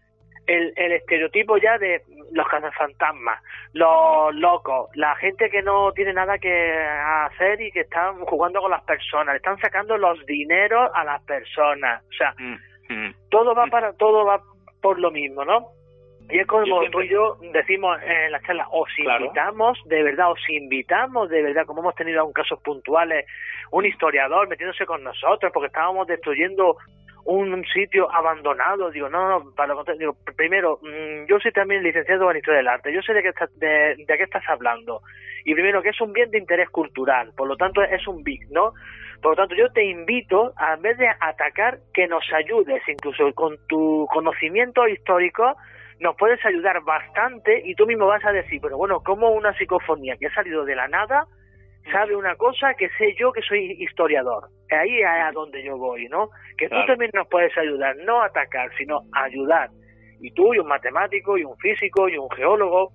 el, 0.48 0.74
el 0.76 0.92
estereotipo 0.94 1.58
ya 1.58 1.78
de 1.78 2.02
los 2.32 2.48
cazafantasmas, 2.48 3.42
los 3.74 4.34
locos, 4.36 4.90
la 4.96 5.16
gente 5.16 5.50
que 5.50 5.62
no 5.62 5.92
tiene 5.94 6.14
nada 6.14 6.38
que 6.38 6.74
hacer 6.74 7.62
y 7.62 7.72
que 7.72 7.82
están 7.82 8.20
jugando 8.26 8.62
con 8.62 8.72
las 8.72 8.84
personas, 8.84 9.34
le 9.34 9.38
están 9.38 9.60
sacando 9.60 9.98
los 9.98 10.26
dineros 10.26 10.90
a 10.94 11.04
las 11.04 11.22
personas, 11.24 12.04
o 12.04 12.14
sea, 12.14 12.34
mm, 12.38 12.94
mm. 12.94 13.16
todo 13.30 13.54
va 13.54 13.68
para 13.68 13.94
todo 13.94 14.26
va 14.26 14.42
por 14.82 15.00
lo 15.00 15.12
mismo, 15.12 15.46
¿no? 15.46 15.70
Y 16.30 16.40
es 16.40 16.48
como 16.48 16.66
tú 16.90 17.02
y 17.02 17.10
yo 17.10 17.38
decimos 17.52 18.00
en 18.04 18.32
la 18.32 18.42
charla, 18.42 18.66
os 18.72 18.88
invitamos, 18.98 19.78
de 19.86 20.02
verdad, 20.02 20.32
os 20.32 20.50
invitamos, 20.50 21.30
de 21.30 21.42
verdad, 21.42 21.66
como 21.66 21.82
hemos 21.82 21.96
tenido 21.96 22.22
aún 22.22 22.32
casos 22.32 22.62
puntuales, 22.62 23.26
un 23.72 23.86
historiador 23.86 24.48
metiéndose 24.48 24.86
con 24.86 25.04
nosotros 25.04 25.52
porque 25.54 25.68
estábamos 25.68 26.08
destruyendo 26.08 26.78
un 27.26 27.64
sitio 27.66 28.12
abandonado. 28.12 28.92
Digo, 28.92 29.10
no, 29.10 29.28
no, 29.28 29.52
para 29.56 29.74
lo 29.74 29.84
digo, 29.98 30.16
primero, 30.36 30.80
mm, 30.82 31.26
yo 31.28 31.40
soy 31.40 31.52
también 31.52 31.84
licenciado 31.84 32.30
en 32.32 32.38
Historia 32.38 32.58
del 32.58 32.68
Arte, 32.68 32.94
yo 32.94 33.02
sé 33.02 33.14
de 33.14 33.22
qué, 33.22 33.30
estás, 33.30 33.60
de, 33.60 34.04
qué 34.08 34.24
estás 34.24 34.44
hablando. 34.48 35.02
Y 35.46 35.54
primero, 35.54 35.82
que 35.82 35.90
es 35.90 36.02
un 36.02 36.14
bien 36.14 36.30
de 36.32 36.38
interés 36.38 36.70
cultural, 36.70 37.32
por 37.36 37.48
lo 37.48 37.58
tanto 37.58 37.82
es 37.82 38.08
un 38.08 38.24
BIC, 38.24 38.50
¿no? 38.52 38.74
Por 39.22 39.32
lo 39.32 39.36
tanto, 39.36 39.56
yo 39.56 39.72
te 39.72 39.84
invito, 39.84 40.54
a, 40.58 40.74
en 40.74 40.82
vez 40.82 40.98
de 40.98 41.08
atacar, 41.08 41.80
que 41.94 42.08
nos 42.08 42.24
ayudes, 42.34 42.82
incluso 42.88 43.32
con 43.34 43.58
tu 43.68 44.08
conocimiento 44.12 44.88
histórico, 44.88 45.56
nos 46.00 46.16
puedes 46.16 46.44
ayudar 46.44 46.82
bastante 46.82 47.62
y 47.64 47.76
tú 47.76 47.86
mismo 47.86 48.08
vas 48.08 48.26
a 48.26 48.32
decir, 48.32 48.60
pero 48.62 48.78
bueno, 48.78 49.02
como 49.02 49.30
una 49.30 49.54
psicofonía 49.54 50.18
que 50.18 50.28
ha 50.28 50.34
salido 50.34 50.66
de 50.66 50.76
la 50.76 50.88
nada, 50.88 51.28
sabe 51.92 52.16
una 52.16 52.36
cosa 52.36 52.74
que 52.76 52.90
sé 52.98 53.16
yo 53.18 53.32
que 53.32 53.42
soy 53.42 53.78
historiador. 53.80 54.50
Ahí 54.70 55.00
es 55.00 55.08
a 55.08 55.32
donde 55.32 55.64
yo 55.64 55.78
voy, 55.78 56.08
¿no? 56.08 56.30
Que 56.58 56.70
tú 56.70 56.76
también 56.88 57.12
nos 57.14 57.28
puedes 57.28 57.56
ayudar, 57.58 57.96
no 57.98 58.22
atacar, 58.22 58.70
sino 58.78 59.02
ayudar. 59.14 59.70
Y 60.20 60.32
tú, 60.32 60.54
y 60.54 60.60
un 60.60 60.68
matemático, 60.68 61.38
y 61.38 61.44
un 61.44 61.58
físico, 61.58 62.08
y 62.08 62.18
un 62.18 62.30
geólogo, 62.30 62.92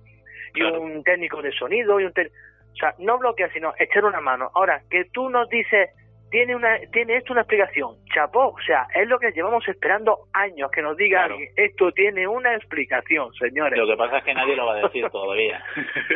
y 0.55 0.63
un 0.63 1.03
técnico 1.03 1.41
de 1.41 1.51
sonido, 1.51 1.99
y 1.99 2.05
un... 2.05 2.11
o 2.11 2.75
sea, 2.75 2.95
no 2.99 3.17
bloquear, 3.17 3.51
sino 3.51 3.73
echar 3.77 4.05
una 4.05 4.21
mano. 4.21 4.49
Ahora, 4.55 4.81
que 4.89 5.05
tú 5.11 5.29
nos 5.29 5.49
dices 5.49 5.89
tiene 6.29 6.55
una 6.55 6.77
tiene 6.91 7.17
esto 7.17 7.33
una 7.33 7.41
explicación. 7.41 7.95
Chapó 8.13 8.49
o 8.49 8.61
sea 8.65 8.87
es 8.93 9.07
lo 9.07 9.19
que 9.19 9.31
llevamos 9.31 9.67
esperando 9.67 10.19
años 10.33 10.69
que 10.71 10.81
nos 10.81 10.97
digan 10.97 11.31
esto 11.55 11.91
tiene 11.91 12.27
una 12.27 12.55
explicación 12.55 13.33
señores. 13.35 13.77
Lo 13.77 13.87
que 13.87 13.97
pasa 13.97 14.19
es 14.19 14.23
que 14.23 14.33
nadie 14.33 14.55
lo 14.55 14.65
va 14.65 14.75
a 14.75 14.81
decir 14.81 15.09
todavía. 15.11 15.63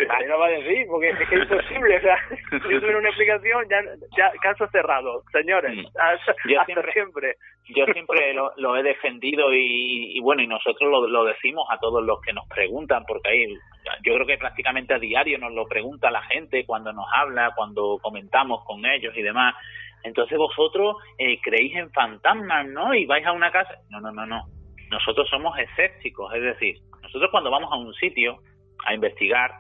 Nadie 0.07 0.27
lo 0.27 0.39
va 0.39 0.47
a 0.47 0.49
decir 0.49 0.87
porque 0.87 1.09
es 1.09 1.17
que 1.17 1.35
es 1.35 1.41
imposible 1.41 1.97
o 1.97 2.01
sea 2.01 2.17
si 2.51 2.59
tuviera 2.59 2.97
una 2.97 3.09
explicación 3.09 3.65
ya, 3.69 3.81
ya 4.17 4.31
caso 4.41 4.67
cerrado 4.67 5.23
señores. 5.31 5.75
Mm. 5.75 5.85
hasta, 5.97 6.35
yo 6.47 6.61
siempre, 6.93 7.35
yo 7.69 7.85
siempre 7.93 8.33
lo, 8.33 8.75
he 8.75 8.83
defendido 8.83 9.53
y, 9.53 10.19
bueno 10.21 10.41
y 10.41 10.47
nosotros 10.47 10.89
lo, 10.89 11.07
lo 11.07 11.25
decimos 11.25 11.67
a 11.69 11.77
todos 11.79 12.03
los 12.03 12.21
que 12.21 12.33
nos 12.33 12.47
preguntan 12.47 13.03
porque 13.05 13.29
ahí 13.29 13.57
yo 14.03 14.13
creo 14.13 14.25
que 14.25 14.37
prácticamente 14.37 14.93
a 14.93 14.99
diario 14.99 15.37
nos 15.37 15.53
lo 15.53 15.67
pregunta 15.67 16.11
la 16.11 16.21
gente 16.23 16.65
cuando 16.65 16.93
nos 16.93 17.05
habla 17.13 17.53
cuando 17.55 17.97
comentamos 18.01 18.63
con 18.65 18.85
ellos 18.85 19.15
y 19.15 19.21
demás 19.21 19.55
entonces 20.03 20.37
vosotros 20.37 20.97
eh, 21.17 21.39
creéis 21.41 21.75
en 21.75 21.91
fantasmas, 21.91 22.67
¿no? 22.67 22.93
Y 22.93 23.05
vais 23.05 23.25
a 23.25 23.31
una 23.31 23.51
casa. 23.51 23.75
No, 23.89 23.99
no, 23.99 24.11
no, 24.11 24.25
no. 24.25 24.41
Nosotros 24.89 25.29
somos 25.29 25.57
escépticos, 25.57 26.33
es 26.33 26.41
decir, 26.41 26.75
nosotros 27.01 27.31
cuando 27.31 27.49
vamos 27.49 27.71
a 27.71 27.77
un 27.77 27.93
sitio 27.93 28.37
a 28.85 28.93
investigar, 28.93 29.51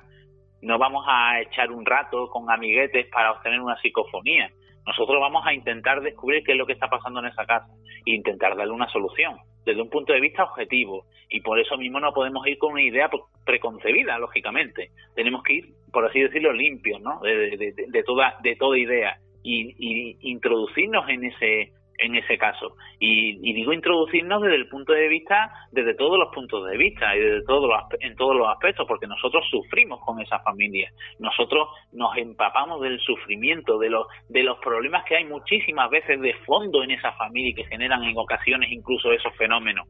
no 0.61 0.77
vamos 0.77 1.05
a 1.07 1.41
echar 1.41 1.71
un 1.71 1.85
rato 1.85 2.27
con 2.27 2.49
amiguetes 2.49 3.07
para 3.11 3.31
obtener 3.31 3.59
una 3.59 3.79
psicofonía. 3.81 4.49
Nosotros 4.85 5.19
vamos 5.19 5.45
a 5.45 5.53
intentar 5.53 6.01
descubrir 6.01 6.43
qué 6.43 6.53
es 6.53 6.57
lo 6.57 6.65
que 6.65 6.73
está 6.73 6.87
pasando 6.87 7.19
en 7.19 7.27
esa 7.27 7.45
casa 7.45 7.67
e 8.05 8.15
intentar 8.15 8.55
darle 8.55 8.73
una 8.73 8.89
solución 8.89 9.37
desde 9.65 9.81
un 9.81 9.89
punto 9.89 10.11
de 10.13 10.19
vista 10.19 10.43
objetivo. 10.43 11.05
Y 11.29 11.41
por 11.41 11.59
eso 11.59 11.77
mismo 11.77 11.99
no 11.99 12.13
podemos 12.13 12.45
ir 12.47 12.57
con 12.57 12.73
una 12.73 12.81
idea 12.81 13.09
preconcebida, 13.45 14.17
lógicamente. 14.17 14.89
Tenemos 15.15 15.43
que 15.43 15.53
ir, 15.53 15.65
por 15.91 16.05
así 16.05 16.19
decirlo, 16.19 16.51
limpios, 16.51 16.99
¿no? 17.01 17.19
De, 17.21 18.03
toda, 18.05 18.37
de 18.41 18.55
toda 18.55 18.77
idea 18.77 19.17
y, 19.43 20.17
introducirnos 20.21 21.07
en 21.09 21.25
ese 21.25 21.71
en 21.97 22.15
ese 22.15 22.35
caso. 22.39 22.75
Y, 22.99 23.53
digo 23.53 23.73
introducirnos 23.73 24.41
desde 24.41 24.55
el 24.55 24.67
punto 24.69 24.91
de 24.93 25.07
vista 25.07 25.53
desde 25.71 25.93
todos 25.93 26.17
los 26.17 26.33
puntos 26.33 26.67
de 26.67 26.75
vista 26.75 27.15
y 27.15 27.19
desde 27.19 27.45
todos 27.45 27.69
los, 27.69 27.79
en 27.99 28.15
todos 28.15 28.35
los 28.35 28.47
aspectos 28.47 28.87
porque 28.87 29.05
nosotros 29.05 29.45
sufrimos 29.51 29.99
con 30.03 30.19
esa 30.19 30.39
familia. 30.39 30.89
Nosotros 31.19 31.69
nos 31.91 32.17
empapamos 32.17 32.81
del 32.81 32.99
sufrimiento 32.99 33.77
de 33.77 33.91
los 33.91 34.07
de 34.29 34.41
los 34.41 34.57
problemas 34.59 35.05
que 35.05 35.17
hay 35.17 35.25
muchísimas 35.25 35.91
veces 35.91 36.19
de 36.21 36.33
fondo 36.45 36.83
en 36.83 36.91
esa 36.91 37.11
familia 37.13 37.51
y 37.51 37.53
que 37.53 37.65
generan 37.65 38.03
en 38.03 38.17
ocasiones 38.17 38.71
incluso 38.71 39.11
esos 39.11 39.35
fenómenos. 39.37 39.87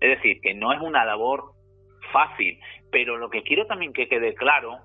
Es 0.00 0.16
decir 0.16 0.40
que 0.40 0.54
no 0.54 0.72
es 0.72 0.80
una 0.80 1.04
labor 1.04 1.42
fácil 2.12 2.58
pero 2.92 3.16
lo 3.16 3.30
que 3.30 3.42
quiero 3.42 3.66
también 3.66 3.92
que 3.92 4.06
quede 4.06 4.34
claro 4.34 4.78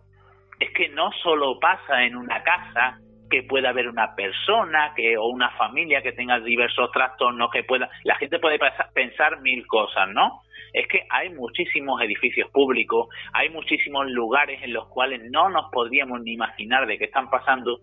es 0.59 0.71
que 0.71 0.89
no 0.89 1.11
solo 1.21 1.59
pasa 1.59 2.03
en 2.03 2.15
una 2.15 2.41
casa 2.41 2.99
que 3.29 3.43
pueda 3.43 3.69
haber 3.69 3.87
una 3.87 4.15
persona 4.15 4.93
que 4.95 5.17
o 5.17 5.27
una 5.27 5.51
familia 5.51 6.01
que 6.01 6.13
tenga 6.13 6.39
diversos 6.39 6.91
trastornos 6.91 7.49
que 7.51 7.63
pueda 7.63 7.89
la 8.03 8.15
gente 8.15 8.39
puede 8.39 8.59
pensar 8.93 9.41
mil 9.41 9.65
cosas 9.67 10.09
no 10.09 10.41
es 10.73 10.87
que 10.87 11.05
hay 11.09 11.29
muchísimos 11.29 12.01
edificios 12.01 12.49
públicos 12.51 13.07
hay 13.33 13.49
muchísimos 13.49 14.09
lugares 14.09 14.61
en 14.63 14.73
los 14.73 14.87
cuales 14.87 15.21
no 15.29 15.49
nos 15.49 15.71
podríamos 15.71 16.21
ni 16.21 16.33
imaginar 16.33 16.87
de 16.87 16.97
qué 16.97 17.05
están 17.05 17.29
pasando 17.29 17.79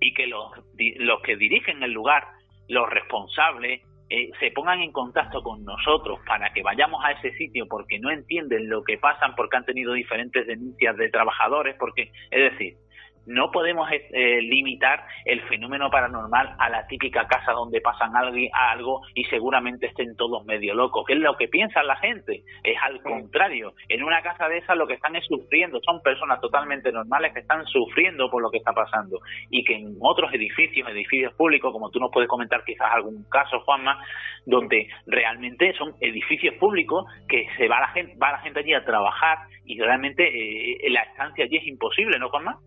y 0.00 0.12
que 0.14 0.26
los 0.26 0.50
los 0.98 1.22
que 1.22 1.36
dirigen 1.36 1.82
el 1.82 1.92
lugar 1.92 2.24
los 2.68 2.88
responsables 2.90 3.82
eh, 4.10 4.30
se 4.40 4.50
pongan 4.50 4.82
en 4.82 4.92
contacto 4.92 5.42
con 5.42 5.64
nosotros 5.64 6.20
para 6.26 6.52
que 6.52 6.62
vayamos 6.62 7.02
a 7.02 7.12
ese 7.12 7.32
sitio 7.38 7.66
porque 7.66 7.98
no 7.98 8.10
entienden 8.10 8.68
lo 8.68 8.84
que 8.84 8.98
pasan 8.98 9.34
porque 9.34 9.56
han 9.56 9.64
tenido 9.64 9.94
diferentes 9.94 10.46
denuncias 10.46 10.96
de 10.98 11.08
trabajadores 11.08 11.76
porque 11.78 12.10
es 12.30 12.52
decir 12.52 12.76
no 13.26 13.50
podemos 13.50 13.88
eh, 13.90 14.40
limitar 14.42 15.04
el 15.24 15.40
fenómeno 15.42 15.90
paranormal 15.90 16.56
a 16.58 16.68
la 16.68 16.86
típica 16.86 17.26
casa 17.26 17.52
donde 17.52 17.80
pasan 17.80 18.12
algo, 18.16 19.00
y 19.14 19.24
seguramente 19.24 19.86
estén 19.86 20.16
todos 20.16 20.44
medio 20.44 20.74
locos, 20.74 21.04
que 21.06 21.14
es 21.14 21.20
lo 21.20 21.36
que 21.36 21.48
piensa 21.48 21.82
la 21.82 21.96
gente. 21.96 22.42
Es 22.62 22.76
al 22.82 23.00
contrario, 23.02 23.74
en 23.88 24.02
una 24.02 24.22
casa 24.22 24.48
de 24.48 24.58
esas 24.58 24.76
lo 24.76 24.86
que 24.86 24.94
están 24.94 25.16
es 25.16 25.24
sufriendo, 25.26 25.80
son 25.82 26.02
personas 26.02 26.40
totalmente 26.40 26.92
normales 26.92 27.32
que 27.32 27.40
están 27.40 27.64
sufriendo 27.66 28.30
por 28.30 28.42
lo 28.42 28.50
que 28.50 28.58
está 28.58 28.72
pasando 28.72 29.20
y 29.50 29.64
que 29.64 29.74
en 29.74 29.96
otros 30.00 30.32
edificios, 30.32 30.88
edificios 30.88 31.34
públicos, 31.34 31.72
como 31.72 31.90
tú 31.90 32.00
nos 32.00 32.10
puedes 32.10 32.28
comentar 32.28 32.64
quizás 32.64 32.88
algún 32.92 33.24
caso, 33.30 33.60
Juanma, 33.60 33.98
donde 34.46 34.88
realmente 35.06 35.72
son 35.74 35.94
edificios 36.00 36.54
públicos 36.56 37.04
que 37.28 37.46
se 37.56 37.68
va 37.68 37.80
la 37.80 37.88
gente, 37.88 38.16
va 38.20 38.32
la 38.32 38.38
gente 38.38 38.60
allí 38.60 38.74
a 38.74 38.84
trabajar 38.84 39.38
y 39.64 39.80
realmente 39.80 40.24
eh, 40.24 40.90
la 40.90 41.02
estancia 41.02 41.44
allí 41.44 41.56
es 41.56 41.66
imposible, 41.66 42.18
¿no, 42.18 42.28
Juanma? 42.28 42.58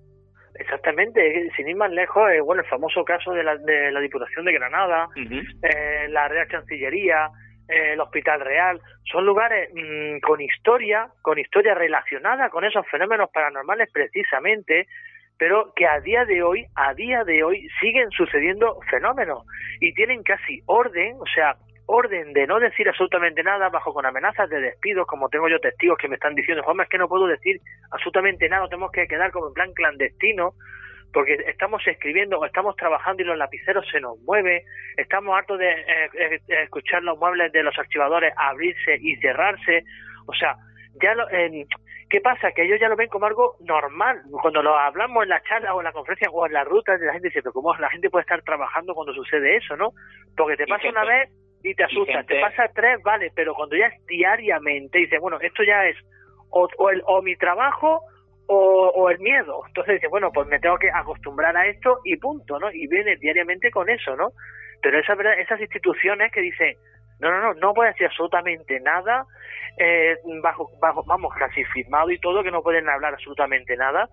Exactamente, 0.57 1.49
sin 1.55 1.67
ir 1.67 1.75
más 1.75 1.91
lejos, 1.91 2.31
eh, 2.31 2.39
bueno, 2.39 2.61
el 2.61 2.69
famoso 2.69 3.03
caso 3.03 3.33
de 3.33 3.43
la, 3.43 3.57
de 3.57 3.91
la 3.91 3.99
Diputación 3.99 4.45
de 4.45 4.53
Granada, 4.53 5.09
eh, 5.15 6.07
la 6.09 6.27
Real 6.27 6.47
Chancillería, 6.47 7.29
eh, 7.67 7.93
el 7.93 7.99
Hospital 7.99 8.39
Real, 8.39 8.79
son 9.11 9.25
lugares 9.25 9.69
mm, 9.73 10.19
con 10.19 10.39
historia, 10.39 11.07
con 11.21 11.37
historia 11.39 11.73
relacionada 11.73 12.49
con 12.49 12.63
esos 12.63 12.87
fenómenos 12.87 13.29
paranormales 13.31 13.91
precisamente, 13.91 14.87
pero 15.37 15.73
que 15.75 15.85
a 15.87 15.99
día 15.99 16.23
de 16.23 16.41
hoy, 16.41 16.65
a 16.75 16.93
día 16.93 17.25
de 17.25 17.43
hoy 17.43 17.67
siguen 17.81 18.09
sucediendo 18.11 18.79
fenómenos 18.89 19.45
y 19.81 19.93
tienen 19.93 20.23
casi 20.23 20.61
orden, 20.67 21.17
o 21.19 21.25
sea, 21.25 21.55
orden 21.87 22.33
de 22.33 22.47
no 22.47 22.59
decir 22.59 22.87
absolutamente 22.87 23.43
nada 23.43 23.69
bajo 23.69 23.93
con 23.93 24.05
amenazas 24.05 24.49
de 24.49 24.59
despidos, 24.59 25.05
como 25.07 25.29
tengo 25.29 25.47
yo 25.47 25.59
testigos 25.59 25.97
que 25.97 26.07
me 26.07 26.15
están 26.15 26.35
diciendo, 26.35 26.63
Juanma, 26.63 26.83
es 26.83 26.89
que 26.89 26.97
no 26.97 27.07
puedo 27.07 27.27
decir 27.27 27.59
absolutamente 27.91 28.49
nada, 28.49 28.67
tenemos 28.67 28.91
que 28.91 29.07
quedar 29.07 29.31
como 29.31 29.47
en 29.47 29.53
plan 29.53 29.73
clandestino, 29.73 30.53
porque 31.13 31.33
estamos 31.47 31.81
escribiendo 31.87 32.39
o 32.39 32.45
estamos 32.45 32.75
trabajando 32.75 33.23
y 33.23 33.25
los 33.25 33.37
lapiceros 33.37 33.87
se 33.89 33.99
nos 33.99 34.19
mueven, 34.21 34.61
estamos 34.97 35.37
hartos 35.37 35.59
de 35.59 35.71
eh, 35.71 36.09
eh, 36.17 36.39
escuchar 36.63 37.03
los 37.03 37.17
muebles 37.17 37.51
de 37.51 37.63
los 37.63 37.77
archivadores 37.77 38.33
abrirse 38.35 38.97
y 38.99 39.15
cerrarse, 39.17 39.83
o 40.27 40.33
sea, 40.33 40.55
ya 41.01 41.13
lo, 41.13 41.27
¿qué 42.09 42.21
pasa? 42.21 42.51
Que 42.51 42.63
ellos 42.63 42.79
ya 42.79 42.89
lo 42.89 42.95
ven 42.95 43.09
como 43.09 43.27
algo 43.27 43.55
normal, 43.61 44.23
cuando 44.41 44.61
lo 44.61 44.75
hablamos 44.77 45.23
en 45.23 45.29
la 45.29 45.41
charla 45.43 45.73
o 45.75 45.81
en 45.81 45.85
la 45.85 45.91
conferencia 45.91 46.29
o 46.31 46.45
en 46.45 46.53
la 46.53 46.63
ruta, 46.63 46.97
la 46.97 47.13
gente 47.13 47.29
dice, 47.29 47.41
pero 47.41 47.53
¿cómo 47.53 47.75
la 47.75 47.89
gente 47.89 48.09
puede 48.09 48.23
estar 48.23 48.41
trabajando 48.41 48.93
cuando 48.93 49.13
sucede 49.13 49.57
eso, 49.57 49.77
no? 49.77 49.91
Porque 50.35 50.57
te 50.57 50.67
pasa 50.67 50.89
una 50.89 51.05
vez 51.05 51.29
y 51.65 51.73
te 51.73 51.83
asusta, 51.83 52.23
te 52.23 52.39
pasa 52.39 52.69
tres, 52.73 53.01
vale, 53.03 53.31
pero 53.35 53.55
cuando 53.55 53.75
ya 53.75 53.87
es 53.87 54.05
diariamente, 54.05 54.99
dice, 54.99 55.17
bueno, 55.17 55.39
esto 55.41 55.63
ya 55.63 55.85
es 55.87 55.97
o, 56.51 56.67
o, 56.77 56.89
el, 56.91 57.01
o 57.05 57.21
mi 57.23 57.35
trabajo 57.35 58.03
o, 58.47 58.91
o, 58.95 59.09
el 59.09 59.19
miedo. 59.19 59.63
Entonces 59.67 59.95
dice, 59.95 60.07
bueno, 60.07 60.31
pues 60.31 60.47
me 60.47 60.59
tengo 60.59 60.77
que 60.77 60.91
acostumbrar 60.91 61.57
a 61.57 61.65
esto 61.65 61.99
y 62.03 62.17
punto, 62.17 62.59
¿no? 62.59 62.71
Y 62.71 62.87
viene 62.87 63.15
diariamente 63.15 63.71
con 63.71 63.89
eso, 63.89 64.15
¿no? 64.15 64.29
Pero 64.81 64.99
esa, 64.99 65.13
esas 65.39 65.59
instituciones 65.59 66.31
que 66.31 66.41
dicen, 66.41 66.75
no, 67.19 67.31
no, 67.31 67.41
no, 67.41 67.53
no 67.55 67.73
puede 67.73 67.89
decir 67.91 68.05
absolutamente 68.05 68.79
nada, 68.81 69.25
eh, 69.79 70.15
bajo, 70.43 70.69
bajo, 70.79 71.03
vamos, 71.05 71.33
casi 71.33 71.63
firmado 71.65 72.11
y 72.11 72.19
todo, 72.19 72.43
que 72.43 72.51
no 72.51 72.61
pueden 72.61 72.87
hablar 72.87 73.13
absolutamente 73.13 73.75
nada, 73.75 74.07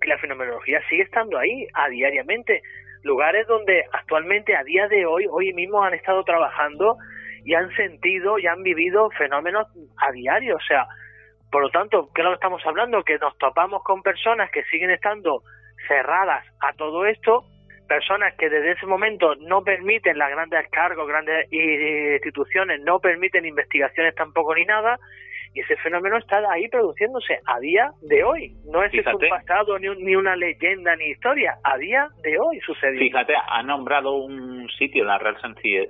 y 0.00 0.06
la 0.06 0.18
fenomenología 0.18 0.80
sigue 0.88 1.02
estando 1.02 1.38
ahí, 1.38 1.66
a 1.74 1.88
diariamente. 1.88 2.62
Lugares 3.08 3.46
donde 3.46 3.84
actualmente, 3.90 4.54
a 4.54 4.62
día 4.64 4.86
de 4.86 5.06
hoy, 5.06 5.26
hoy 5.30 5.54
mismo 5.54 5.82
han 5.82 5.94
estado 5.94 6.22
trabajando 6.24 6.98
y 7.42 7.54
han 7.54 7.74
sentido 7.74 8.38
y 8.38 8.46
han 8.46 8.62
vivido 8.62 9.08
fenómenos 9.16 9.66
a 9.96 10.12
diario, 10.12 10.56
o 10.56 10.60
sea, 10.60 10.86
por 11.50 11.62
lo 11.62 11.70
tanto, 11.70 12.10
¿qué 12.14 12.20
es 12.20 12.26
lo 12.26 12.34
estamos 12.34 12.60
hablando? 12.66 13.02
Que 13.02 13.16
nos 13.16 13.36
topamos 13.38 13.82
con 13.82 14.02
personas 14.02 14.50
que 14.50 14.62
siguen 14.64 14.90
estando 14.90 15.42
cerradas 15.86 16.44
a 16.60 16.74
todo 16.74 17.06
esto, 17.06 17.46
personas 17.88 18.34
que 18.36 18.50
desde 18.50 18.72
ese 18.72 18.84
momento 18.84 19.34
no 19.36 19.62
permiten 19.62 20.18
las 20.18 20.28
grandes 20.28 20.68
cargos, 20.68 21.08
grandes 21.08 21.50
instituciones, 21.50 22.82
no 22.82 23.00
permiten 23.00 23.46
investigaciones 23.46 24.14
tampoco 24.16 24.54
ni 24.54 24.66
nada, 24.66 24.98
y 25.54 25.60
ese 25.60 25.76
fenómeno 25.76 26.18
está 26.18 26.40
ahí 26.50 26.68
produciéndose 26.68 27.40
a 27.46 27.58
día 27.60 27.90
de 28.02 28.24
hoy. 28.24 28.52
No 28.66 28.82
es 28.82 28.92
un 28.94 29.28
pasado, 29.28 29.78
ni, 29.78 29.88
ni 30.02 30.16
una 30.16 30.36
leyenda, 30.36 30.94
ni 30.96 31.06
historia. 31.06 31.58
A 31.64 31.76
día 31.78 32.08
de 32.22 32.38
hoy 32.38 32.60
sucedió. 32.60 32.98
Fíjate, 32.98 33.34
ha 33.36 33.62
nombrado 33.62 34.14
un 34.14 34.68
sitio, 34.78 35.04
la 35.04 35.18
Real 35.18 35.36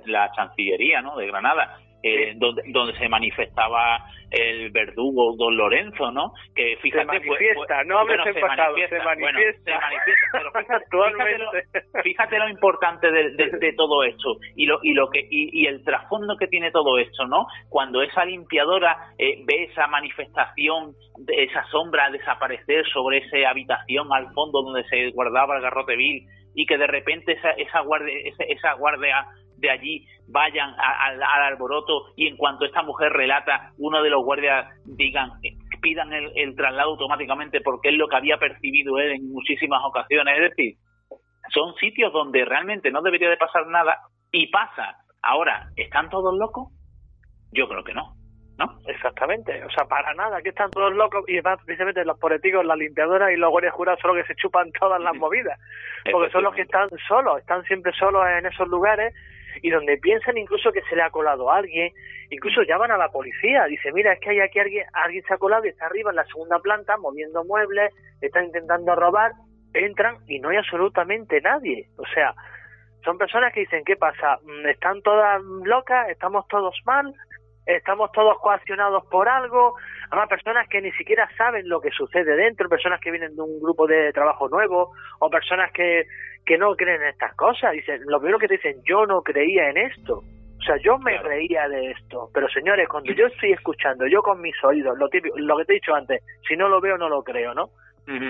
la 0.05 0.31
Chancillería 0.35 1.01
¿no? 1.01 1.17
de 1.17 1.27
Granada, 1.27 1.79
eh, 2.03 2.33
donde, 2.37 2.63
donde 2.67 2.97
se 2.97 3.09
manifestaba 3.09 4.05
el 4.31 4.71
verdugo 4.71 5.35
don 5.35 5.57
Lorenzo, 5.57 6.11
¿no? 6.11 6.33
Que 6.55 6.77
fíjate, 6.81 7.01
se 7.01 7.05
manifiesta, 7.05 7.83
no 7.83 7.99
hables 7.99 8.25
en 8.25 8.39
pasado, 8.39 8.75
se 8.75 8.99
manifiesta, 8.99 9.79
pero 10.31 10.51
fíjate, 10.51 10.85
fíjate, 12.03 12.39
lo, 12.39 12.49
importante 12.49 13.11
de, 13.11 13.31
de, 13.31 13.73
todo 13.77 14.03
esto 14.03 14.37
y 14.55 14.65
lo 14.65 14.79
y 14.83 14.93
lo 14.93 15.09
que 15.09 15.27
y, 15.29 15.65
el 15.65 15.83
trasfondo 15.83 16.37
que 16.37 16.47
tiene 16.47 16.71
todo 16.71 16.99
esto, 16.99 17.25
¿no? 17.25 17.47
Cuando 17.69 18.01
esa 18.01 18.25
limpiadora 18.25 19.13
eh, 19.17 19.43
ve 19.45 19.63
esa 19.71 19.87
manifestación, 19.87 20.93
de 21.17 21.43
esa 21.43 21.65
sombra 21.65 22.09
desaparecer 22.11 22.85
sobre 22.93 23.17
esa 23.17 23.49
habitación 23.49 24.07
al 24.13 24.31
fondo 24.33 24.61
donde 24.61 24.87
se 24.89 25.09
guardaba 25.11 25.57
el 25.57 25.63
garrote 25.63 25.95
vil 25.95 26.25
y 26.55 26.65
que 26.65 26.77
de 26.77 26.87
repente 26.87 27.33
esa 27.33 27.51
esa 27.51 27.81
guardia 27.81 28.13
esa, 28.25 28.43
esa 28.43 28.73
guardia 28.73 29.25
de 29.59 29.69
allí 29.69 30.07
vayan 30.27 30.73
al 30.77 31.21
alboroto 31.23 32.13
y 32.15 32.27
en 32.27 32.37
cuanto 32.37 32.65
esta 32.65 32.83
mujer 32.83 33.11
relata, 33.11 33.71
uno 33.77 34.01
de 34.01 34.09
los 34.09 34.23
guardias 34.23 34.67
digan, 34.85 35.31
pidan 35.81 36.11
el, 36.13 36.55
traslado 36.55 36.91
automáticamente 36.91 37.61
porque 37.61 37.89
es 37.89 37.95
lo 37.95 38.07
que 38.07 38.17
había 38.17 38.37
percibido 38.37 38.99
él 38.99 39.11
en 39.11 39.31
muchísimas 39.31 39.81
ocasiones. 39.83 40.35
Es 40.37 40.49
decir, 40.49 40.75
son 41.53 41.73
sitios 41.75 42.13
donde 42.13 42.45
realmente 42.45 42.91
no 42.91 43.01
debería 43.01 43.29
de 43.29 43.37
pasar 43.37 43.67
nada 43.67 43.97
y 44.31 44.47
pasa. 44.47 44.97
Ahora, 45.21 45.69
¿están 45.75 46.09
todos 46.09 46.37
locos? 46.37 46.71
Yo 47.51 47.67
creo 47.67 47.83
que 47.83 47.93
no. 47.93 48.15
¿No? 48.57 48.77
Exactamente, 48.87 49.63
o 49.63 49.69
sea, 49.69 49.85
para 49.85 50.13
nada, 50.15 50.41
que 50.41 50.49
están 50.49 50.69
todos 50.69 50.93
locos 50.93 51.23
y 51.29 51.41
más 51.41 51.63
precisamente 51.63 52.03
los 52.03 52.19
políticos, 52.19 52.65
las 52.65 52.77
limpiadoras 52.77 53.31
y 53.31 53.37
los 53.37 53.51
guardias 53.51 53.73
jurados 53.73 54.01
son 54.01 54.13
los 54.13 54.21
que 54.21 54.33
se 54.33 54.35
chupan 54.37 54.69
todas 54.77 55.01
las 55.01 55.15
movidas, 55.17 55.57
porque 56.11 56.29
son 56.29 56.43
los 56.43 56.53
que 56.53 56.63
están 56.63 56.89
solos, 57.07 57.39
están 57.39 57.63
siempre 57.63 57.93
solos 57.93 58.21
en 58.27 58.45
esos 58.47 58.67
lugares 58.67 59.15
y 59.61 59.69
donde 59.69 59.97
piensan 59.97 60.37
incluso 60.37 60.71
que 60.71 60.81
se 60.83 60.95
le 60.95 61.03
ha 61.03 61.09
colado 61.09 61.49
a 61.49 61.57
alguien, 61.57 61.91
incluso 62.29 62.63
llaman 62.63 62.91
a 62.91 62.97
la 62.97 63.09
policía, 63.09 63.65
dice, 63.65 63.91
mira, 63.91 64.13
es 64.13 64.19
que 64.19 64.31
hay 64.31 64.39
aquí 64.39 64.59
alguien, 64.59 64.85
alguien 64.93 65.23
se 65.27 65.33
ha 65.33 65.37
colado 65.37 65.65
y 65.65 65.69
está 65.69 65.85
arriba 65.85 66.11
en 66.11 66.17
la 66.17 66.25
segunda 66.25 66.59
planta 66.59 66.97
moviendo 66.97 67.43
muebles, 67.43 67.93
está 68.21 68.43
intentando 68.43 68.95
robar, 68.95 69.31
entran 69.73 70.17
y 70.27 70.39
no 70.39 70.49
hay 70.49 70.57
absolutamente 70.57 71.41
nadie, 71.41 71.87
o 71.97 72.05
sea, 72.13 72.33
son 73.03 73.17
personas 73.17 73.53
que 73.53 73.61
dicen, 73.61 73.83
¿qué 73.85 73.95
pasa? 73.95 74.39
Mm, 74.43 74.67
¿Están 74.67 75.01
todas 75.01 75.41
locas? 75.63 76.09
¿Estamos 76.09 76.47
todos 76.47 76.75
mal? 76.85 77.13
Estamos 77.65 78.11
todos 78.11 78.37
coaccionados 78.39 79.05
por 79.07 79.27
algo, 79.29 79.75
además 80.09 80.29
personas 80.29 80.67
que 80.69 80.81
ni 80.81 80.91
siquiera 80.93 81.29
saben 81.37 81.67
lo 81.69 81.81
que 81.81 81.91
sucede 81.91 82.35
dentro, 82.35 82.69
personas 82.69 82.99
que 82.99 83.11
vienen 83.11 83.35
de 83.35 83.41
un 83.41 83.59
grupo 83.59 83.87
de 83.87 84.11
trabajo 84.13 84.49
nuevo, 84.49 84.91
o 85.19 85.29
personas 85.29 85.71
que, 85.71 86.07
que 86.45 86.57
no 86.57 86.75
creen 86.75 87.01
en 87.01 87.09
estas 87.09 87.35
cosas. 87.35 87.73
Dicen, 87.73 88.01
lo 88.05 88.19
primero 88.19 88.39
que 88.39 88.47
te 88.47 88.55
dicen, 88.55 88.81
yo 88.83 89.05
no 89.05 89.21
creía 89.21 89.69
en 89.69 89.77
esto. 89.77 90.23
O 90.59 90.61
sea, 90.61 90.75
yo 90.77 90.97
me 90.97 91.17
reía 91.19 91.69
de 91.69 91.91
esto. 91.91 92.29
Pero 92.33 92.49
señores, 92.49 92.87
cuando 92.89 93.13
yo 93.13 93.27
estoy 93.27 93.53
escuchando, 93.53 94.05
yo 94.07 94.21
con 94.21 94.41
mis 94.41 94.61
oídos, 94.63 94.97
lo 94.97 95.07
típico, 95.07 95.37
lo 95.37 95.57
que 95.57 95.65
te 95.65 95.73
he 95.73 95.75
dicho 95.75 95.93
antes, 95.93 96.21
si 96.47 96.57
no 96.57 96.67
lo 96.67 96.81
veo, 96.81 96.97
no 96.97 97.07
lo 97.07 97.23
creo, 97.23 97.53
¿no? 97.53 97.69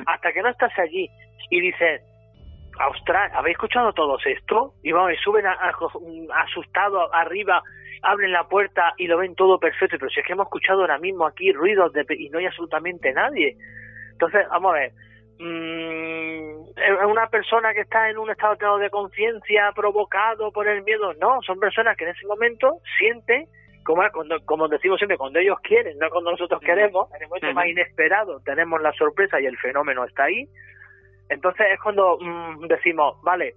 Hasta 0.06 0.34
que 0.34 0.42
no 0.42 0.50
estás 0.50 0.78
allí 0.78 1.10
y 1.50 1.62
dices, 1.62 2.02
Austral, 2.80 3.32
¿habéis 3.34 3.56
escuchado 3.56 3.94
todos 3.94 4.26
esto? 4.26 4.74
Y 4.84 4.92
vamos, 4.92 5.14
y 5.14 5.18
suben 5.18 5.46
asustados 5.46 7.10
arriba 7.14 7.62
abren 8.02 8.32
la 8.32 8.48
puerta 8.48 8.94
y 8.98 9.08
lo 9.08 9.18
ven 9.18 9.36
todo 9.36 9.60
perfecto, 9.60 9.98
pero 10.00 10.10
si 10.10 10.20
es 10.20 10.26
que 10.26 10.34
hemos 10.34 10.48
escuchado 10.48 10.82
ahora 10.82 10.98
mismo 10.98 11.26
aquí 11.26 11.52
ruidos 11.52 11.92
de, 11.94 12.06
y 12.18 12.30
no 12.30 12.40
hay 12.40 12.46
absolutamente 12.46 13.12
nadie. 13.14 13.58
Entonces, 14.12 14.48
vamos 14.50 14.72
a 14.72 14.80
ver, 14.80 14.92
mmm, 15.40 16.70
es 16.78 17.06
una 17.06 17.28
persona 17.28 17.74
que 17.74 17.82
está 17.82 18.10
en 18.10 18.18
un 18.18 18.30
estado 18.30 18.78
de 18.78 18.90
conciencia 18.90 19.72
provocado 19.76 20.52
por 20.52 20.68
el 20.68 20.84
miedo, 20.84 21.14
no, 21.16 21.42
son 21.42 21.60
personas 21.60 21.98
que 21.98 22.06
en 22.06 22.12
ese 22.12 22.26
momento 22.28 22.78
sienten, 22.98 23.48
como, 23.84 24.04
como 24.46 24.68
decimos 24.68 24.98
siempre, 24.98 25.18
cuando 25.18 25.40
ellos 25.40 25.58
quieren, 25.62 25.98
no 25.98 26.10
cuando 26.10 26.32
nosotros 26.32 26.62
queremos, 26.62 27.12
en 27.16 27.24
el 27.24 27.28
momento 27.28 27.54
más 27.54 27.68
inesperado 27.68 28.40
tenemos 28.46 28.82
la 28.82 28.94
sorpresa 28.94 29.42
y 29.42 29.46
el 29.46 29.58
fenómeno 29.58 30.06
está 30.06 30.26
ahí. 30.26 30.48
Entonces 31.30 31.68
es 31.72 31.80
cuando 31.80 32.18
mm, 32.20 32.68
decimos, 32.68 33.22
vale, 33.24 33.54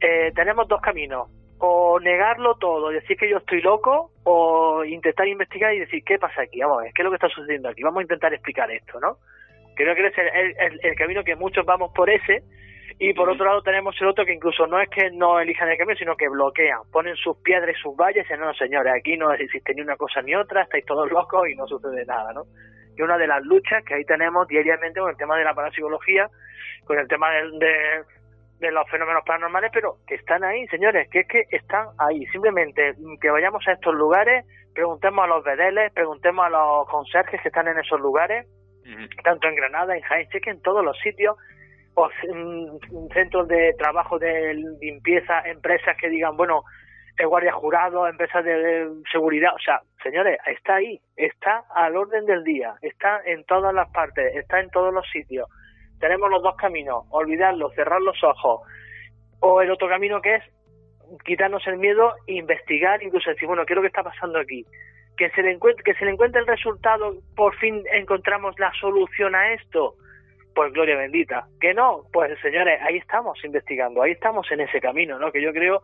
eh, 0.00 0.32
tenemos 0.34 0.66
dos 0.68 0.80
caminos. 0.80 1.28
O 1.62 2.00
negarlo 2.00 2.54
todo, 2.54 2.88
decir 2.88 3.18
que 3.18 3.28
yo 3.28 3.36
estoy 3.36 3.60
loco, 3.60 4.12
o 4.24 4.82
intentar 4.82 5.28
investigar 5.28 5.74
y 5.74 5.80
decir 5.80 6.02
qué 6.04 6.18
pasa 6.18 6.40
aquí, 6.40 6.60
vamos 6.60 6.78
a 6.78 6.82
ver, 6.84 6.92
qué 6.94 7.02
es 7.02 7.04
lo 7.04 7.10
que 7.10 7.16
está 7.16 7.28
sucediendo 7.28 7.68
aquí, 7.68 7.82
vamos 7.82 7.98
a 8.00 8.04
intentar 8.04 8.32
explicar 8.32 8.70
esto, 8.70 8.98
¿no? 8.98 9.18
Creo 9.76 9.94
que 9.94 10.06
es 10.06 10.14
el, 10.16 10.80
el, 10.82 10.94
camino 10.94 11.22
que 11.22 11.36
muchos 11.36 11.66
vamos 11.66 11.92
por 11.94 12.08
ese, 12.08 12.42
y 12.98 13.12
por 13.12 13.28
otro 13.28 13.44
lado 13.44 13.60
tenemos 13.60 13.94
el 14.00 14.08
otro 14.08 14.24
que 14.24 14.32
incluso 14.32 14.66
no 14.66 14.80
es 14.80 14.88
que 14.88 15.10
no 15.10 15.38
elijan 15.38 15.68
el 15.68 15.76
camino, 15.76 15.98
sino 15.98 16.16
que 16.16 16.30
bloquean, 16.30 16.80
ponen 16.90 17.14
sus 17.16 17.36
piedras 17.38 17.76
y 17.76 17.82
sus 17.82 17.94
valles 17.94 18.16
y 18.16 18.20
dicen, 18.20 18.40
no, 18.40 18.46
no, 18.46 18.54
señores, 18.54 18.94
aquí 18.98 19.18
no 19.18 19.30
existe 19.30 19.74
ni 19.74 19.82
una 19.82 19.96
cosa 19.96 20.22
ni 20.22 20.34
otra, 20.34 20.62
estáis 20.62 20.86
todos 20.86 21.10
locos 21.10 21.46
y 21.46 21.56
no 21.56 21.66
sucede 21.66 22.06
nada, 22.06 22.32
¿no? 22.32 22.44
Y 22.96 23.02
una 23.02 23.18
de 23.18 23.26
las 23.26 23.42
luchas 23.44 23.84
que 23.84 23.94
ahí 23.94 24.04
tenemos 24.04 24.46
diariamente 24.48 25.00
con 25.00 25.10
el 25.10 25.16
tema 25.16 25.36
de 25.36 25.44
la 25.44 25.54
parapsicología, 25.54 26.28
con 26.84 26.98
el 26.98 27.08
tema 27.08 27.30
de, 27.30 27.50
de 27.58 28.04
de 28.60 28.70
los 28.70 28.88
fenómenos 28.90 29.24
paranormales, 29.24 29.70
pero 29.72 29.96
que 30.06 30.14
están 30.14 30.44
ahí, 30.44 30.66
señores, 30.68 31.08
que 31.08 31.20
es 31.20 31.26
que 31.26 31.44
están 31.50 31.88
ahí. 31.98 32.26
Simplemente 32.26 32.94
que 33.20 33.30
vayamos 33.30 33.66
a 33.66 33.72
estos 33.72 33.94
lugares, 33.94 34.44
preguntemos 34.74 35.24
a 35.24 35.28
los 35.28 35.42
vedeles, 35.42 35.92
preguntemos 35.92 36.44
a 36.44 36.50
los 36.50 36.88
conserjes 36.88 37.40
que 37.40 37.48
están 37.48 37.68
en 37.68 37.78
esos 37.78 37.98
lugares, 38.00 38.46
tanto 39.24 39.48
en 39.48 39.54
Granada, 39.54 39.96
en 39.96 40.02
Jaén, 40.02 40.28
que 40.28 40.50
en 40.50 40.60
todos 40.60 40.84
los 40.84 40.98
sitios, 40.98 41.36
o 41.94 42.08
centros 43.14 43.48
de 43.48 43.74
trabajo 43.78 44.18
de 44.18 44.54
limpieza, 44.80 45.40
empresas 45.46 45.96
que 45.96 46.08
digan, 46.08 46.36
bueno, 46.36 46.62
el 47.16 47.26
guardia 47.26 47.52
jurado, 47.52 48.06
empresas 48.06 48.44
de 48.44 48.88
seguridad, 49.10 49.54
o 49.54 49.58
sea, 49.58 49.80
señores, 50.02 50.38
está 50.46 50.76
ahí, 50.76 51.00
está 51.16 51.64
al 51.74 51.96
orden 51.96 52.24
del 52.26 52.44
día, 52.44 52.74
está 52.82 53.20
en 53.24 53.44
todas 53.44 53.74
las 53.74 53.90
partes, 53.90 54.34
está 54.36 54.60
en 54.60 54.70
todos 54.70 54.92
los 54.92 55.08
sitios 55.10 55.48
tenemos 56.00 56.30
los 56.30 56.42
dos 56.42 56.56
caminos, 56.56 57.04
olvidarlo, 57.10 57.70
cerrar 57.72 58.00
los 58.00 58.22
ojos, 58.24 58.62
o 59.40 59.62
el 59.62 59.70
otro 59.70 59.88
camino 59.88 60.20
que 60.20 60.36
es 60.36 60.44
quitarnos 61.24 61.64
el 61.66 61.76
miedo, 61.76 62.14
investigar, 62.26 63.02
incluso 63.02 63.30
decir, 63.30 63.46
bueno, 63.46 63.64
¿qué 63.66 63.74
es 63.74 63.76
lo 63.76 63.82
que 63.82 63.88
está 63.88 64.02
pasando 64.02 64.38
aquí? 64.38 64.64
Que 65.16 65.30
se 65.30 65.42
le 65.42 65.52
encuentre, 65.52 65.84
que 65.84 65.94
se 65.94 66.04
le 66.04 66.12
encuentre 66.12 66.40
el 66.40 66.46
resultado, 66.46 67.14
por 67.36 67.54
fin 67.56 67.84
encontramos 67.92 68.58
la 68.58 68.72
solución 68.80 69.34
a 69.34 69.52
esto, 69.52 69.94
pues 70.54 70.72
gloria 70.72 70.96
bendita. 70.96 71.46
Que 71.60 71.74
no, 71.74 72.04
pues 72.12 72.38
señores, 72.40 72.80
ahí 72.82 72.96
estamos 72.96 73.42
investigando, 73.44 74.02
ahí 74.02 74.12
estamos 74.12 74.50
en 74.50 74.60
ese 74.60 74.80
camino, 74.80 75.18
¿no? 75.18 75.30
Que 75.30 75.42
yo 75.42 75.52
creo 75.52 75.82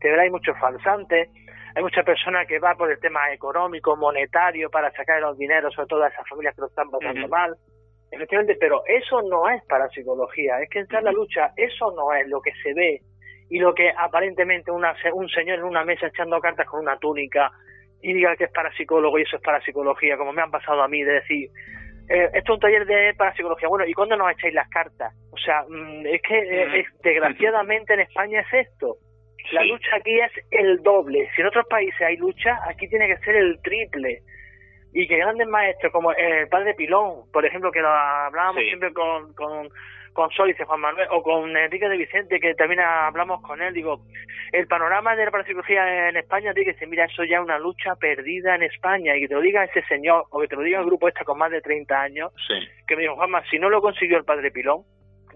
que 0.00 0.10
hay 0.10 0.30
muchos 0.30 0.58
falsantes, 0.58 1.28
hay 1.74 1.82
muchas 1.82 2.04
personas 2.04 2.46
que 2.46 2.58
va 2.58 2.74
por 2.74 2.90
el 2.90 2.98
tema 2.98 3.32
económico, 3.32 3.96
monetario, 3.96 4.70
para 4.70 4.90
sacar 4.92 5.20
los 5.20 5.38
dineros, 5.38 5.74
sobre 5.74 5.88
todo 5.88 6.04
a 6.04 6.08
esas 6.08 6.28
familias 6.28 6.54
que 6.54 6.62
lo 6.62 6.66
están 6.68 6.90
pasando 6.90 7.28
mal. 7.28 7.54
Efectivamente, 8.10 8.56
pero 8.58 8.82
eso 8.86 9.20
no 9.22 9.48
es 9.50 9.62
para 9.66 9.88
psicología, 9.90 10.60
es 10.60 10.70
que 10.70 10.80
entrar 10.80 11.02
en 11.02 11.06
la 11.06 11.12
lucha, 11.12 11.52
eso 11.56 11.92
no 11.92 12.12
es 12.14 12.26
lo 12.28 12.40
que 12.40 12.52
se 12.62 12.72
ve 12.72 13.00
y 13.50 13.58
lo 13.58 13.74
que 13.74 13.90
aparentemente 13.96 14.70
una, 14.70 14.94
un 15.12 15.28
señor 15.28 15.58
en 15.58 15.64
una 15.64 15.84
mesa 15.84 16.06
echando 16.06 16.40
cartas 16.40 16.66
con 16.66 16.80
una 16.80 16.98
túnica 16.98 17.50
y 18.00 18.12
diga 18.12 18.36
que 18.36 18.44
es 18.44 18.52
parapsicólogo 18.52 19.18
y 19.18 19.22
eso 19.22 19.36
es 19.36 19.42
parapsicología, 19.42 20.16
como 20.16 20.32
me 20.32 20.42
han 20.42 20.50
pasado 20.50 20.82
a 20.82 20.88
mí, 20.88 21.02
de 21.02 21.12
decir, 21.14 21.50
eh, 22.08 22.30
esto 22.32 22.52
es 22.52 22.56
un 22.56 22.60
taller 22.60 22.86
de 22.86 23.14
parapsicología, 23.14 23.68
bueno, 23.68 23.86
¿y 23.86 23.92
cuándo 23.92 24.16
nos 24.16 24.30
echáis 24.32 24.54
las 24.54 24.68
cartas? 24.68 25.14
O 25.30 25.36
sea, 25.36 25.64
mm, 25.68 26.06
es 26.06 26.22
que 26.22 26.38
eh, 26.38 26.86
desgraciadamente 27.02 27.94
en 27.94 28.00
España 28.00 28.40
es 28.40 28.66
esto. 28.66 28.96
La 29.52 29.64
lucha 29.64 29.96
aquí 29.96 30.18
es 30.20 30.32
el 30.50 30.82
doble. 30.82 31.28
Si 31.34 31.40
en 31.40 31.46
otros 31.46 31.66
países 31.68 32.00
hay 32.00 32.16
lucha, 32.16 32.58
aquí 32.68 32.88
tiene 32.88 33.06
que 33.08 33.16
ser 33.18 33.36
el 33.36 33.60
triple. 33.62 34.22
Y 34.92 35.06
que 35.06 35.16
grandes 35.16 35.46
maestros 35.46 35.92
como 35.92 36.12
el 36.12 36.48
padre 36.48 36.74
Pilón, 36.74 37.30
por 37.32 37.44
ejemplo, 37.44 37.70
que 37.70 37.80
lo 37.80 37.88
hablábamos 37.88 38.62
siempre 38.62 38.92
con, 38.92 39.34
con, 39.34 39.68
con 40.12 40.30
Juan 40.30 40.80
Manuel, 40.80 41.06
o 41.12 41.22
con 41.22 41.56
Enrique 41.56 41.88
de 41.88 41.96
Vicente, 41.96 42.40
que 42.40 42.54
también 42.54 42.80
hablamos 42.80 43.40
con 43.42 43.62
él, 43.62 43.72
digo, 43.72 44.00
el 44.52 44.66
panorama 44.66 45.14
de 45.14 45.26
la 45.26 45.30
parapsicología 45.30 46.08
en 46.08 46.16
España 46.16 46.52
tiene 46.54 46.72
que 46.72 46.78
ser, 46.78 46.88
mira, 46.88 47.04
eso 47.04 47.22
ya 47.24 47.36
es 47.36 47.44
una 47.44 47.58
lucha 47.58 47.94
perdida 47.96 48.54
en 48.54 48.64
España, 48.64 49.14
y 49.14 49.20
que 49.20 49.28
te 49.28 49.34
lo 49.34 49.40
diga 49.40 49.64
ese 49.64 49.82
señor, 49.82 50.24
o 50.30 50.40
que 50.40 50.48
te 50.48 50.56
lo 50.56 50.62
diga 50.62 50.80
el 50.80 50.86
grupo 50.86 51.06
este 51.06 51.24
con 51.24 51.38
más 51.38 51.50
de 51.50 51.60
30 51.60 52.00
años, 52.00 52.32
que 52.86 52.96
me 52.96 53.02
dijo, 53.02 53.14
Juanma, 53.14 53.44
si 53.48 53.58
no 53.58 53.70
lo 53.70 53.80
consiguió 53.80 54.18
el 54.18 54.24
padre 54.24 54.50
Pilón, 54.50 54.82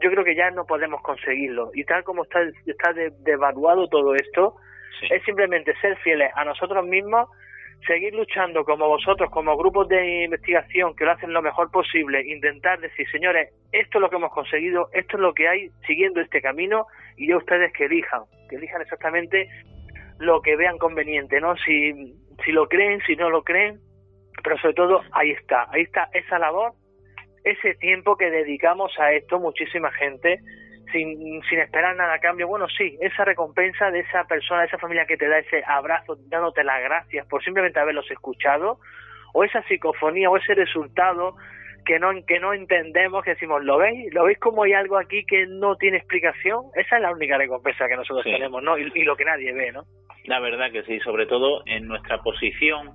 yo 0.03 0.11
creo 0.11 0.25
que 0.25 0.35
ya 0.35 0.51
no 0.51 0.65
podemos 0.65 1.01
conseguirlo. 1.03 1.71
Y 1.75 1.85
tal 1.85 2.05
como 2.05 2.25
está, 2.25 2.41
está 2.67 2.93
devaluado 3.21 3.89
todo 3.89 4.15
esto, 4.15 4.57
es 5.11 5.23
simplemente 5.25 5.75
ser 5.81 5.97
fieles 5.99 6.31
a 6.35 6.45
nosotros 6.45 6.85
mismos 6.87 7.29
seguir 7.87 8.15
luchando 8.15 8.65
como 8.65 8.89
vosotros, 8.89 9.31
como 9.31 9.57
grupos 9.57 9.89
de 9.89 10.25
investigación 10.25 10.95
que 10.95 11.05
lo 11.05 11.13
hacen 11.13 11.33
lo 11.33 11.43
mejor 11.43 11.71
posible, 11.71 12.23
intentar 12.25 12.81
decir, 12.81 13.09
señores, 13.11 13.51
esto 13.73 13.99
es 13.99 14.03
lo 14.03 14.11
que 14.11 14.17
hemos 14.17 14.33
conseguido, 14.33 14.89
esto 14.93 15.17
es 15.17 15.21
lo 15.21 15.35
que 15.35 15.49
hay 15.49 15.69
siguiendo 15.87 16.21
este 16.21 16.41
camino 16.41 16.87
y 17.17 17.29
ya 17.29 17.37
ustedes 17.37 17.73
que 17.73 17.87
elijan, 17.87 18.23
que 18.49 18.57
elijan 18.57 18.83
exactamente 18.83 19.49
lo 20.19 20.41
que 20.43 20.57
vean 20.57 20.79
conveniente, 20.79 21.41
¿no? 21.41 21.57
Si, 21.57 22.15
si 22.45 22.53
lo 22.53 22.69
creen, 22.69 23.01
si 23.07 23.17
no 23.17 23.31
lo 23.31 23.43
creen, 23.43 23.81
pero 24.43 24.57
sobre 24.59 24.75
todo 24.75 25.01
ahí 25.13 25.31
está, 25.31 25.67
ahí 25.73 25.83
está 25.83 26.09
esa 26.13 26.39
labor, 26.39 26.73
ese 27.45 27.74
tiempo 27.74 28.16
que 28.16 28.30
dedicamos 28.30 28.93
a 28.99 29.12
esto, 29.12 29.38
muchísima 29.38 29.90
gente, 29.93 30.40
sin, 30.93 31.43
sin 31.49 31.59
esperar 31.59 31.97
nada 31.97 32.14
a 32.14 32.20
cambio. 32.20 32.47
Bueno, 32.49 32.66
sí, 32.68 32.97
esa 33.01 33.24
recompensa 33.24 33.90
de 33.90 34.01
esa 34.01 34.24
persona, 34.24 34.61
de 34.61 34.66
esa 34.68 34.78
familia 34.78 35.07
que 35.07 35.16
te 35.16 35.28
da 35.28 35.38
ese 35.38 35.62
abrazo, 35.66 36.16
dándote 36.28 36.62
las 36.64 36.82
gracias 36.82 37.26
por 37.26 37.43
simplemente 37.43 37.80
haberlos 37.80 38.11
escuchado, 38.11 38.78
o 39.32 39.45
esa 39.45 39.62
psicofonía, 39.64 40.30
o 40.30 40.36
ese 40.36 40.55
resultado 40.55 41.36
que 41.84 41.99
no, 41.99 42.11
que 42.26 42.38
no 42.38 42.53
entendemos, 42.53 43.24
que 43.24 43.30
decimos, 43.30 43.64
¿lo 43.64 43.78
veis? 43.78 44.12
¿Lo 44.14 44.24
veis 44.24 44.38
como 44.38 44.62
hay 44.62 44.74
algo 44.74 44.99
aquí 44.99 45.24
que 45.24 45.47
no 45.47 45.76
tiene 45.76 45.97
explicación? 45.97 46.66
Esa 46.76 46.97
es 46.97 47.03
la 47.03 47.11
única 47.11 47.36
recompensa 47.38 47.88
que 47.88 47.97
nosotros 47.97 48.24
tenemos, 48.24 48.62
¿no? 48.62 48.78
Y, 48.78 48.93
y 48.95 49.03
lo 49.03 49.16
que 49.16 49.24
nadie 49.24 49.53
ve, 49.53 49.72
¿no? 49.72 49.84
La 50.26 50.38
verdad 50.38 50.70
que 50.70 50.84
sí, 50.84 51.01
sobre 51.01 51.26
todo 51.26 51.62
en 51.66 51.88
nuestra 51.88 52.18
posición, 52.18 52.93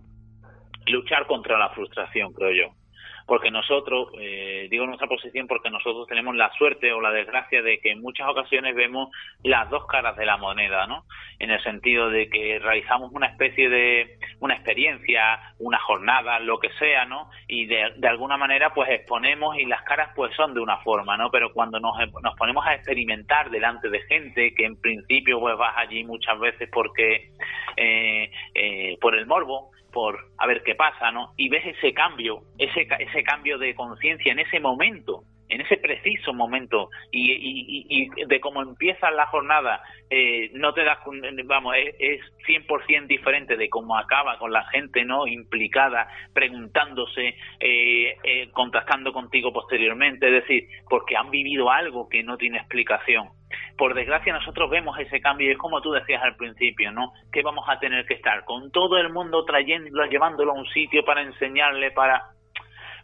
luchar 0.85 1.25
contra 1.25 1.57
la 1.57 1.69
frustración, 1.71 2.31
creo 2.31 2.51
yo 2.51 2.86
porque 3.27 3.51
nosotros, 3.51 4.07
eh, 4.19 4.67
digo 4.71 4.85
nuestra 4.85 5.07
posición 5.07 5.47
porque 5.47 5.69
nosotros 5.69 6.07
tenemos 6.07 6.33
la 6.35 6.49
suerte 6.53 6.93
o 6.93 7.01
la 7.01 7.11
desgracia 7.11 7.61
de 7.61 7.79
que 7.79 7.91
en 7.91 8.01
muchas 8.01 8.27
ocasiones 8.29 8.73
vemos 8.73 9.09
las 9.43 9.69
dos 9.69 9.85
caras 9.85 10.15
de 10.15 10.25
la 10.25 10.37
moneda, 10.37 10.87
¿no? 10.87 11.03
En 11.37 11.51
el 11.51 11.61
sentido 11.61 12.09
de 12.09 12.29
que 12.29 12.57
realizamos 12.59 13.11
una 13.11 13.27
especie 13.27 13.69
de 13.69 14.17
una 14.39 14.55
experiencia, 14.55 15.39
una 15.59 15.77
jornada, 15.79 16.39
lo 16.39 16.57
que 16.59 16.69
sea, 16.79 17.03
¿no? 17.03 17.29
Y 17.49 17.65
de, 17.65 17.91
de 17.97 18.07
alguna 18.07 18.37
manera 18.37 18.73
pues 18.73 18.89
exponemos 18.89 19.57
y 19.57 19.65
las 19.65 19.81
caras 19.83 20.11
pues 20.15 20.33
son 20.35 20.53
de 20.53 20.61
una 20.61 20.77
forma, 20.77 21.17
¿no? 21.17 21.29
Pero 21.29 21.51
cuando 21.51 21.81
nos, 21.81 21.97
nos 22.23 22.35
ponemos 22.35 22.65
a 22.65 22.75
experimentar 22.75 23.49
delante 23.49 23.89
de 23.89 24.01
gente 24.03 24.55
que 24.55 24.65
en 24.65 24.79
principio 24.79 25.39
pues 25.41 25.57
vas 25.57 25.75
allí 25.75 26.05
muchas 26.05 26.39
veces 26.39 26.69
porque 26.71 27.31
eh, 27.75 28.31
eh, 28.55 28.97
por 29.01 29.15
el 29.15 29.25
morbo, 29.25 29.71
por 29.97 30.27
a 30.37 30.45
ver 30.45 30.61
qué 30.61 30.75
pasa, 30.75 31.09
¿no? 31.09 31.33
Y 31.37 31.49
ves 31.49 31.65
ese 31.65 31.91
cambio, 31.91 32.43
ese, 32.59 32.87
ese 32.99 33.23
cambio 33.23 33.57
de 33.57 33.73
conciencia 33.73 34.31
en 34.31 34.37
ese 34.37 34.59
momento, 34.59 35.23
en 35.49 35.61
ese 35.61 35.77
preciso 35.77 36.35
momento, 36.35 36.91
y, 37.11 38.07
de 38.27 38.39
cómo 38.39 38.61
empieza 38.61 39.09
la 39.09 39.25
jornada, 39.25 39.81
eh, 40.11 40.51
no 40.53 40.71
te 40.75 40.83
das, 40.83 40.99
vamos, 41.45 41.73
es, 41.77 41.95
es 41.97 42.21
100% 42.47 43.07
diferente 43.07 43.57
de 43.57 43.69
cómo 43.69 43.97
acaba 43.97 44.37
con 44.37 44.53
la 44.53 44.65
gente, 44.65 45.03
¿no? 45.03 45.25
Implicada, 45.25 46.07
preguntándose, 46.31 47.35
eh, 47.59 48.17
eh, 48.23 48.51
contactando 48.51 49.11
contigo 49.11 49.51
posteriormente, 49.51 50.27
es 50.27 50.43
decir, 50.43 50.67
porque 50.87 51.17
han 51.17 51.31
vivido 51.31 51.71
algo 51.71 52.07
que 52.07 52.21
no 52.21 52.37
tiene 52.37 52.59
explicación 52.59 53.29
por 53.77 53.93
desgracia 53.93 54.33
nosotros 54.33 54.69
vemos 54.69 54.97
ese 54.99 55.21
cambio 55.21 55.47
y 55.47 55.51
es 55.51 55.57
como 55.57 55.81
tú 55.81 55.91
decías 55.91 56.21
al 56.23 56.35
principio, 56.35 56.91
¿no? 56.91 57.13
Que 57.31 57.43
vamos 57.43 57.65
a 57.67 57.79
tener 57.79 58.05
que 58.05 58.15
estar 58.15 58.43
con 58.43 58.71
todo 58.71 58.97
el 58.97 59.13
mundo 59.13 59.45
trayéndolo, 59.45 60.05
llevándolo 60.07 60.51
a 60.51 60.55
un 60.55 60.67
sitio 60.67 61.05
para 61.05 61.21
enseñarle, 61.21 61.91
para... 61.91 62.23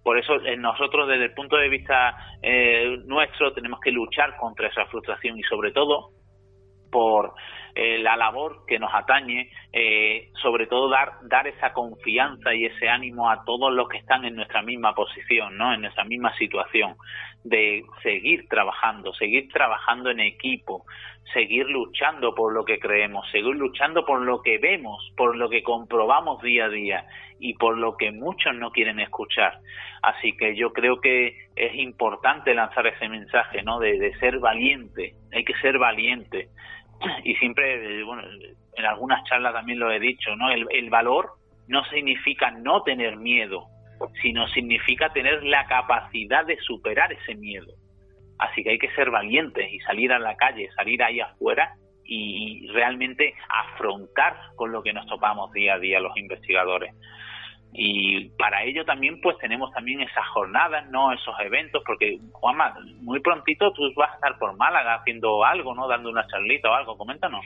Por 0.04 0.18
eso 0.18 0.36
eh, 0.44 0.58
nosotros 0.58 1.08
desde 1.08 1.26
el 1.26 1.34
punto 1.34 1.56
de 1.56 1.70
vista 1.70 2.18
eh, 2.42 2.98
nuestro 3.06 3.54
tenemos 3.54 3.80
que 3.80 3.92
luchar 3.92 4.36
contra 4.36 4.68
esa 4.68 4.86
frustración 4.88 5.38
y 5.40 5.44
sobre 5.44 5.72
todo 5.72 6.10
por 6.92 7.34
eh, 7.76 7.98
la 7.98 8.16
labor 8.16 8.66
que 8.68 8.78
nos 8.78 8.94
atañe, 8.94 9.50
eh, 9.72 10.30
sobre 10.42 10.68
todo 10.68 10.90
dar, 10.90 11.14
dar 11.24 11.48
esa 11.48 11.74
confianza 11.74 12.54
y 12.54 12.66
ese 12.66 12.88
ánimo 12.88 13.32
a 13.32 13.44
todos 13.46 13.74
los 13.74 13.90
que 13.90 13.98
están 13.98 14.26
en 14.26 14.36
nuestra 14.36 14.62
misma 14.62 14.94
posición, 14.94 15.58
¿no? 15.58 15.74
en 15.74 15.82
nuestra 15.82 16.04
misma 16.04 16.36
situación, 16.38 16.96
de 17.44 17.84
seguir 18.04 18.48
trabajando, 18.48 19.12
seguir 19.16 19.50
trabajando 19.50 20.12
en 20.12 20.20
equipo, 20.20 20.86
seguir 21.34 21.66
luchando 21.66 22.36
por 22.36 22.54
lo 22.54 22.64
que 22.64 22.78
creemos, 22.80 23.30
seguir 23.32 23.56
luchando 23.56 24.06
por 24.06 24.22
lo 24.22 24.44
que 24.44 24.60
vemos, 24.60 25.12
por 25.18 25.36
lo 25.36 25.50
que 25.50 25.64
comprobamos 25.64 26.44
día 26.44 26.66
a 26.66 26.70
día 26.70 27.08
y 27.40 27.56
por 27.56 27.78
lo 27.78 27.98
que 27.98 28.12
muchos 28.12 28.56
no 28.56 28.72
quieren 28.72 29.00
escuchar. 29.00 29.60
Así 30.04 30.38
que 30.38 30.56
yo 30.56 30.74
creo 30.74 31.02
que 31.02 31.48
es 31.56 31.76
importante 31.76 32.54
lanzar 32.54 32.86
ese 32.86 33.10
mensaje, 33.10 33.64
¿no? 33.64 33.80
De, 33.80 33.98
de 33.98 34.14
ser 34.20 34.40
valiente, 34.40 35.16
hay 35.32 35.44
que 35.44 35.56
ser 35.56 35.80
valiente 35.80 36.50
y 37.24 37.36
siempre, 37.36 38.04
bueno, 38.04 38.24
en 38.76 38.86
algunas 38.86 39.24
charlas 39.26 39.54
también 39.54 39.80
lo 39.80 39.92
he 39.92 40.00
dicho, 40.00 40.36
¿no? 40.36 40.50
El, 40.52 40.66
el 40.72 40.90
valor 40.90 41.32
no 41.68 41.84
significa 41.86 42.52
no 42.52 42.84
tener 42.84 43.18
miedo, 43.18 43.66
sino 44.22 44.48
significa 44.50 45.12
tener 45.14 45.44
la 45.44 45.66
capacidad 45.66 46.46
de 46.46 46.58
superar 46.58 47.12
ese 47.14 47.36
miedo. 47.36 47.74
Así 48.40 48.64
que 48.64 48.72
hay 48.72 48.80
que 48.80 48.94
ser 48.96 49.10
valientes 49.12 49.72
y 49.72 49.80
salir 49.80 50.12
a 50.12 50.20
la 50.20 50.36
calle, 50.36 50.70
salir 50.76 51.02
ahí 51.04 51.20
afuera 51.20 51.76
y 52.04 52.68
realmente 52.68 53.34
afrontar 53.48 54.36
con 54.56 54.72
lo 54.72 54.84
que 54.84 54.92
nos 54.92 55.06
topamos 55.08 55.52
día 55.54 55.76
a 55.76 55.80
día 55.80 56.02
los 56.02 56.18
investigadores 56.18 56.94
y 57.74 58.30
para 58.38 58.64
ello 58.64 58.86
también 58.86 59.20
pues 59.20 59.38
tenemos 59.40 59.72
también 59.74 60.02
esas 60.02 60.28
jornadas, 60.30 60.90
no 60.92 61.12
esos 61.12 61.36
eventos, 61.40 61.84
porque 61.86 62.20
Juanma, 62.32 62.76
muy 63.02 63.20
prontito 63.20 63.72
tú 63.74 63.92
vas 63.96 64.12
a 64.12 64.16
estar 64.16 64.38
por 64.38 64.56
Málaga 64.56 64.96
haciendo 64.96 65.44
algo, 65.44 65.74
¿no? 65.74 65.88
Dando 65.88 66.10
una 66.10 66.28
charlita 66.28 66.70
o 66.70 66.74
algo, 66.74 66.98
coméntanos. 66.98 67.44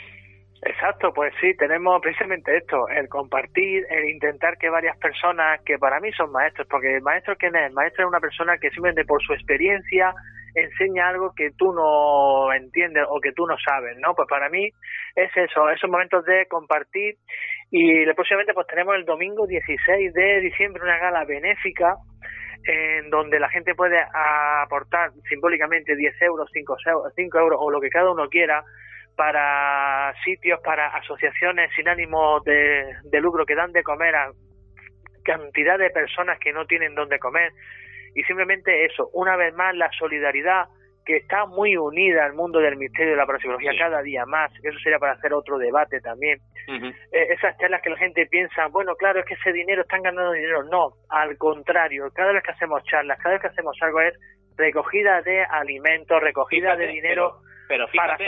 Exacto, 0.64 1.14
pues 1.14 1.34
sí, 1.40 1.56
tenemos 1.56 2.02
precisamente 2.02 2.58
esto, 2.58 2.90
el 2.90 3.08
compartir, 3.08 3.86
el 3.90 4.10
intentar 4.10 4.58
que 4.58 4.70
varias 4.70 4.98
personas, 4.98 5.62
que 5.64 5.78
para 5.78 6.00
mí 6.00 6.12
son 6.14 6.32
maestros, 6.32 6.68
porque 6.70 6.96
el 6.96 7.02
maestro 7.02 7.36
quién 7.38 7.56
es, 7.56 7.68
el 7.68 7.74
maestro 7.74 8.04
es 8.04 8.10
una 8.10 8.20
persona 8.20 8.58
que 8.58 8.70
simplemente 8.72 9.06
por 9.06 9.22
su 9.24 9.34
experiencia 9.34 10.14
enseña 10.56 11.10
algo 11.10 11.34
que 11.36 11.52
tú 11.52 11.72
no 11.72 12.52
entiendes 12.52 13.06
o 13.08 13.22
que 13.22 13.32
tú 13.34 13.46
no 13.46 13.56
sabes, 13.60 13.98
¿no? 14.00 14.16
Pues 14.16 14.28
para 14.28 14.50
mí 14.50 14.70
es 15.16 15.38
eso, 15.38 15.70
esos 15.70 15.90
momentos 15.90 16.26
de 16.26 16.48
compartir 16.48 17.16
y 17.70 18.06
próximamente 18.14 18.54
pues 18.54 18.68
tenemos 18.68 18.96
el 18.96 19.06
domingo 19.06 19.46
16 19.46 20.14
de 20.14 20.42
diciembre 20.42 20.84
una 20.84 20.98
gala 20.98 21.26
benéfica 21.26 21.96
en 22.64 23.10
donde 23.10 23.40
la 23.40 23.50
gente 23.50 23.76
puede 23.76 23.98
aportar 24.64 25.12
simbólicamente 25.30 25.96
10 25.96 26.22
euros, 26.22 26.50
5 26.52 26.78
euros, 26.86 27.14
5 27.16 27.40
euros 27.40 27.60
o 27.62 27.72
lo 27.72 27.80
que 27.80 27.90
cada 27.90 28.12
uno 28.12 28.28
quiera 28.30 28.64
para 29.16 30.14
sitios, 30.24 30.60
para 30.64 30.88
asociaciones 30.96 31.72
sin 31.76 31.88
ánimo 31.88 32.40
de, 32.46 32.94
de 33.04 33.22
lucro 33.22 33.46
que 33.46 33.56
dan 33.56 33.72
de 33.72 33.84
comer 33.84 34.16
a 34.16 34.32
cantidad 35.24 35.78
de 35.78 35.90
personas 35.90 36.40
que 36.40 36.54
no 36.54 36.66
tienen 36.66 36.96
dónde 36.96 37.20
comer. 37.20 37.52
Y 38.16 38.24
simplemente 38.24 38.86
eso, 38.86 39.10
una 39.14 39.36
vez 39.36 39.54
más, 39.56 39.76
la 39.76 39.90
solidaridad 39.98 40.66
que 41.08 41.16
está 41.16 41.46
muy 41.46 41.78
unida 41.78 42.26
al 42.26 42.34
mundo 42.34 42.60
del 42.60 42.76
misterio 42.76 43.12
de 43.12 43.18
la 43.18 43.26
parapsicología 43.26 43.72
cada 43.80 44.02
día 44.02 44.26
más, 44.26 44.52
eso 44.62 44.78
sería 44.80 45.00
para 45.00 45.14
hacer 45.14 45.34
otro 45.34 45.58
debate 45.58 46.02
también. 46.02 46.38
Eh, 46.68 47.28
esas 47.30 47.58
charlas 47.58 47.82
que 47.82 47.90
la 47.90 47.98
gente 47.98 48.26
piensa, 48.26 48.68
bueno, 48.68 48.94
claro, 48.96 49.22
es 49.22 49.26
que 49.26 49.36
ese 49.36 49.54
dinero 49.54 49.84
están 49.84 50.02
ganando 50.02 50.34
dinero. 50.34 50.64
No, 50.66 50.90
al 51.10 51.38
contrario, 51.38 52.12
cada 52.14 52.34
vez 52.34 52.44
que 52.44 52.52
hacemos 52.52 52.84
charlas, 52.84 53.18
cada 53.20 53.36
vez 53.36 53.42
que 53.42 53.48
hacemos 53.48 53.78
algo 53.82 54.02
es 54.02 54.14
recogida 54.58 55.22
de 55.22 55.44
alimentos, 55.46 56.22
recogida 56.22 56.76
de 56.76 56.88
dinero. 56.88 57.40
Pero 57.40 57.48
fíjate, 57.68 58.26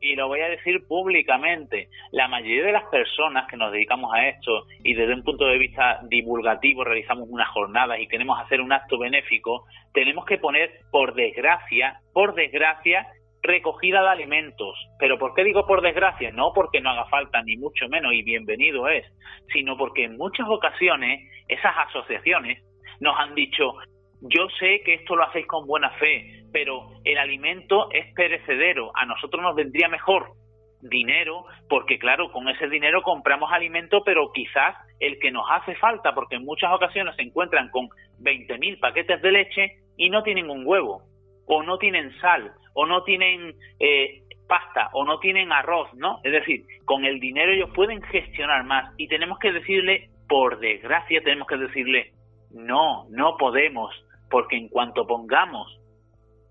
y, 0.00 0.14
lo, 0.14 0.28
voy 0.28 0.40
a 0.40 0.48
decir 0.48 0.86
públicamente, 0.86 1.88
la 2.10 2.28
mayoría 2.28 2.64
de 2.64 2.72
las 2.72 2.84
personas 2.84 3.48
que 3.48 3.56
nos 3.56 3.72
dedicamos 3.72 4.12
a 4.14 4.28
esto 4.28 4.66
y 4.82 4.94
desde 4.94 5.14
un 5.14 5.22
punto 5.22 5.46
de 5.46 5.58
vista 5.58 6.00
divulgativo 6.04 6.84
realizamos 6.84 7.28
unas 7.28 7.48
jornadas 7.48 7.98
y 8.00 8.06
queremos 8.06 8.38
hacer 8.40 8.60
un 8.60 8.72
acto 8.72 8.98
benéfico, 8.98 9.66
tenemos 9.92 10.24
que 10.24 10.38
poner, 10.38 10.70
por 10.90 11.14
desgracia, 11.14 12.00
por 12.12 12.34
desgracia, 12.34 13.06
recogida 13.42 14.02
de 14.02 14.08
alimentos. 14.08 14.78
Pero 14.98 15.18
¿por 15.18 15.34
qué 15.34 15.44
digo 15.44 15.66
por 15.66 15.82
desgracia? 15.82 16.30
No 16.30 16.52
porque 16.54 16.80
no 16.80 16.90
haga 16.90 17.06
falta, 17.06 17.42
ni 17.42 17.56
mucho 17.56 17.88
menos, 17.88 18.12
y 18.12 18.22
bienvenido 18.22 18.88
es, 18.88 19.04
sino 19.52 19.76
porque 19.76 20.04
en 20.04 20.16
muchas 20.16 20.48
ocasiones 20.48 21.28
esas 21.48 21.72
asociaciones 21.88 22.62
nos 23.00 23.18
han 23.18 23.34
dicho, 23.34 23.74
yo 24.22 24.48
sé 24.58 24.82
que 24.84 24.94
esto 24.94 25.16
lo 25.16 25.24
hacéis 25.24 25.46
con 25.46 25.66
buena 25.66 25.90
fe, 25.98 26.44
pero 26.52 26.90
el 27.04 27.18
alimento 27.18 27.90
es 27.90 28.12
perecedero. 28.14 28.92
A 28.94 29.04
nosotros 29.04 29.42
nos 29.42 29.56
vendría 29.56 29.88
mejor 29.88 30.32
dinero, 30.80 31.44
porque 31.68 31.98
claro, 31.98 32.30
con 32.30 32.48
ese 32.48 32.68
dinero 32.68 33.02
compramos 33.02 33.52
alimento, 33.52 34.02
pero 34.04 34.32
quizás 34.32 34.76
el 35.00 35.18
que 35.18 35.30
nos 35.30 35.44
hace 35.50 35.74
falta, 35.76 36.14
porque 36.14 36.36
en 36.36 36.44
muchas 36.44 36.72
ocasiones 36.72 37.16
se 37.16 37.22
encuentran 37.22 37.70
con 37.70 37.88
20.000 38.20 38.78
paquetes 38.80 39.20
de 39.22 39.32
leche 39.32 39.76
y 39.96 40.10
no 40.10 40.22
tienen 40.22 40.50
un 40.50 40.66
huevo, 40.66 41.02
o 41.46 41.62
no 41.62 41.78
tienen 41.78 42.12
sal, 42.20 42.52
o 42.74 42.86
no 42.86 43.02
tienen 43.04 43.54
eh, 43.80 44.22
pasta, 44.48 44.90
o 44.92 45.04
no 45.04 45.18
tienen 45.18 45.52
arroz, 45.52 45.92
¿no? 45.94 46.20
Es 46.22 46.32
decir, 46.32 46.64
con 46.84 47.04
el 47.04 47.20
dinero 47.20 47.52
ellos 47.52 47.70
pueden 47.74 48.02
gestionar 48.02 48.64
más 48.64 48.92
y 48.98 49.08
tenemos 49.08 49.38
que 49.38 49.52
decirle, 49.52 50.10
por 50.28 50.60
desgracia, 50.60 51.22
tenemos 51.22 51.46
que 51.46 51.56
decirle, 51.56 52.12
no, 52.52 53.06
no 53.10 53.36
podemos, 53.36 53.94
porque 54.32 54.56
en 54.56 54.68
cuanto 54.68 55.06
pongamos 55.06 55.78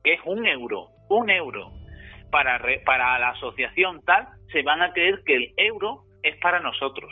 que 0.03 0.13
es 0.13 0.19
un 0.25 0.45
euro, 0.45 0.89
un 1.09 1.32
euro 1.32 1.71
para, 2.29 2.61
para 2.86 3.17
la 3.17 3.29
asociación 3.29 4.01
tal, 4.05 4.27
se 4.51 4.61
van 4.61 4.84
a 4.84 4.93
creer 4.93 5.23
que 5.25 5.36
el 5.36 5.53
euro 5.57 6.03
es 6.21 6.38
para 6.38 6.59
nosotros. 6.59 7.11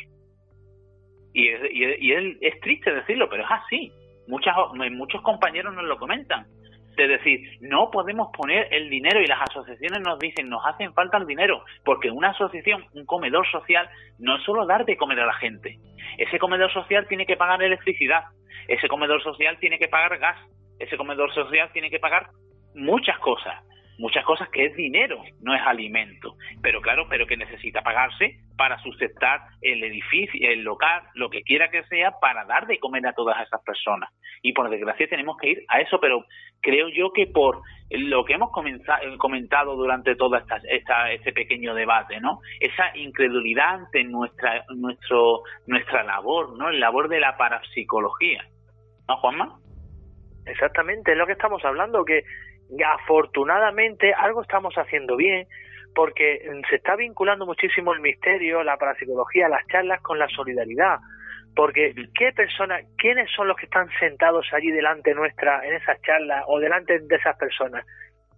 Y, 1.34 1.48
es, 1.48 1.62
y, 1.72 2.14
es, 2.46 2.60
triste 2.62 2.94
decirlo, 2.94 3.28
pero 3.30 3.44
es 3.44 3.50
así. 3.50 3.92
Muchas, 4.28 4.56
muchos 4.92 5.22
compañeros 5.24 5.74
nos 5.74 5.86
lo 5.86 5.98
comentan. 5.98 6.46
Es 7.00 7.10
decir, 7.10 7.58
no 7.62 7.90
podemos 7.92 8.30
poner 8.36 8.68
el 8.72 8.90
dinero 8.90 9.22
y 9.22 9.26
las 9.26 9.42
asociaciones 9.50 10.02
nos 10.02 10.20
dicen, 10.20 10.50
nos 10.50 10.66
hacen 10.66 10.94
falta 10.94 11.18
el 11.18 11.26
dinero, 11.26 11.64
porque 11.86 12.12
una 12.12 12.32
asociación, 12.32 12.86
un 12.94 13.06
comedor 13.06 13.50
social, 13.50 13.90
no 14.18 14.36
es 14.36 14.44
solo 14.44 14.66
dar 14.66 14.86
de 14.86 14.98
comer 14.98 15.20
a 15.22 15.26
la 15.26 15.34
gente. 15.34 15.80
Ese 16.18 16.40
comedor 16.40 16.72
social 16.74 17.08
tiene 17.08 17.26
que 17.26 17.38
pagar 17.38 17.64
electricidad, 17.64 18.24
ese 18.68 18.88
comedor 18.90 19.24
social 19.24 19.58
tiene 19.60 19.80
que 19.80 19.88
pagar 19.88 20.18
gas, 20.20 20.38
ese 20.78 20.98
comedor 20.98 21.34
social 21.34 21.70
tiene 21.72 21.90
que 21.90 22.00
pagar 22.00 22.28
muchas 22.76 23.18
cosas, 23.20 23.56
muchas 24.00 24.24
cosas 24.26 24.50
que 24.50 24.66
es 24.66 24.76
dinero, 24.76 25.22
no 25.42 25.54
es 25.54 25.62
alimento, 25.66 26.36
pero 26.62 26.82
claro, 26.82 27.08
pero 27.10 27.28
que 27.28 27.36
necesita 27.38 27.82
pagarse 27.82 28.40
para 28.58 28.82
sustentar 28.82 29.42
el 29.62 29.84
edificio, 29.84 30.50
el 30.50 30.62
local, 30.62 31.04
lo 31.16 31.30
que 31.30 31.44
quiera 31.44 31.70
que 31.70 31.84
sea, 31.84 32.12
para 32.20 32.46
dar 32.46 32.66
de 32.66 32.80
comer 32.80 33.06
a 33.06 33.14
todas 33.14 33.46
esas 33.46 33.62
personas. 33.64 34.10
Y 34.42 34.54
por 34.54 34.70
desgracia 34.70 35.08
tenemos 35.08 35.38
que 35.38 35.50
ir 35.50 35.66
a 35.68 35.82
eso, 35.82 36.00
pero 36.00 36.26
creo 36.62 36.88
yo 36.90 37.12
que 37.12 37.28
por 37.28 37.62
lo 37.90 38.24
que 38.24 38.34
hemos 38.34 38.52
comentado 38.52 39.76
durante 39.76 40.16
todo 40.16 40.38
esta, 40.38 40.62
este 41.12 41.34
pequeño 41.34 41.74
debate, 41.74 42.22
¿no? 42.22 42.40
Esa 42.62 42.96
incredulidad 42.96 43.82
ante 43.82 44.06
nuestra, 44.06 44.64
nuestro, 44.76 45.42
nuestra 45.68 46.04
labor, 46.04 46.58
¿no? 46.58 46.70
El 46.70 46.80
labor 46.80 47.10
de 47.10 47.20
la 47.20 47.36
parapsicología. 47.36 48.46
¿No, 49.10 49.18
Juanma? 49.18 49.60
Exactamente, 50.46 51.12
es 51.12 51.18
lo 51.18 51.26
que 51.26 51.34
estamos 51.34 51.64
hablando, 51.66 52.06
que 52.06 52.24
afortunadamente 52.86 54.14
algo 54.14 54.42
estamos 54.42 54.74
haciendo 54.76 55.16
bien, 55.16 55.48
porque 55.96 56.42
se 56.70 56.76
está 56.76 56.96
vinculando 56.96 57.46
muchísimo 57.46 57.94
el 57.94 58.00
misterio, 58.00 58.64
la 58.64 58.78
parapsicología, 58.78 59.50
las 59.50 59.66
charlas 59.68 60.02
con 60.02 60.20
la 60.20 60.28
solidaridad. 60.30 61.00
Porque 61.56 61.94
qué 62.18 62.32
personas, 62.32 62.86
quiénes 62.98 63.30
son 63.32 63.48
los 63.48 63.58
que 63.58 63.66
están 63.66 63.90
sentados 64.00 64.46
allí 64.54 64.72
delante 64.72 65.14
nuestra 65.14 65.66
en 65.66 65.74
esas 65.76 66.00
charlas 66.04 66.44
o 66.48 66.60
delante 66.60 67.00
de 67.00 67.16
esas 67.16 67.36
personas. 67.38 67.86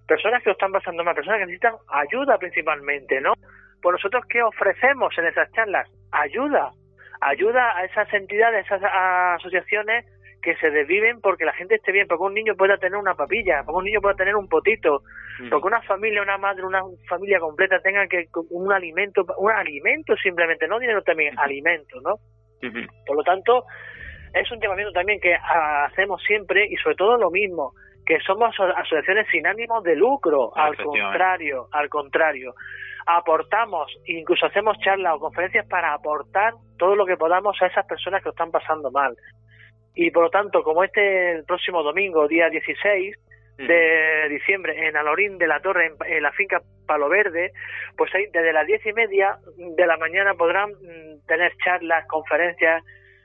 Personas 0.07 0.41
que 0.41 0.49
lo 0.49 0.53
están 0.53 0.71
pasando 0.71 1.03
mal, 1.03 1.13
personas 1.13 1.39
que 1.39 1.45
necesitan 1.45 1.75
ayuda 1.89 2.37
principalmente, 2.37 3.21
¿no? 3.21 3.33
Pues 3.81 3.93
nosotros 3.93 4.25
qué 4.27 4.41
ofrecemos 4.41 5.15
en 5.17 5.25
esas 5.25 5.51
charlas? 5.51 5.89
Ayuda, 6.11 6.71
ayuda 7.19 7.77
a 7.77 7.85
esas 7.85 8.11
entidades, 8.13 8.69
a 8.71 8.75
esas 8.75 8.91
asociaciones 9.39 10.05
que 10.41 10.55
se 10.55 10.71
desviven 10.71 11.21
porque 11.21 11.45
la 11.45 11.53
gente 11.53 11.75
esté 11.75 11.91
bien, 11.91 12.07
porque 12.07 12.23
un 12.23 12.33
niño 12.33 12.55
pueda 12.55 12.77
tener 12.77 12.97
una 12.97 13.13
papilla, 13.13 13.63
porque 13.63 13.77
un 13.77 13.85
niño 13.85 14.01
pueda 14.01 14.15
tener 14.15 14.35
un 14.35 14.47
potito, 14.47 15.03
mm. 15.39 15.49
porque 15.49 15.67
una 15.67 15.81
familia, 15.83 16.21
una 16.21 16.37
madre, 16.37 16.65
una 16.65 16.81
familia 17.07 17.39
completa 17.39 17.79
tenga 17.79 18.07
que 18.07 18.25
un 18.49 18.71
alimento, 18.71 19.25
un 19.37 19.51
alimento 19.51 20.15
simplemente, 20.17 20.67
no 20.67 20.79
dinero 20.79 21.03
también, 21.03 21.37
alimento, 21.37 22.01
¿no? 22.01 22.15
Por 23.07 23.17
lo 23.17 23.23
tanto, 23.23 23.65
es 24.33 24.51
un 24.51 24.59
llamamiento 24.59 24.93
también 24.93 25.19
que 25.19 25.35
hacemos 25.35 26.21
siempre 26.23 26.65
y 26.69 26.75
sobre 26.77 26.95
todo 26.95 27.17
lo 27.17 27.31
mismo, 27.31 27.73
que 28.05 28.19
somos 28.19 28.55
asociaciones 28.59 29.27
sin 29.31 29.47
ánimo 29.47 29.81
de 29.81 29.95
lucro, 29.95 30.55
al 30.55 30.75
contrario, 30.75 31.67
al 31.71 31.89
contrario. 31.89 32.53
Aportamos, 33.07 33.91
incluso 34.05 34.45
hacemos 34.45 34.77
charlas 34.79 35.15
o 35.15 35.19
conferencias 35.19 35.67
para 35.67 35.93
aportar 35.93 36.53
todo 36.77 36.95
lo 36.95 37.05
que 37.05 37.17
podamos 37.17 37.59
a 37.61 37.65
esas 37.65 37.85
personas 37.87 38.21
que 38.21 38.27
lo 38.27 38.31
están 38.31 38.51
pasando 38.51 38.91
mal 38.91 39.15
y 39.95 40.11
por 40.11 40.23
lo 40.23 40.29
tanto, 40.29 40.63
como 40.63 40.83
este 40.83 41.31
el 41.31 41.43
próximo 41.43 41.83
domingo, 41.83 42.27
día 42.27 42.49
16 42.49 43.15
de 43.57 44.27
diciembre, 44.29 44.87
en 44.87 44.97
Alorín 44.97 45.37
de 45.37 45.45
la 45.45 45.59
Torre, 45.59 45.93
en, 46.07 46.23
la 46.23 46.31
finca 46.31 46.61
Palo 46.87 47.09
Verde, 47.09 47.51
pues 47.95 48.13
ahí 48.15 48.25
desde 48.33 48.53
las 48.53 48.65
diez 48.65 48.83
y 48.85 48.93
media 48.93 49.37
de 49.55 49.85
la 49.85 49.97
mañana 49.97 50.33
podrán 50.33 50.71
mm, 50.71 51.27
tener 51.27 51.53
charlas, 51.63 52.07
conferencias 52.07 52.83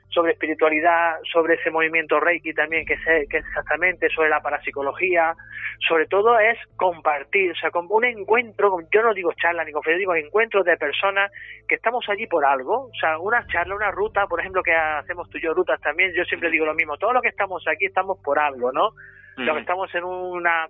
sobre 0.09 0.33
espiritualidad, 0.33 1.17
sobre 1.31 1.55
ese 1.55 1.69
movimiento 1.69 2.19
Reiki 2.19 2.53
también, 2.53 2.85
que, 2.85 2.93
es 2.93 3.29
exactamente 3.29 4.09
sobre 4.09 4.29
la 4.29 4.41
parapsicología, 4.41 5.35
sobre 5.87 6.07
todo 6.07 6.39
es 6.39 6.57
compartir, 6.75 7.51
o 7.51 7.55
sea, 7.55 7.71
como 7.71 7.95
un 7.95 8.05
encuentro, 8.05 8.77
yo 8.93 9.01
no 9.01 9.13
digo 9.13 9.31
charla 9.33 9.63
ni 9.63 9.71
conferencia, 9.71 9.99
digo 9.99 10.15
encuentro 10.15 10.63
de 10.63 10.77
personas 10.77 11.31
que 11.67 11.75
estamos 11.75 12.05
allí 12.09 12.25
por 12.27 12.45
algo, 12.45 12.85
o 12.85 12.99
sea, 12.99 13.19
una 13.19 13.45
charla, 13.47 13.75
una 13.75 13.91
ruta, 13.91 14.25
por 14.27 14.39
ejemplo, 14.39 14.63
que 14.63 14.73
hacemos 14.73 15.29
tú 15.29 15.37
y 15.37 15.41
yo 15.41 15.53
rutas 15.53 15.79
también, 15.81 16.13
yo 16.15 16.23
siempre 16.23 16.49
digo 16.49 16.65
lo 16.65 16.73
mismo, 16.73 16.97
todo 16.97 17.13
lo 17.13 17.21
que 17.21 17.29
estamos 17.29 17.63
aquí 17.67 17.85
estamos 17.85 18.17
por 18.23 18.39
algo, 18.39 18.71
¿no? 18.71 18.91
Que 19.35 19.59
estamos 19.59 19.93
en 19.93 20.03
una 20.03 20.67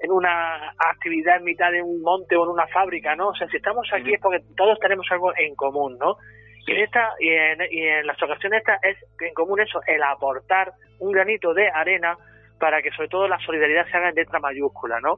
en 0.00 0.10
una 0.10 0.70
actividad 0.78 1.36
en 1.36 1.44
mitad 1.44 1.70
de 1.70 1.82
un 1.82 2.02
monte 2.02 2.36
o 2.36 2.44
en 2.44 2.50
una 2.50 2.66
fábrica, 2.68 3.14
¿no? 3.16 3.28
O 3.28 3.34
sea, 3.34 3.48
si 3.48 3.56
estamos 3.56 3.88
aquí 3.92 4.14
es 4.14 4.20
porque 4.20 4.42
todos 4.56 4.78
tenemos 4.80 5.06
algo 5.10 5.32
en 5.36 5.54
común, 5.54 5.96
¿no? 5.98 6.16
Y, 6.68 6.72
en 6.72 6.84
esta, 6.84 7.14
y, 7.18 7.28
en, 7.28 8.06
las 8.06 8.22
ocasiones 8.22 8.60
esta 8.60 8.78
es 8.82 8.96
en 9.20 9.34
común 9.34 9.60
eso, 9.60 9.80
el 9.86 10.02
aportar 10.02 10.72
un 10.98 11.12
granito 11.12 11.54
de 11.54 11.68
arena 11.68 12.16
para 12.60 12.82
que 12.82 12.90
sobre 12.90 13.08
todo 13.08 13.26
la 13.26 13.38
solidaridad 13.38 13.86
se 13.90 13.96
haga 13.96 14.10
en 14.10 14.16
letra 14.16 14.38
mayúscula, 14.38 15.00
¿no? 15.00 15.16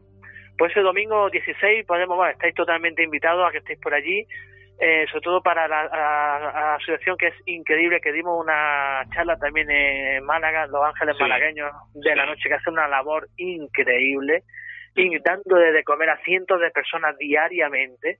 Pues 0.56 0.76
el 0.76 0.84
domingo 0.84 1.30
16 1.30 1.86
podemos, 1.86 2.16
bueno, 2.16 2.32
estáis 2.32 2.54
totalmente 2.54 3.02
invitados 3.02 3.48
a 3.48 3.50
que 3.50 3.58
estéis 3.58 3.80
por 3.80 3.94
allí, 3.94 4.26
eh, 4.78 5.06
sobre 5.10 5.22
todo 5.22 5.42
para 5.42 5.66
la, 5.66 6.74
asociación 6.76 7.16
que 7.16 7.28
es 7.28 7.34
increíble, 7.46 8.00
que 8.00 8.12
dimos 8.12 8.38
una 8.38 9.04
charla 9.14 9.36
también 9.38 9.70
en 9.70 10.24
Málaga, 10.24 10.66
Los 10.66 10.84
Ángeles 10.84 11.16
Malagueños 11.18 11.70
de 11.94 12.14
la 12.14 12.26
Noche, 12.26 12.48
que 12.48 12.54
hace 12.54 12.70
una 12.70 12.88
labor 12.88 13.28
increíble, 13.36 14.42
y 14.94 15.18
dando 15.20 15.56
de 15.56 15.84
comer 15.84 16.10
a 16.10 16.22
cientos 16.24 16.60
de 16.60 16.70
personas 16.70 17.16
diariamente, 17.18 18.18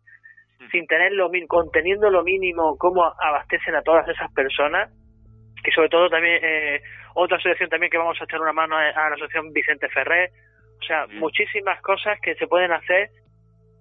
sin 0.70 0.86
tener 0.86 1.12
lo 1.12 1.30
conteniendo 1.48 2.10
lo 2.10 2.22
mínimo 2.22 2.76
cómo 2.78 3.04
abastecen 3.04 3.74
a 3.74 3.82
todas 3.82 4.08
esas 4.08 4.32
personas. 4.32 4.90
Y 5.64 5.70
sobre 5.72 5.88
todo 5.88 6.08
también 6.08 6.38
eh, 6.42 6.80
otra 7.14 7.36
asociación 7.36 7.68
también 7.68 7.90
que 7.90 7.98
vamos 7.98 8.18
a 8.20 8.24
echar 8.24 8.40
una 8.40 8.52
mano 8.52 8.76
a, 8.76 8.92
la 8.92 9.14
asociación 9.14 9.52
Vicente 9.52 9.88
Ferrer. 9.88 10.30
O 10.80 10.82
sea 10.84 11.06
muchísimas 11.18 11.80
cosas 11.82 12.18
que 12.20 12.34
se 12.36 12.46
pueden 12.46 12.72
hacer 12.72 13.10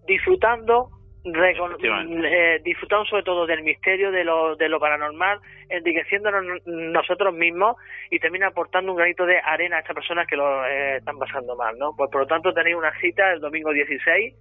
disfrutando 0.05 0.89
eh, 1.25 2.61
disfrutando 2.63 3.05
sobre 3.05 3.23
todo 3.23 3.45
del 3.45 3.61
misterio 3.61 4.09
de 4.09 4.23
lo, 4.23 4.55
de 4.55 4.69
lo 4.69 4.79
paranormal 4.79 5.39
enriqueciéndonos 5.67 6.65
nosotros 6.65 7.33
mismos 7.33 7.75
y 8.09 8.19
también 8.19 8.45
aportando 8.45 8.93
un 8.93 8.97
granito 8.97 9.25
de 9.25 9.37
arena 9.37 9.77
a 9.77 9.79
estas 9.79 9.95
personas 9.95 10.27
que 10.27 10.37
lo 10.37 10.65
eh, 10.65 10.97
están 10.97 11.19
pasando 11.19 11.57
mal 11.57 11.77
no 11.77 11.93
pues 11.95 12.09
por 12.09 12.21
lo 12.21 12.27
tanto 12.27 12.53
tenéis 12.53 12.77
una 12.77 12.97
cita 13.01 13.33
el 13.33 13.41
domingo 13.41 13.73
16 13.73 14.33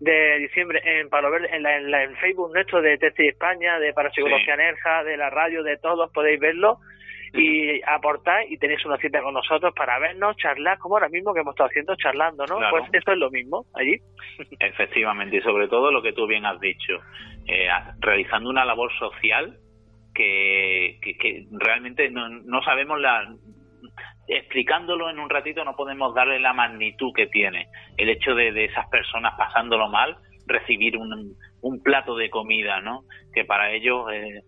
de 0.00 0.38
diciembre 0.38 0.80
en 0.84 1.08
Palo 1.08 1.30
Verde, 1.30 1.48
en, 1.52 1.62
la, 1.62 2.04
en, 2.04 2.16
Facebook 2.16 2.52
nuestro 2.52 2.80
de 2.80 2.98
Testi 2.98 3.28
España, 3.28 3.78
de 3.78 3.92
Parapsicología 3.92 4.54
sí. 4.54 4.62
Nerja, 4.62 5.04
de 5.04 5.16
la 5.16 5.30
radio, 5.30 5.62
de 5.62 5.76
todos, 5.78 6.10
podéis 6.12 6.40
verlo. 6.40 6.78
y 7.34 7.82
aportar 7.82 8.44
y 8.48 8.56
tenéis 8.56 8.84
una 8.86 8.96
cita 8.96 9.20
con 9.20 9.34
nosotros 9.34 9.74
para 9.74 9.98
vernos, 9.98 10.36
charlar, 10.38 10.78
como 10.78 10.96
ahora 10.96 11.10
mismo 11.10 11.34
que 11.34 11.40
hemos 11.40 11.52
estado 11.52 11.68
haciendo, 11.68 11.94
charlando, 11.96 12.46
¿no? 12.46 12.58
Pues 12.70 12.84
esto 12.92 13.12
es 13.12 13.18
lo 13.18 13.30
mismo 13.30 13.66
allí. 13.74 13.98
Efectivamente, 14.58 15.36
y 15.36 15.40
sobre 15.42 15.68
todo 15.68 15.92
lo 15.92 16.00
que 16.00 16.14
tú 16.14 16.26
bien 16.26 16.46
has 16.46 16.58
dicho, 16.58 16.94
eh, 17.46 17.68
realizando 18.00 18.48
una 18.48 18.64
labor 18.64 18.90
social 18.98 19.58
que, 20.14 20.98
que, 21.02 21.46
realmente 21.52 22.08
no, 22.10 22.28
no 22.28 22.62
sabemos 22.62 22.98
la 22.98 23.28
explicándolo 24.28 25.08
en 25.10 25.18
un 25.18 25.30
ratito 25.30 25.64
no 25.64 25.74
podemos 25.74 26.14
darle 26.14 26.38
la 26.38 26.52
magnitud 26.52 27.12
que 27.14 27.26
tiene 27.26 27.68
el 27.96 28.10
hecho 28.10 28.34
de, 28.34 28.64
esas 28.64 28.88
personas 28.88 29.34
pasándolo 29.36 29.88
mal 29.88 30.16
recibir 30.46 30.96
un, 30.96 31.36
plato 31.82 32.16
de 32.16 32.30
comida, 32.30 32.80
¿no? 32.80 33.02
Que 33.34 33.44
para 33.44 33.72
ellos, 33.72 34.10
eh, 34.12 34.42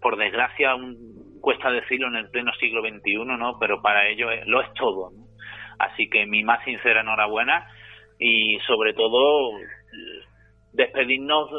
por 0.00 0.16
desgracia, 0.16 0.74
un, 0.74 0.96
cuesta 1.40 1.70
decirlo 1.70 2.08
en 2.08 2.16
el 2.16 2.30
pleno 2.30 2.52
siglo 2.54 2.82
XXI, 2.82 3.24
¿no? 3.38 3.58
Pero 3.58 3.80
para 3.82 4.08
ellos 4.08 4.30
lo 4.46 4.60
es 4.60 4.72
todo, 4.74 5.10
¿no? 5.10 5.24
Así 5.78 6.08
que 6.08 6.26
mi 6.26 6.42
más 6.42 6.64
sincera 6.64 7.00
enhorabuena 7.00 7.66
y 8.18 8.58
sobre 8.66 8.94
todo 8.94 9.52
despedirnos 10.72 11.50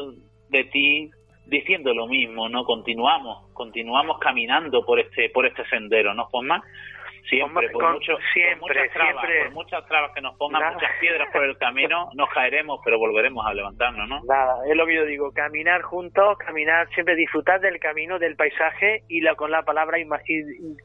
de 0.50 0.64
ti 0.64 1.10
diciendo 1.46 1.92
lo 1.94 2.06
mismo, 2.06 2.48
¿no? 2.48 2.64
Continuamos, 2.64 3.50
continuamos 3.52 4.18
caminando 4.18 4.84
por 4.84 5.00
este 5.00 5.30
por 5.30 5.46
este 5.46 5.64
sendero, 5.68 6.14
¿no, 6.14 6.26
Juanma? 6.26 6.62
Siempre, 7.28 7.68
por, 7.70 7.92
mucho, 7.92 8.16
siempre, 8.32 8.58
muchas 8.60 8.92
trabas, 8.92 9.26
por 9.26 9.50
muchas 9.52 9.86
trabas 9.86 10.12
que 10.14 10.20
nos 10.20 10.36
pongan, 10.36 10.74
muchas 10.74 10.90
piedras 11.00 11.28
por 11.32 11.44
el 11.44 11.56
camino, 11.58 12.10
nos 12.14 12.28
caeremos, 12.30 12.80
pero 12.84 12.98
volveremos 12.98 13.46
a 13.46 13.54
levantarnos, 13.54 14.08
¿no? 14.08 14.20
Nada, 14.24 14.56
es 14.68 14.76
lo 14.76 14.86
que 14.86 14.94
yo 14.94 15.04
digo, 15.04 15.32
caminar 15.32 15.82
juntos, 15.82 16.38
caminar, 16.38 16.88
siempre 16.94 17.14
disfrutar 17.14 17.60
del 17.60 17.78
camino, 17.78 18.18
del 18.18 18.36
paisaje 18.36 19.02
y 19.08 19.20
la, 19.20 19.34
con 19.34 19.50
la 19.50 19.62
palabra 19.62 19.98
y, 19.98 20.06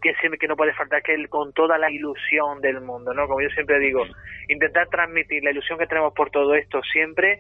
que 0.01 0.13
siempre 0.15 0.37
que 0.37 0.47
no 0.47 0.55
puede 0.55 0.73
faltar, 0.73 1.01
que 1.01 1.13
el, 1.13 1.29
con 1.29 1.53
toda 1.53 1.77
la 1.77 1.89
ilusión 1.89 2.61
del 2.61 2.81
mundo, 2.81 3.13
¿no? 3.13 3.27
Como 3.27 3.41
yo 3.41 3.49
siempre 3.49 3.79
digo, 3.79 4.05
intentar 4.47 4.87
transmitir 4.89 5.43
la 5.43 5.51
ilusión 5.51 5.79
que 5.79 5.87
tenemos 5.87 6.13
por 6.13 6.29
todo 6.29 6.53
esto 6.55 6.81
siempre 6.91 7.39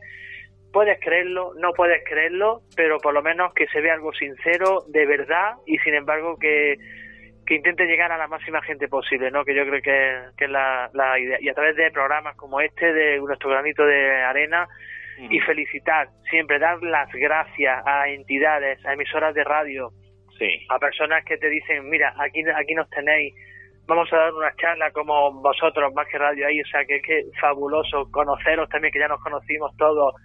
puedes 0.75 0.99
creerlo, 0.99 1.53
no 1.55 1.71
puedes 1.71 2.03
creerlo, 2.03 2.59
pero 2.75 2.97
por 2.97 3.13
lo 3.13 3.21
menos 3.21 3.53
que 3.53 3.65
se 3.67 3.79
vea 3.79 3.93
algo 3.93 4.11
sincero, 4.11 4.83
de 4.89 5.05
verdad, 5.05 5.53
y 5.65 5.77
sin 5.77 5.93
embargo 5.93 6.37
que 6.37 6.75
que 7.45 7.55
intente 7.55 7.85
llegar 7.85 8.11
a 8.11 8.17
la 8.17 8.27
máxima 8.27 8.61
gente 8.61 8.87
posible, 8.87 9.29
¿no? 9.31 9.45
Que 9.45 9.55
yo 9.55 9.65
creo 9.65 9.81
que, 9.81 10.43
es 10.43 10.49
la, 10.49 11.19
idea. 11.19 11.37
Y 11.39 11.49
a 11.49 11.53
través 11.53 11.75
de 11.75 11.91
programas 11.91 12.35
como 12.35 12.59
este, 12.59 12.91
de 12.91 13.19
nuestro 13.19 13.49
granito 13.49 13.85
de 13.85 14.21
arena, 14.23 14.67
y 15.17 15.39
felicitar, 15.39 16.09
siempre 16.29 16.59
dar 16.59 16.81
las 16.83 17.09
gracias 17.13 17.85
a 17.85 18.09
entidades, 18.09 18.85
a 18.85 18.93
emisoras 18.93 19.33
de 19.33 19.45
radio, 19.45 19.91
a 20.69 20.79
personas 20.79 21.23
que 21.23 21.37
te 21.37 21.49
dicen, 21.49 21.89
mira, 21.89 22.13
aquí, 22.17 22.43
aquí 22.53 22.75
nos 22.75 22.89
tenéis, 22.89 23.33
vamos 23.87 24.11
a 24.11 24.17
dar 24.17 24.33
una 24.33 24.53
charla 24.55 24.91
como 24.91 25.31
vosotros, 25.41 25.93
más 25.93 26.07
que 26.07 26.17
radio 26.17 26.47
ahí, 26.47 26.59
o 26.59 26.65
sea, 26.65 26.83
que 26.85 26.97
es 26.97 27.03
que 27.03 27.23
fabuloso 27.39 28.11
conoceros 28.11 28.67
también, 28.69 28.91
que 28.91 28.99
ya 28.99 29.07
nos 29.07 29.21
conocimos 29.21 29.75
todos, 29.77 30.15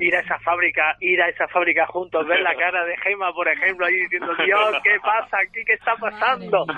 ir 0.00 0.14
a 0.16 0.20
esa 0.20 0.38
fábrica, 0.40 0.96
ir 1.00 1.20
a 1.20 1.28
esa 1.28 1.48
fábrica 1.48 1.86
juntos, 1.86 2.26
ver 2.26 2.40
la 2.40 2.54
cara 2.58 2.84
de 2.84 2.96
Gema, 2.98 3.32
por 3.32 3.48
ejemplo, 3.48 3.86
ahí 3.86 3.94
diciendo, 3.94 4.34
Dios, 4.44 4.76
¿qué 4.82 4.98
pasa 5.00 5.38
aquí? 5.38 5.64
¿Qué 5.64 5.74
está 5.74 5.94
pasando? 5.96 6.64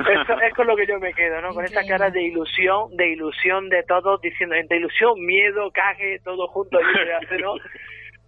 Eso 0.00 0.32
es 0.40 0.54
con 0.54 0.66
lo 0.66 0.74
que 0.76 0.86
yo 0.86 0.98
me 0.98 1.12
quedo, 1.12 1.42
¿no? 1.42 1.50
Con 1.50 1.64
esa 1.64 1.84
cara 1.86 2.08
de 2.10 2.22
ilusión, 2.22 2.96
de 2.96 3.08
ilusión 3.08 3.68
de 3.68 3.82
todos, 3.82 4.18
diciendo, 4.22 4.54
entre 4.54 4.78
ilusión, 4.78 5.12
miedo, 5.20 5.70
caje, 5.72 6.18
todo 6.24 6.46
junto 6.48 6.78
¿no? 6.80 7.54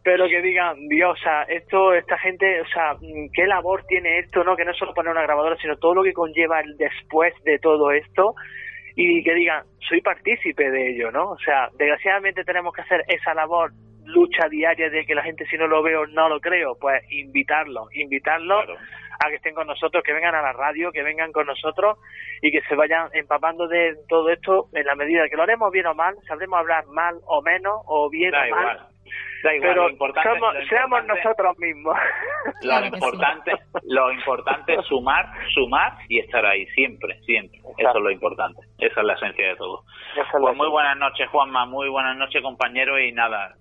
Pero 0.04 0.28
que 0.28 0.42
digan, 0.42 0.88
Dios, 0.88 1.18
o 1.18 1.22
sea, 1.22 1.44
esto, 1.44 1.94
esta 1.94 2.18
gente, 2.18 2.60
o 2.60 2.66
sea, 2.66 2.96
qué 3.32 3.46
labor 3.46 3.84
tiene 3.86 4.18
esto, 4.18 4.44
¿no? 4.44 4.54
Que 4.56 4.64
no 4.64 4.72
es 4.72 4.76
solo 4.76 4.92
poner 4.92 5.12
una 5.12 5.22
grabadora, 5.22 5.56
sino 5.56 5.76
todo 5.76 5.94
lo 5.94 6.02
que 6.02 6.12
conlleva 6.12 6.60
el 6.60 6.76
después 6.76 7.32
de 7.44 7.58
todo 7.58 7.90
esto 7.92 8.34
y 8.94 9.22
que 9.22 9.34
digan, 9.34 9.64
soy 9.88 10.00
partícipe 10.00 10.70
de 10.70 10.90
ello, 10.90 11.10
¿no? 11.10 11.30
O 11.30 11.38
sea, 11.38 11.68
desgraciadamente 11.78 12.44
tenemos 12.44 12.74
que 12.74 12.82
hacer 12.82 13.04
esa 13.08 13.34
labor, 13.34 13.72
lucha 14.04 14.48
diaria 14.48 14.90
de 14.90 15.04
que 15.04 15.14
la 15.14 15.22
gente 15.22 15.46
si 15.46 15.56
no 15.56 15.66
lo 15.66 15.82
veo 15.82 16.06
no 16.06 16.28
lo 16.28 16.40
creo, 16.40 16.76
pues 16.80 17.02
invitarlos, 17.10 17.88
invitarlos 17.94 18.64
a 19.24 19.28
que 19.28 19.36
estén 19.36 19.54
con 19.54 19.66
nosotros, 19.66 20.02
que 20.02 20.12
vengan 20.12 20.34
a 20.34 20.42
la 20.42 20.52
radio, 20.52 20.90
que 20.90 21.02
vengan 21.02 21.32
con 21.32 21.46
nosotros 21.46 21.98
y 22.40 22.50
que 22.50 22.60
se 22.62 22.74
vayan 22.74 23.08
empapando 23.12 23.68
de 23.68 23.94
todo 24.08 24.28
esto 24.30 24.66
en 24.72 24.84
la 24.84 24.96
medida 24.96 25.28
que 25.28 25.36
lo 25.36 25.44
haremos 25.44 25.70
bien 25.70 25.86
o 25.86 25.94
mal, 25.94 26.16
sabremos 26.26 26.58
hablar 26.58 26.86
mal 26.86 27.16
o 27.26 27.40
menos, 27.42 27.80
o 27.86 28.10
bien 28.10 28.34
o 28.34 28.50
mal, 28.50 28.88
pero 29.42 29.88
seamos 30.68 31.04
nosotros 31.04 31.58
mismos. 31.58 31.96
Lo 32.62 32.84
importante, 32.86 33.52
lo 33.84 34.12
importante 34.12 34.74
es 34.74 34.84
sumar, 34.86 35.26
sumar 35.52 35.94
y 36.08 36.20
estar 36.20 36.44
ahí 36.46 36.66
siempre, 36.68 37.18
siempre. 37.22 37.58
Eso 37.76 37.90
es 37.96 38.02
lo 38.02 38.10
importante. 38.10 38.60
Esa 38.78 39.00
es 39.00 39.06
la 39.06 39.14
esencia 39.14 39.48
de 39.48 39.56
todo. 39.56 39.82
Pues 40.40 40.56
muy 40.56 40.68
buenas 40.68 40.96
noches, 40.96 41.28
Juanma. 41.30 41.66
Muy 41.66 41.88
buenas 41.88 42.16
noches, 42.16 42.40
compañero. 42.42 42.98
Y 43.00 43.12
nada, 43.12 43.54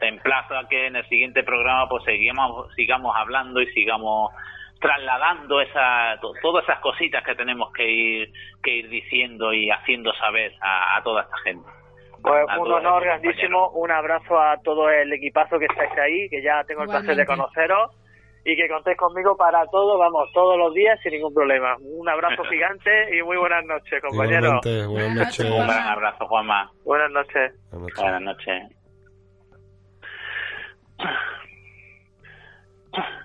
te 0.00 0.08
emplazo 0.08 0.56
a 0.56 0.68
que 0.68 0.86
en 0.86 0.96
el 0.96 1.08
siguiente 1.08 1.44
programa 1.44 1.88
pues 1.88 2.04
sigamos, 2.04 2.74
sigamos 2.74 3.14
hablando 3.16 3.60
y 3.60 3.66
sigamos 3.72 4.32
trasladando 4.80 5.60
esa, 5.60 6.18
todas 6.42 6.64
esas 6.64 6.80
cositas 6.80 7.24
que 7.24 7.34
tenemos 7.34 7.72
que 7.72 7.88
ir, 7.88 8.32
que 8.62 8.76
ir 8.76 8.88
diciendo 8.88 9.52
y 9.52 9.70
haciendo 9.70 10.12
saber 10.14 10.52
a 10.60 11.00
toda 11.02 11.22
esta 11.22 11.36
gente. 11.38 11.77
Pues 12.22 12.44
un 12.58 12.72
honor 12.72 13.04
grandísimo, 13.04 13.70
un 13.70 13.90
abrazo 13.90 14.38
a 14.38 14.56
todo 14.62 14.90
el 14.90 15.12
equipazo 15.12 15.58
que 15.58 15.66
estáis 15.66 15.92
ahí, 15.98 16.28
que 16.28 16.42
ya 16.42 16.62
tengo 16.64 16.82
el 16.82 16.88
placer 16.88 17.16
de 17.16 17.26
conoceros 17.26 17.96
y 18.44 18.56
que 18.56 18.68
contéis 18.68 18.96
conmigo 18.96 19.36
para 19.36 19.64
todo, 19.66 19.98
vamos, 19.98 20.30
todos 20.32 20.56
los 20.58 20.72
días 20.74 20.98
sin 21.02 21.12
ningún 21.12 21.34
problema. 21.34 21.76
Un 21.80 22.08
abrazo 22.08 22.42
gigante 22.50 23.16
y 23.16 23.22
muy 23.22 23.36
buenas 23.36 23.64
noches, 23.64 24.00
compañeros. 24.02 24.60
Buenas 24.88 25.14
noches. 25.14 25.50
Un 25.50 25.66
gran 25.66 25.88
abrazo, 25.88 26.26
Juanma. 26.26 26.70
Buenas 26.84 27.10
noches. 27.10 27.52
Buenas 27.70 28.22
noches. 28.22 28.78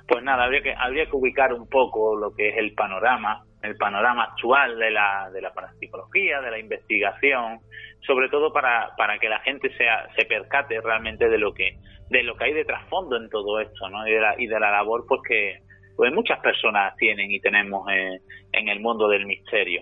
Pues 0.07 0.23
nada, 0.23 0.43
habría 0.43 0.61
que, 0.61 0.73
habría 0.77 1.05
que 1.05 1.15
ubicar 1.15 1.53
un 1.53 1.67
poco 1.67 2.15
lo 2.15 2.31
que 2.35 2.49
es 2.49 2.57
el 2.57 2.73
panorama, 2.73 3.43
el 3.63 3.75
panorama 3.77 4.25
actual 4.25 4.77
de 4.77 4.91
la, 4.91 5.29
de 5.31 5.41
la 5.41 5.53
parapsicología, 5.53 6.41
de 6.41 6.51
la 6.51 6.59
investigación, 6.59 7.59
sobre 8.05 8.29
todo 8.29 8.51
para, 8.51 8.93
para 8.97 9.17
que 9.17 9.29
la 9.29 9.39
gente 9.39 9.75
sea, 9.77 10.07
se 10.15 10.25
percate 10.25 10.79
realmente 10.81 11.29
de 11.29 11.37
lo 11.37 11.53
que 11.53 11.77
de 12.09 12.21
lo 12.21 12.35
que 12.35 12.43
hay 12.43 12.53
de 12.53 12.65
trasfondo 12.65 13.17
en 13.17 13.29
todo 13.29 13.59
esto 13.59 13.89
¿no? 13.89 14.05
y, 14.07 14.11
de 14.11 14.19
la, 14.19 14.35
y 14.37 14.45
de 14.45 14.59
la 14.59 14.69
labor 14.69 15.05
pues 15.07 15.21
que 15.27 15.61
pues 15.95 16.11
muchas 16.13 16.39
personas 16.39 16.95
tienen 16.97 17.31
y 17.31 17.39
tenemos 17.39 17.87
eh, 17.91 18.19
en 18.51 18.67
el 18.67 18.79
mundo 18.81 19.07
del 19.07 19.25
misterio. 19.25 19.81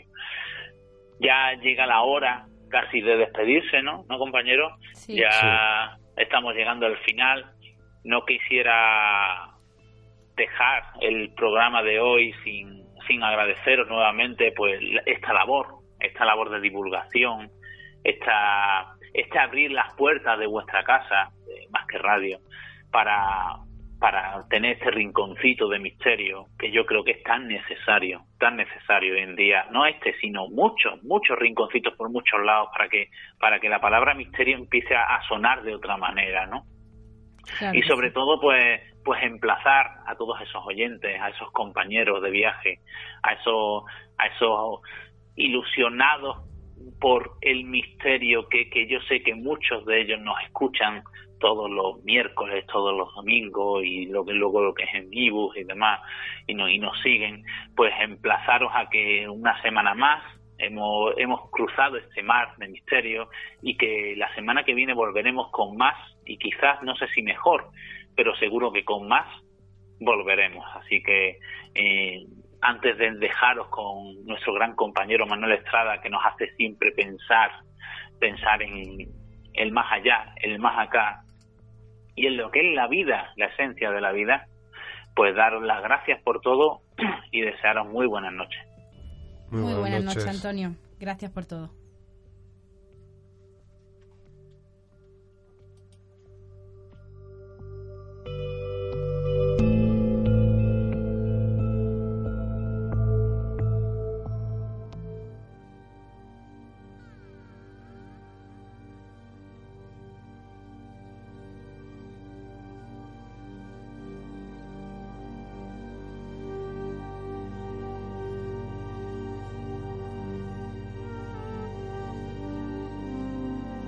Ya 1.19 1.53
llega 1.61 1.85
la 1.85 2.01
hora 2.01 2.45
casi 2.69 3.01
de 3.01 3.17
despedirse 3.17 3.81
no 3.81 4.05
no 4.07 4.17
compañero 4.17 4.77
ya 5.07 5.97
estamos 6.15 6.53
llegando 6.53 6.85
al 6.85 6.97
final. 6.99 7.51
No 8.03 8.25
quisiera 8.25 9.51
dejar 10.35 10.83
el 11.01 11.33
programa 11.33 11.83
de 11.83 11.99
hoy 11.99 12.33
sin 12.43 12.80
sin 13.07 13.23
agradeceros 13.23 13.87
nuevamente 13.87 14.53
pues 14.55 14.79
esta 15.05 15.33
labor 15.33 15.67
esta 15.99 16.25
labor 16.25 16.49
de 16.49 16.61
divulgación 16.61 17.51
esta, 18.03 18.95
este 19.13 19.39
abrir 19.39 19.71
las 19.71 19.93
puertas 19.95 20.39
de 20.39 20.47
vuestra 20.47 20.83
casa, 20.83 21.29
más 21.71 21.85
que 21.87 21.97
radio, 21.97 22.39
para, 22.91 23.57
para 23.99 24.45
tener 24.49 24.73
este 24.73 24.91
rinconcito 24.91 25.67
de 25.69 25.79
misterio 25.79 26.45
que 26.57 26.71
yo 26.71 26.85
creo 26.85 27.03
que 27.03 27.11
es 27.11 27.23
tan 27.23 27.47
necesario, 27.47 28.23
tan 28.39 28.57
necesario 28.57 29.13
hoy 29.13 29.21
en 29.21 29.35
día, 29.35 29.65
no 29.71 29.85
este, 29.85 30.15
sino 30.19 30.47
muchos, 30.49 31.01
muchos 31.03 31.37
rinconcitos 31.37 31.95
por 31.95 32.09
muchos 32.09 32.43
lados 32.43 32.69
para 32.71 32.89
que, 32.89 33.09
para 33.39 33.59
que 33.59 33.69
la 33.69 33.79
palabra 33.79 34.13
misterio 34.15 34.57
empiece 34.57 34.95
a, 34.95 35.21
sonar 35.27 35.63
de 35.63 35.75
otra 35.75 35.97
manera, 35.97 36.45
¿no? 36.47 36.63
y 37.73 37.81
sobre 37.83 38.11
todo, 38.11 38.39
pues, 38.39 38.81
pues 39.03 39.21
emplazar 39.23 39.87
a 40.05 40.15
todos 40.15 40.39
esos 40.41 40.65
oyentes, 40.65 41.19
a 41.19 41.29
esos 41.29 41.51
compañeros 41.51 42.21
de 42.21 42.29
viaje, 42.29 42.79
a 43.23 43.33
esos, 43.33 43.83
a 44.17 44.27
esos 44.27 44.81
ilusionados 45.35 46.37
por 46.99 47.37
el 47.41 47.63
misterio 47.65 48.47
que, 48.49 48.69
que 48.69 48.87
yo 48.87 48.99
sé 49.01 49.21
que 49.23 49.35
muchos 49.35 49.85
de 49.85 50.01
ellos 50.01 50.19
nos 50.21 50.39
escuchan 50.43 51.03
todos 51.39 51.69
los 51.69 52.03
miércoles, 52.03 52.65
todos 52.67 52.95
los 52.95 53.13
domingos 53.15 53.83
y 53.83 54.05
lo 54.05 54.23
que 54.23 54.33
luego 54.33 54.61
lo 54.61 54.73
que 54.73 54.83
es 54.83 54.93
en 54.93 55.09
Ibus 55.11 55.57
y 55.57 55.63
demás 55.63 55.99
y, 56.47 56.53
y 56.53 56.79
nos 56.79 56.99
siguen, 57.01 57.43
pues 57.75 57.91
emplazaros 57.99 58.71
a 58.73 58.87
que 58.89 59.27
una 59.27 59.59
semana 59.61 59.93
más 59.93 60.23
hemos, 60.59 61.13
hemos 61.17 61.49
cruzado 61.49 61.97
este 61.97 62.23
mar 62.23 62.55
de 62.57 62.67
misterio 62.67 63.29
y 63.61 63.75
que 63.75 64.13
la 64.15 64.33
semana 64.35 64.63
que 64.63 64.75
viene 64.75 64.93
volveremos 64.93 65.49
con 65.51 65.75
más 65.75 65.95
y 66.25 66.37
quizás 66.37 66.81
no 66.83 66.95
sé 66.95 67.07
si 67.09 67.21
mejor, 67.21 67.69
pero 68.15 68.35
seguro 68.35 68.71
que 68.71 68.83
con 68.83 69.07
más 69.07 69.27
volveremos. 69.99 70.65
Así 70.75 71.01
que 71.03 71.39
eh, 71.75 72.25
antes 72.61 72.97
de 72.97 73.11
dejaros 73.11 73.67
con 73.67 74.25
nuestro 74.25 74.53
gran 74.53 74.75
compañero 74.75 75.25
Manuel 75.25 75.53
Estrada, 75.53 76.01
que 76.01 76.09
nos 76.09 76.21
hace 76.25 76.53
siempre 76.55 76.91
pensar, 76.91 77.51
pensar 78.19 78.61
en 78.61 79.09
el 79.53 79.71
más 79.71 79.91
allá, 79.91 80.33
el 80.41 80.59
más 80.59 80.87
acá, 80.87 81.23
y 82.15 82.27
en 82.27 82.37
lo 82.37 82.51
que 82.51 82.67
es 82.67 82.75
la 82.75 82.87
vida, 82.87 83.31
la 83.35 83.47
esencia 83.47 83.91
de 83.91 84.01
la 84.01 84.11
vida, 84.11 84.47
pues 85.15 85.35
daros 85.35 85.63
las 85.63 85.81
gracias 85.81 86.21
por 86.21 86.41
todo 86.41 86.81
y 87.31 87.41
desearos 87.41 87.87
muy 87.87 88.05
buenas 88.05 88.33
noches. 88.33 88.59
Muy, 89.49 89.73
buenas, 89.73 90.03
noches, 90.03 90.27
Antonio. 90.27 90.75
Gracias 90.97 91.29
por 91.31 91.45
todo. 91.45 91.71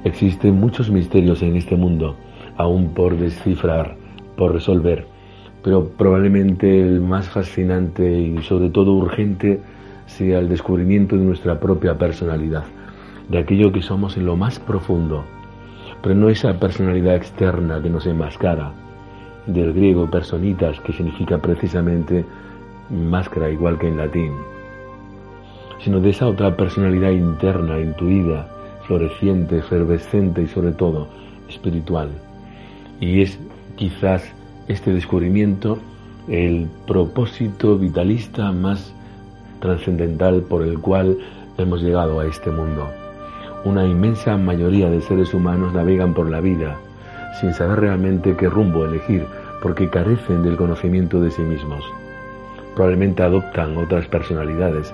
Existen 0.03 0.59
muchos 0.59 0.89
misterios 0.89 1.41
en 1.41 1.55
este 1.55 1.77
mundo, 1.77 2.15
aún 2.57 2.89
por 2.89 3.15
descifrar, 3.15 3.95
por 4.35 4.51
resolver, 4.51 5.07
pero 5.63 5.87
probablemente 5.87 6.81
el 6.81 6.99
más 6.99 7.29
fascinante 7.29 8.19
y 8.19 8.37
sobre 8.41 8.69
todo 8.69 8.93
urgente 8.93 9.61
sea 10.05 10.39
el 10.39 10.49
descubrimiento 10.49 11.15
de 11.15 11.23
nuestra 11.23 11.57
propia 11.57 11.97
personalidad, 11.97 12.65
de 13.29 13.37
aquello 13.37 13.71
que 13.71 13.81
somos 13.81 14.17
en 14.17 14.25
lo 14.25 14.35
más 14.35 14.59
profundo, 14.59 15.23
pero 16.01 16.15
no 16.15 16.27
esa 16.27 16.59
personalidad 16.59 17.15
externa 17.15 17.81
que 17.81 17.89
nos 17.89 18.05
enmascara, 18.05 18.73
del 19.47 19.71
griego 19.71 20.11
personitas, 20.11 20.81
que 20.81 20.91
significa 20.91 21.37
precisamente 21.37 22.25
máscara 22.89 23.49
igual 23.49 23.79
que 23.79 23.87
en 23.87 23.97
latín, 23.97 24.33
sino 25.79 26.01
de 26.01 26.09
esa 26.09 26.27
otra 26.27 26.57
personalidad 26.57 27.11
interna, 27.11 27.79
intuida, 27.79 28.49
floreciente, 28.87 29.59
efervescente 29.59 30.41
y 30.41 30.47
sobre 30.47 30.71
todo 30.71 31.07
espiritual. 31.49 32.09
Y 32.99 33.21
es 33.21 33.39
quizás 33.75 34.23
este 34.67 34.93
descubrimiento 34.93 35.79
el 36.27 36.67
propósito 36.87 37.77
vitalista 37.77 38.51
más 38.51 38.93
trascendental 39.59 40.41
por 40.43 40.63
el 40.63 40.79
cual 40.79 41.17
hemos 41.57 41.81
llegado 41.81 42.19
a 42.19 42.25
este 42.25 42.49
mundo. 42.51 42.89
Una 43.65 43.85
inmensa 43.85 44.37
mayoría 44.37 44.89
de 44.89 45.01
seres 45.01 45.33
humanos 45.33 45.73
navegan 45.73 46.13
por 46.13 46.29
la 46.29 46.41
vida 46.41 46.77
sin 47.39 47.53
saber 47.53 47.79
realmente 47.79 48.35
qué 48.35 48.49
rumbo 48.49 48.85
elegir 48.85 49.25
porque 49.61 49.89
carecen 49.89 50.43
del 50.43 50.57
conocimiento 50.57 51.21
de 51.21 51.31
sí 51.31 51.41
mismos. 51.41 51.83
Probablemente 52.75 53.23
adoptan 53.23 53.77
otras 53.77 54.07
personalidades, 54.07 54.93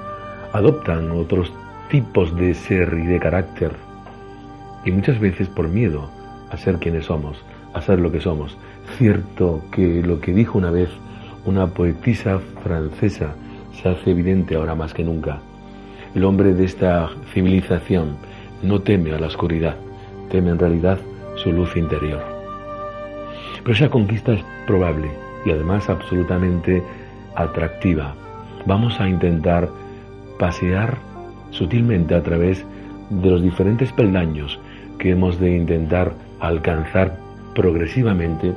adoptan 0.54 1.12
otros 1.12 1.52
tipos 1.90 2.36
de 2.36 2.54
ser 2.54 2.94
y 2.94 3.08
de 3.08 3.20
carácter. 3.20 3.72
Y 4.86 4.92
muchas 4.92 5.20
veces 5.20 5.48
por 5.48 5.68
miedo 5.68 6.10
a 6.50 6.58
ser 6.58 6.78
quienes 6.78 7.06
somos, 7.06 7.44
a 7.74 7.82
ser 7.82 8.00
lo 8.00 8.12
que 8.12 8.22
somos. 8.22 8.58
Cierto 8.98 9.62
que 9.72 10.02
lo 10.02 10.20
que 10.20 10.34
dijo 10.34 10.58
una 10.58 10.72
vez 10.72 10.90
una 11.46 11.68
poetisa 11.68 12.40
francesa 12.64 13.34
se 13.74 13.90
hace 13.90 14.12
evidente 14.12 14.56
ahora 14.56 14.76
más 14.76 14.94
que 14.94 15.04
nunca. 15.04 15.40
El 16.16 16.24
hombre 16.26 16.54
de 16.54 16.66
esta 16.66 17.10
civilización 17.34 18.18
no 18.62 18.82
teme 18.82 19.14
a 19.14 19.20
la 19.20 19.28
oscuridad, 19.28 19.76
teme 20.30 20.52
en 20.52 20.60
realidad 20.60 21.00
su 21.36 21.52
luz 21.52 21.76
interior. 21.76 22.24
Pero 23.64 23.74
esa 23.74 23.90
conquista 23.90 24.34
es 24.34 24.44
probable 24.66 25.12
y 25.46 25.52
además 25.52 25.90
absolutamente 25.90 26.84
atractiva. 27.36 28.16
Vamos 28.66 29.00
a 29.00 29.08
intentar 29.08 29.70
pasear 30.38 30.98
sutilmente 31.52 32.16
a 32.16 32.24
través 32.24 32.66
de 33.10 33.30
los 33.30 33.42
diferentes 33.42 33.92
peldaños 33.92 34.60
que 34.98 35.12
hemos 35.12 35.40
de 35.40 35.56
intentar 35.56 36.14
alcanzar 36.40 37.18
progresivamente 37.56 38.54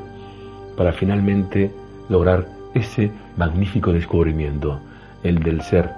para 0.77 0.93
finalmente 0.93 1.71
lograr 2.09 2.47
ese 2.75 3.11
magnífico 3.37 3.93
descubrimiento, 3.93 4.81
el 5.23 5.39
del 5.43 5.63
ser, 5.63 5.91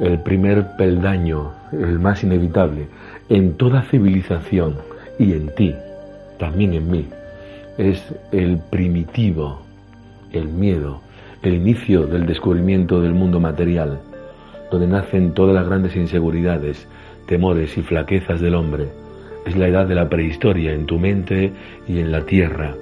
el 0.00 0.18
primer 0.20 0.76
peldaño, 0.76 1.52
el 1.72 1.98
más 1.98 2.22
inevitable, 2.24 2.86
en 3.28 3.54
toda 3.54 3.82
civilización 3.82 4.76
y 5.18 5.32
en 5.32 5.54
ti, 5.54 5.74
también 6.38 6.74
en 6.74 6.90
mí, 6.90 7.06
es 7.78 8.02
el 8.32 8.58
primitivo, 8.58 9.62
el 10.32 10.48
miedo, 10.48 11.00
el 11.42 11.54
inicio 11.54 12.06
del 12.06 12.26
descubrimiento 12.26 13.00
del 13.00 13.14
mundo 13.14 13.40
material, 13.40 14.00
donde 14.70 14.86
nacen 14.86 15.34
todas 15.34 15.54
las 15.54 15.66
grandes 15.66 15.96
inseguridades, 15.96 16.86
temores 17.26 17.76
y 17.76 17.82
flaquezas 17.82 18.40
del 18.40 18.54
hombre. 18.54 18.88
Es 19.46 19.56
la 19.56 19.68
edad 19.68 19.86
de 19.86 19.94
la 19.94 20.08
prehistoria 20.08 20.72
en 20.72 20.86
tu 20.86 20.98
mente 20.98 21.52
y 21.88 21.98
en 21.98 22.12
la 22.12 22.22
tierra, 22.22 22.74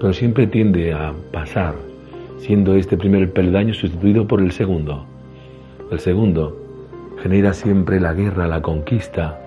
pero 0.00 0.12
siempre 0.12 0.46
tiende 0.46 0.92
a 0.92 1.12
pasar, 1.32 1.74
siendo 2.38 2.74
este 2.74 2.96
primer 2.96 3.32
peldaño 3.32 3.74
sustituido 3.74 4.26
por 4.26 4.40
el 4.40 4.52
segundo. 4.52 5.06
El 5.90 6.00
segundo 6.00 6.58
genera 7.22 7.52
siempre 7.52 8.00
la 8.00 8.14
guerra, 8.14 8.48
la 8.48 8.62
conquista, 8.62 9.38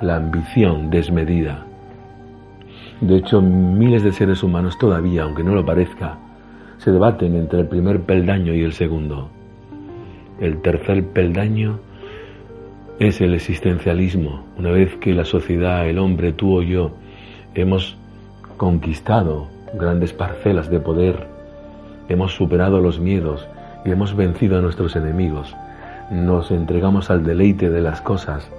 la 0.00 0.16
ambición 0.16 0.90
desmedida. 0.90 1.66
De 3.00 3.16
hecho, 3.16 3.40
miles 3.42 4.02
de 4.02 4.12
seres 4.12 4.42
humanos 4.42 4.78
todavía, 4.78 5.24
aunque 5.24 5.42
no 5.42 5.54
lo 5.54 5.64
parezca, 5.64 6.18
se 6.78 6.90
debaten 6.90 7.34
entre 7.34 7.60
el 7.60 7.66
primer 7.66 8.00
peldaño 8.02 8.54
y 8.54 8.62
el 8.62 8.72
segundo. 8.72 9.30
El 10.38 10.60
tercer 10.60 11.02
peldaño 11.02 11.78
es 12.98 13.22
el 13.22 13.32
existencialismo. 13.32 14.44
Una 14.58 14.70
vez 14.70 14.94
que 14.96 15.14
la 15.14 15.24
sociedad, 15.24 15.88
el 15.88 15.98
hombre, 15.98 16.32
tú 16.32 16.58
o 16.58 16.62
yo, 16.62 16.92
hemos 17.54 17.96
conquistado 18.58 19.48
grandes 19.74 20.12
parcelas 20.12 20.68
de 20.68 20.78
poder, 20.78 21.26
hemos 22.10 22.34
superado 22.34 22.80
los 22.80 23.00
miedos 23.00 23.48
y 23.86 23.90
hemos 23.90 24.14
vencido 24.14 24.58
a 24.58 24.60
nuestros 24.60 24.94
enemigos, 24.94 25.56
nos 26.10 26.50
entregamos 26.50 27.10
al 27.10 27.24
deleite 27.24 27.70
de 27.70 27.80
las 27.80 28.02
cosas, 28.02 28.50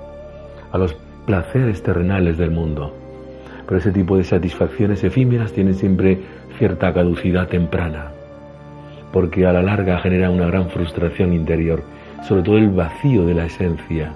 a 0.72 0.80
los 0.80 0.96
placeres 1.28 1.84
terrenales 1.84 2.40
del 2.40 2.50
mundo. 2.50 2.92
Pero 3.68 3.78
ese 3.78 3.92
tipo 3.92 4.18
de 4.18 4.24
satisfacciones 4.24 5.04
efímeras 5.04 5.54
tienen 5.54 5.76
siempre 5.76 6.22
cierta 6.58 6.92
caducidad 6.92 7.48
temprana 7.48 8.17
porque 9.18 9.48
a 9.48 9.52
la 9.52 9.64
larga 9.64 9.98
genera 9.98 10.30
una 10.30 10.46
gran 10.46 10.70
frustración 10.70 11.34
interior, 11.34 11.84
sobre 12.22 12.44
todo 12.44 12.60
el 12.60 12.70
vacío 12.70 13.26
de 13.26 13.34
la 13.34 13.48
esencia 13.48 14.14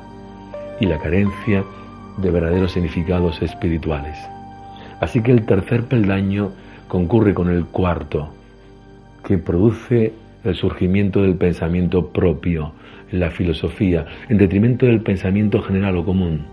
y 0.79 0.85
la 0.85 0.99
carencia 0.99 1.63
de 2.19 2.29
verdaderos 2.29 2.73
significados 2.73 3.41
espirituales. 3.41 4.15
Así 4.99 5.23
que 5.23 5.31
el 5.31 5.47
tercer 5.47 5.85
peldaño 5.85 6.51
concurre 6.87 7.33
con 7.33 7.49
el 7.49 7.65
cuarto, 7.65 8.31
que 9.25 9.39
produce 9.39 10.13
el 10.43 10.53
surgimiento 10.53 11.23
del 11.23 11.33
pensamiento 11.33 12.09
propio, 12.09 12.73
la 13.11 13.31
filosofía, 13.31 14.05
en 14.29 14.37
detrimento 14.37 14.85
del 14.85 15.01
pensamiento 15.01 15.63
general 15.63 15.97
o 15.97 16.05
común. 16.05 16.45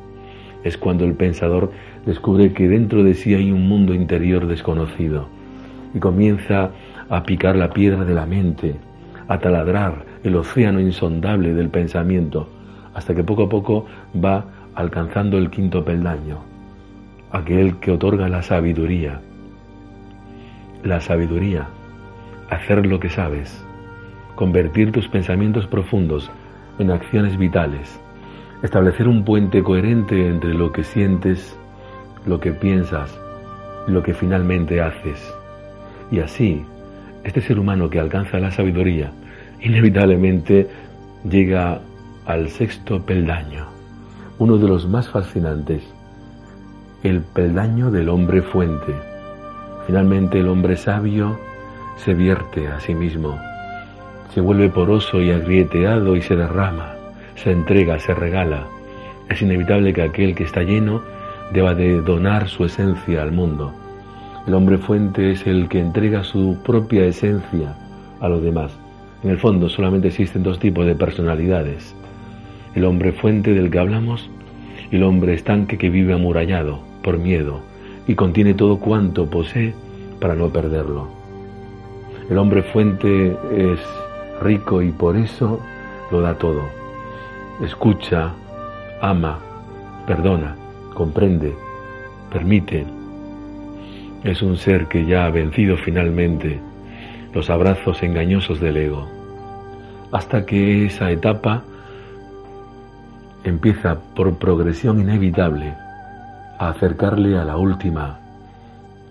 Es 0.64 0.78
cuando 0.78 1.05
el 1.05 1.12
pensador 1.12 1.70
descubre 2.06 2.55
que 2.55 2.66
dentro 2.66 3.05
de 3.05 3.12
sí 3.12 3.35
hay 3.35 3.52
un 3.52 3.68
mundo 3.68 3.93
interior 3.93 4.47
desconocido 4.47 5.28
y 5.94 5.98
comienza 5.98 6.70
a 7.10 7.22
picar 7.22 7.56
la 7.56 7.70
piedra 7.70 8.05
de 8.05 8.14
la 8.14 8.26
mente, 8.26 8.76
a 9.28 9.39
taladrar 9.39 10.05
el 10.22 10.36
océano 10.36 10.80
insondable 10.80 11.55
del 11.55 11.68
pensamiento, 11.68 12.48
hasta 12.94 13.14
que 13.14 13.24
poco 13.24 13.44
a 13.44 13.48
poco 13.48 13.86
va 14.14 14.44
alcanzando 14.74 15.39
el 15.39 15.51
quinto 15.51 15.85
peldaño, 15.85 16.39
aquel 17.30 17.76
que 17.76 17.93
otorga 17.93 18.28
la 18.28 18.43
sabiduría. 18.43 19.20
La 20.82 21.01
sabiduría, 21.01 21.68
hacer 22.51 22.86
lo 22.86 23.01
que 23.01 23.10
sabes, 23.10 23.64
convertir 24.35 24.93
tus 24.93 25.09
pensamientos 25.09 25.66
profundos 25.66 26.30
en 26.78 26.90
acciones 26.90 27.36
vitales, 27.36 28.01
establecer 28.62 29.09
un 29.09 29.24
puente 29.24 29.62
coherente 29.62 30.28
entre 30.28 30.55
lo 30.55 30.72
que 30.72 30.85
sientes, 30.85 31.59
lo 32.26 32.40
que 32.40 32.52
piensas, 32.52 33.18
lo 33.86 34.02
que 34.02 34.14
finalmente 34.14 34.80
haces. 34.80 35.35
Y 36.10 36.20
así, 36.20 36.64
este 37.28 37.42
ser 37.42 37.59
humano 37.59 37.90
que 37.90 38.00
alcanza 38.00 38.38
la 38.38 38.50
sabiduría 38.50 39.12
inevitablemente 39.60 40.66
llega 41.28 41.80
al 42.24 42.48
sexto 42.48 43.05
peldaño, 43.05 43.66
uno 44.38 44.56
de 44.56 44.66
los 44.66 44.88
más 44.88 45.10
fascinantes, 45.10 45.82
el 47.02 47.20
peldaño 47.20 47.90
del 47.90 48.09
hombre 48.09 48.40
fuente. 48.40 48.94
Finalmente 49.86 50.40
el 50.40 50.48
hombre 50.48 50.76
sabio 50.76 51.38
se 51.96 52.14
vierte 52.14 52.66
a 52.68 52.80
sí 52.80 52.94
mismo, 52.94 53.38
se 54.32 54.40
vuelve 54.40 54.70
poroso 54.70 55.20
y 55.20 55.30
agrieteado 55.30 56.16
y 56.16 56.22
se 56.22 56.34
derrama, 56.34 56.94
se 57.34 57.52
entrega, 57.52 57.98
se 57.98 58.14
regala. 58.14 58.66
Es 59.28 59.42
inevitable 59.42 59.92
que 59.92 60.02
aquel 60.02 60.34
que 60.34 60.44
está 60.44 60.62
lleno 60.62 61.02
deba 61.52 61.74
de 61.74 62.00
donar 62.00 62.48
su 62.48 62.64
esencia 62.64 63.20
al 63.20 63.32
mundo 63.32 63.74
el 64.49 64.55
hombre 64.55 64.79
fuente 64.79 65.31
es 65.31 65.47
el 65.47 65.69
que 65.69 65.79
entrega 65.79 66.25
su 66.25 66.57
propia 66.65 67.05
esencia 67.05 67.77
a 68.19 68.31
los 68.31 68.43
demás. 68.43 68.73
En 69.23 69.29
el 69.29 69.39
fondo 69.39 69.69
solamente 69.69 70.09
existen 70.09 70.43
dos 70.43 70.59
tipos 70.59 70.87
de 70.87 70.95
personalidades. 70.95 71.95
El 72.75 72.87
hombre 72.87 73.12
fuente 73.12 73.53
del 73.53 73.70
que 73.70 73.79
hablamos 73.79 74.31
y 74.91 74.97
el 74.97 75.03
hombre 75.03 75.35
estanque 75.35 75.77
que 75.77 75.91
vive 75.91 76.15
amurallado 76.15 76.81
por 77.03 77.19
miedo 77.19 77.61
y 78.07 78.15
contiene 78.15 78.55
todo 78.55 78.79
cuanto 78.79 79.29
posee 79.29 79.75
para 80.19 80.35
no 80.35 80.49
perderlo. 80.49 81.09
El 82.31 82.39
hombre 82.39 82.62
fuente 82.62 83.37
es 83.53 83.79
rico 84.41 84.81
y 84.81 84.93
por 84.93 85.19
eso 85.19 85.61
lo 86.11 86.23
da 86.23 86.39
todo. 86.39 86.62
Escucha, 87.62 88.33
ama, 89.03 89.41
perdona, 90.07 90.57
comprende, 90.95 91.53
permite. 92.33 92.98
Es 94.24 94.43
un 94.43 94.57
ser 94.57 94.86
que 94.86 95.07
ya 95.07 95.27
ha 95.27 95.31
vencido 95.31 95.77
finalmente 95.77 96.61
los 97.32 97.51
abrazos 97.51 98.03
engañosos 98.03 98.61
del 98.61 98.77
ego, 98.77 99.09
hasta 100.11 100.45
que 100.45 100.86
esa 100.86 101.11
etapa 101.12 101.62
empieza 103.45 104.01
por 104.16 104.36
progresión 104.39 105.01
inevitable 105.01 105.73
a 106.59 106.70
acercarle 106.70 107.39
a 107.39 107.45
la 107.45 107.57
última, 107.57 108.19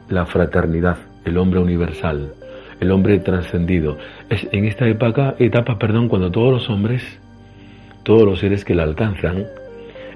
la 0.10 0.26
fraternidad, 0.26 0.98
el 1.24 1.38
hombre 1.38 1.62
universal, 1.62 2.34
el 2.82 2.92
hombre 2.92 3.20
trascendido. 3.20 3.98
Es 4.30 4.46
en 4.52 4.66
esta 4.66 4.88
etapa, 4.88 5.36
etapa, 5.40 5.80
perdón, 5.80 6.10
cuando 6.10 6.32
todos 6.32 6.52
los 6.52 6.70
hombres, 6.70 7.20
todos 8.04 8.24
los 8.24 8.40
seres 8.40 8.66
que 8.66 8.76
la 8.76 8.84
alcanzan, 8.84 9.46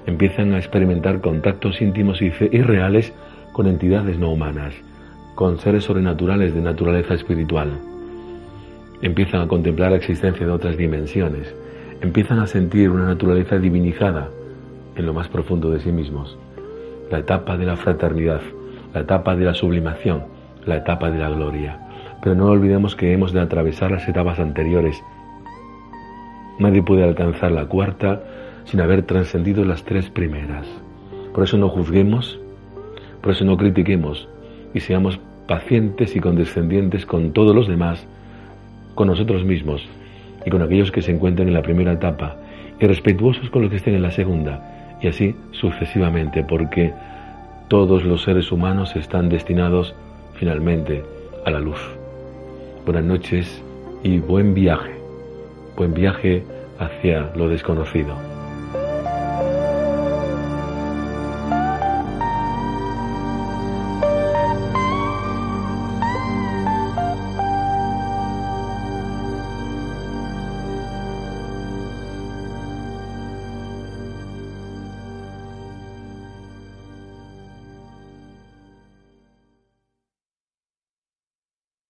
empiezan 0.06 0.52
a 0.52 0.58
experimentar 0.58 1.22
contactos 1.22 1.80
íntimos 1.80 2.20
y 2.20 2.30
reales 2.30 3.14
con 3.52 3.66
entidades 3.66 4.18
no 4.18 4.30
humanas, 4.30 4.74
con 5.34 5.58
seres 5.58 5.84
sobrenaturales 5.84 6.54
de 6.54 6.60
naturaleza 6.60 7.14
espiritual. 7.14 7.70
Empiezan 9.02 9.42
a 9.42 9.48
contemplar 9.48 9.90
la 9.90 9.96
existencia 9.96 10.46
de 10.46 10.52
otras 10.52 10.76
dimensiones, 10.76 11.54
empiezan 12.00 12.38
a 12.38 12.46
sentir 12.46 12.90
una 12.90 13.06
naturaleza 13.06 13.58
divinizada 13.58 14.28
en 14.96 15.06
lo 15.06 15.14
más 15.14 15.28
profundo 15.28 15.70
de 15.70 15.80
sí 15.80 15.92
mismos. 15.92 16.36
La 17.10 17.18
etapa 17.18 17.56
de 17.56 17.66
la 17.66 17.76
fraternidad, 17.76 18.40
la 18.94 19.00
etapa 19.00 19.36
de 19.36 19.44
la 19.44 19.54
sublimación, 19.54 20.24
la 20.66 20.76
etapa 20.76 21.10
de 21.10 21.18
la 21.18 21.30
gloria. 21.30 21.78
Pero 22.22 22.34
no 22.34 22.46
olvidemos 22.46 22.94
que 22.94 23.12
hemos 23.12 23.32
de 23.32 23.40
atravesar 23.40 23.90
las 23.90 24.08
etapas 24.08 24.38
anteriores. 24.38 25.02
Nadie 26.58 26.82
puede 26.82 27.04
alcanzar 27.04 27.50
la 27.50 27.66
cuarta 27.66 28.22
sin 28.64 28.80
haber 28.80 29.02
trascendido 29.02 29.64
las 29.64 29.84
tres 29.84 30.10
primeras. 30.10 30.66
Por 31.34 31.44
eso 31.44 31.56
no 31.56 31.68
juzguemos, 31.68 32.38
por 33.22 33.32
eso 33.32 33.44
no 33.44 33.56
critiquemos 33.56 34.28
y 34.74 34.80
seamos 34.80 35.18
pacientes 35.46 36.14
y 36.16 36.20
condescendientes 36.20 37.06
con 37.06 37.32
todos 37.32 37.54
los 37.54 37.68
demás, 37.68 38.06
con 38.94 39.08
nosotros 39.08 39.44
mismos 39.44 39.86
y 40.44 40.50
con 40.50 40.62
aquellos 40.62 40.90
que 40.90 41.02
se 41.02 41.12
encuentren 41.12 41.48
en 41.48 41.54
la 41.54 41.62
primera 41.62 41.92
etapa 41.92 42.36
y 42.80 42.86
respetuosos 42.86 43.48
con 43.50 43.62
los 43.62 43.70
que 43.70 43.76
estén 43.76 43.94
en 43.94 44.02
la 44.02 44.10
segunda 44.10 44.98
y 45.00 45.08
así 45.08 45.34
sucesivamente 45.52 46.44
porque 46.44 46.92
todos 47.68 48.04
los 48.04 48.22
seres 48.22 48.52
humanos 48.52 48.96
están 48.96 49.28
destinados 49.28 49.94
finalmente 50.34 51.02
a 51.44 51.50
la 51.50 51.60
luz 51.60 51.80
buenas 52.84 53.04
noches 53.04 53.62
y 54.02 54.18
buen 54.18 54.54
viaje, 54.54 54.92
buen 55.76 55.94
viaje 55.94 56.42
hacia 56.78 57.30
lo 57.36 57.48
desconocido. 57.48 58.31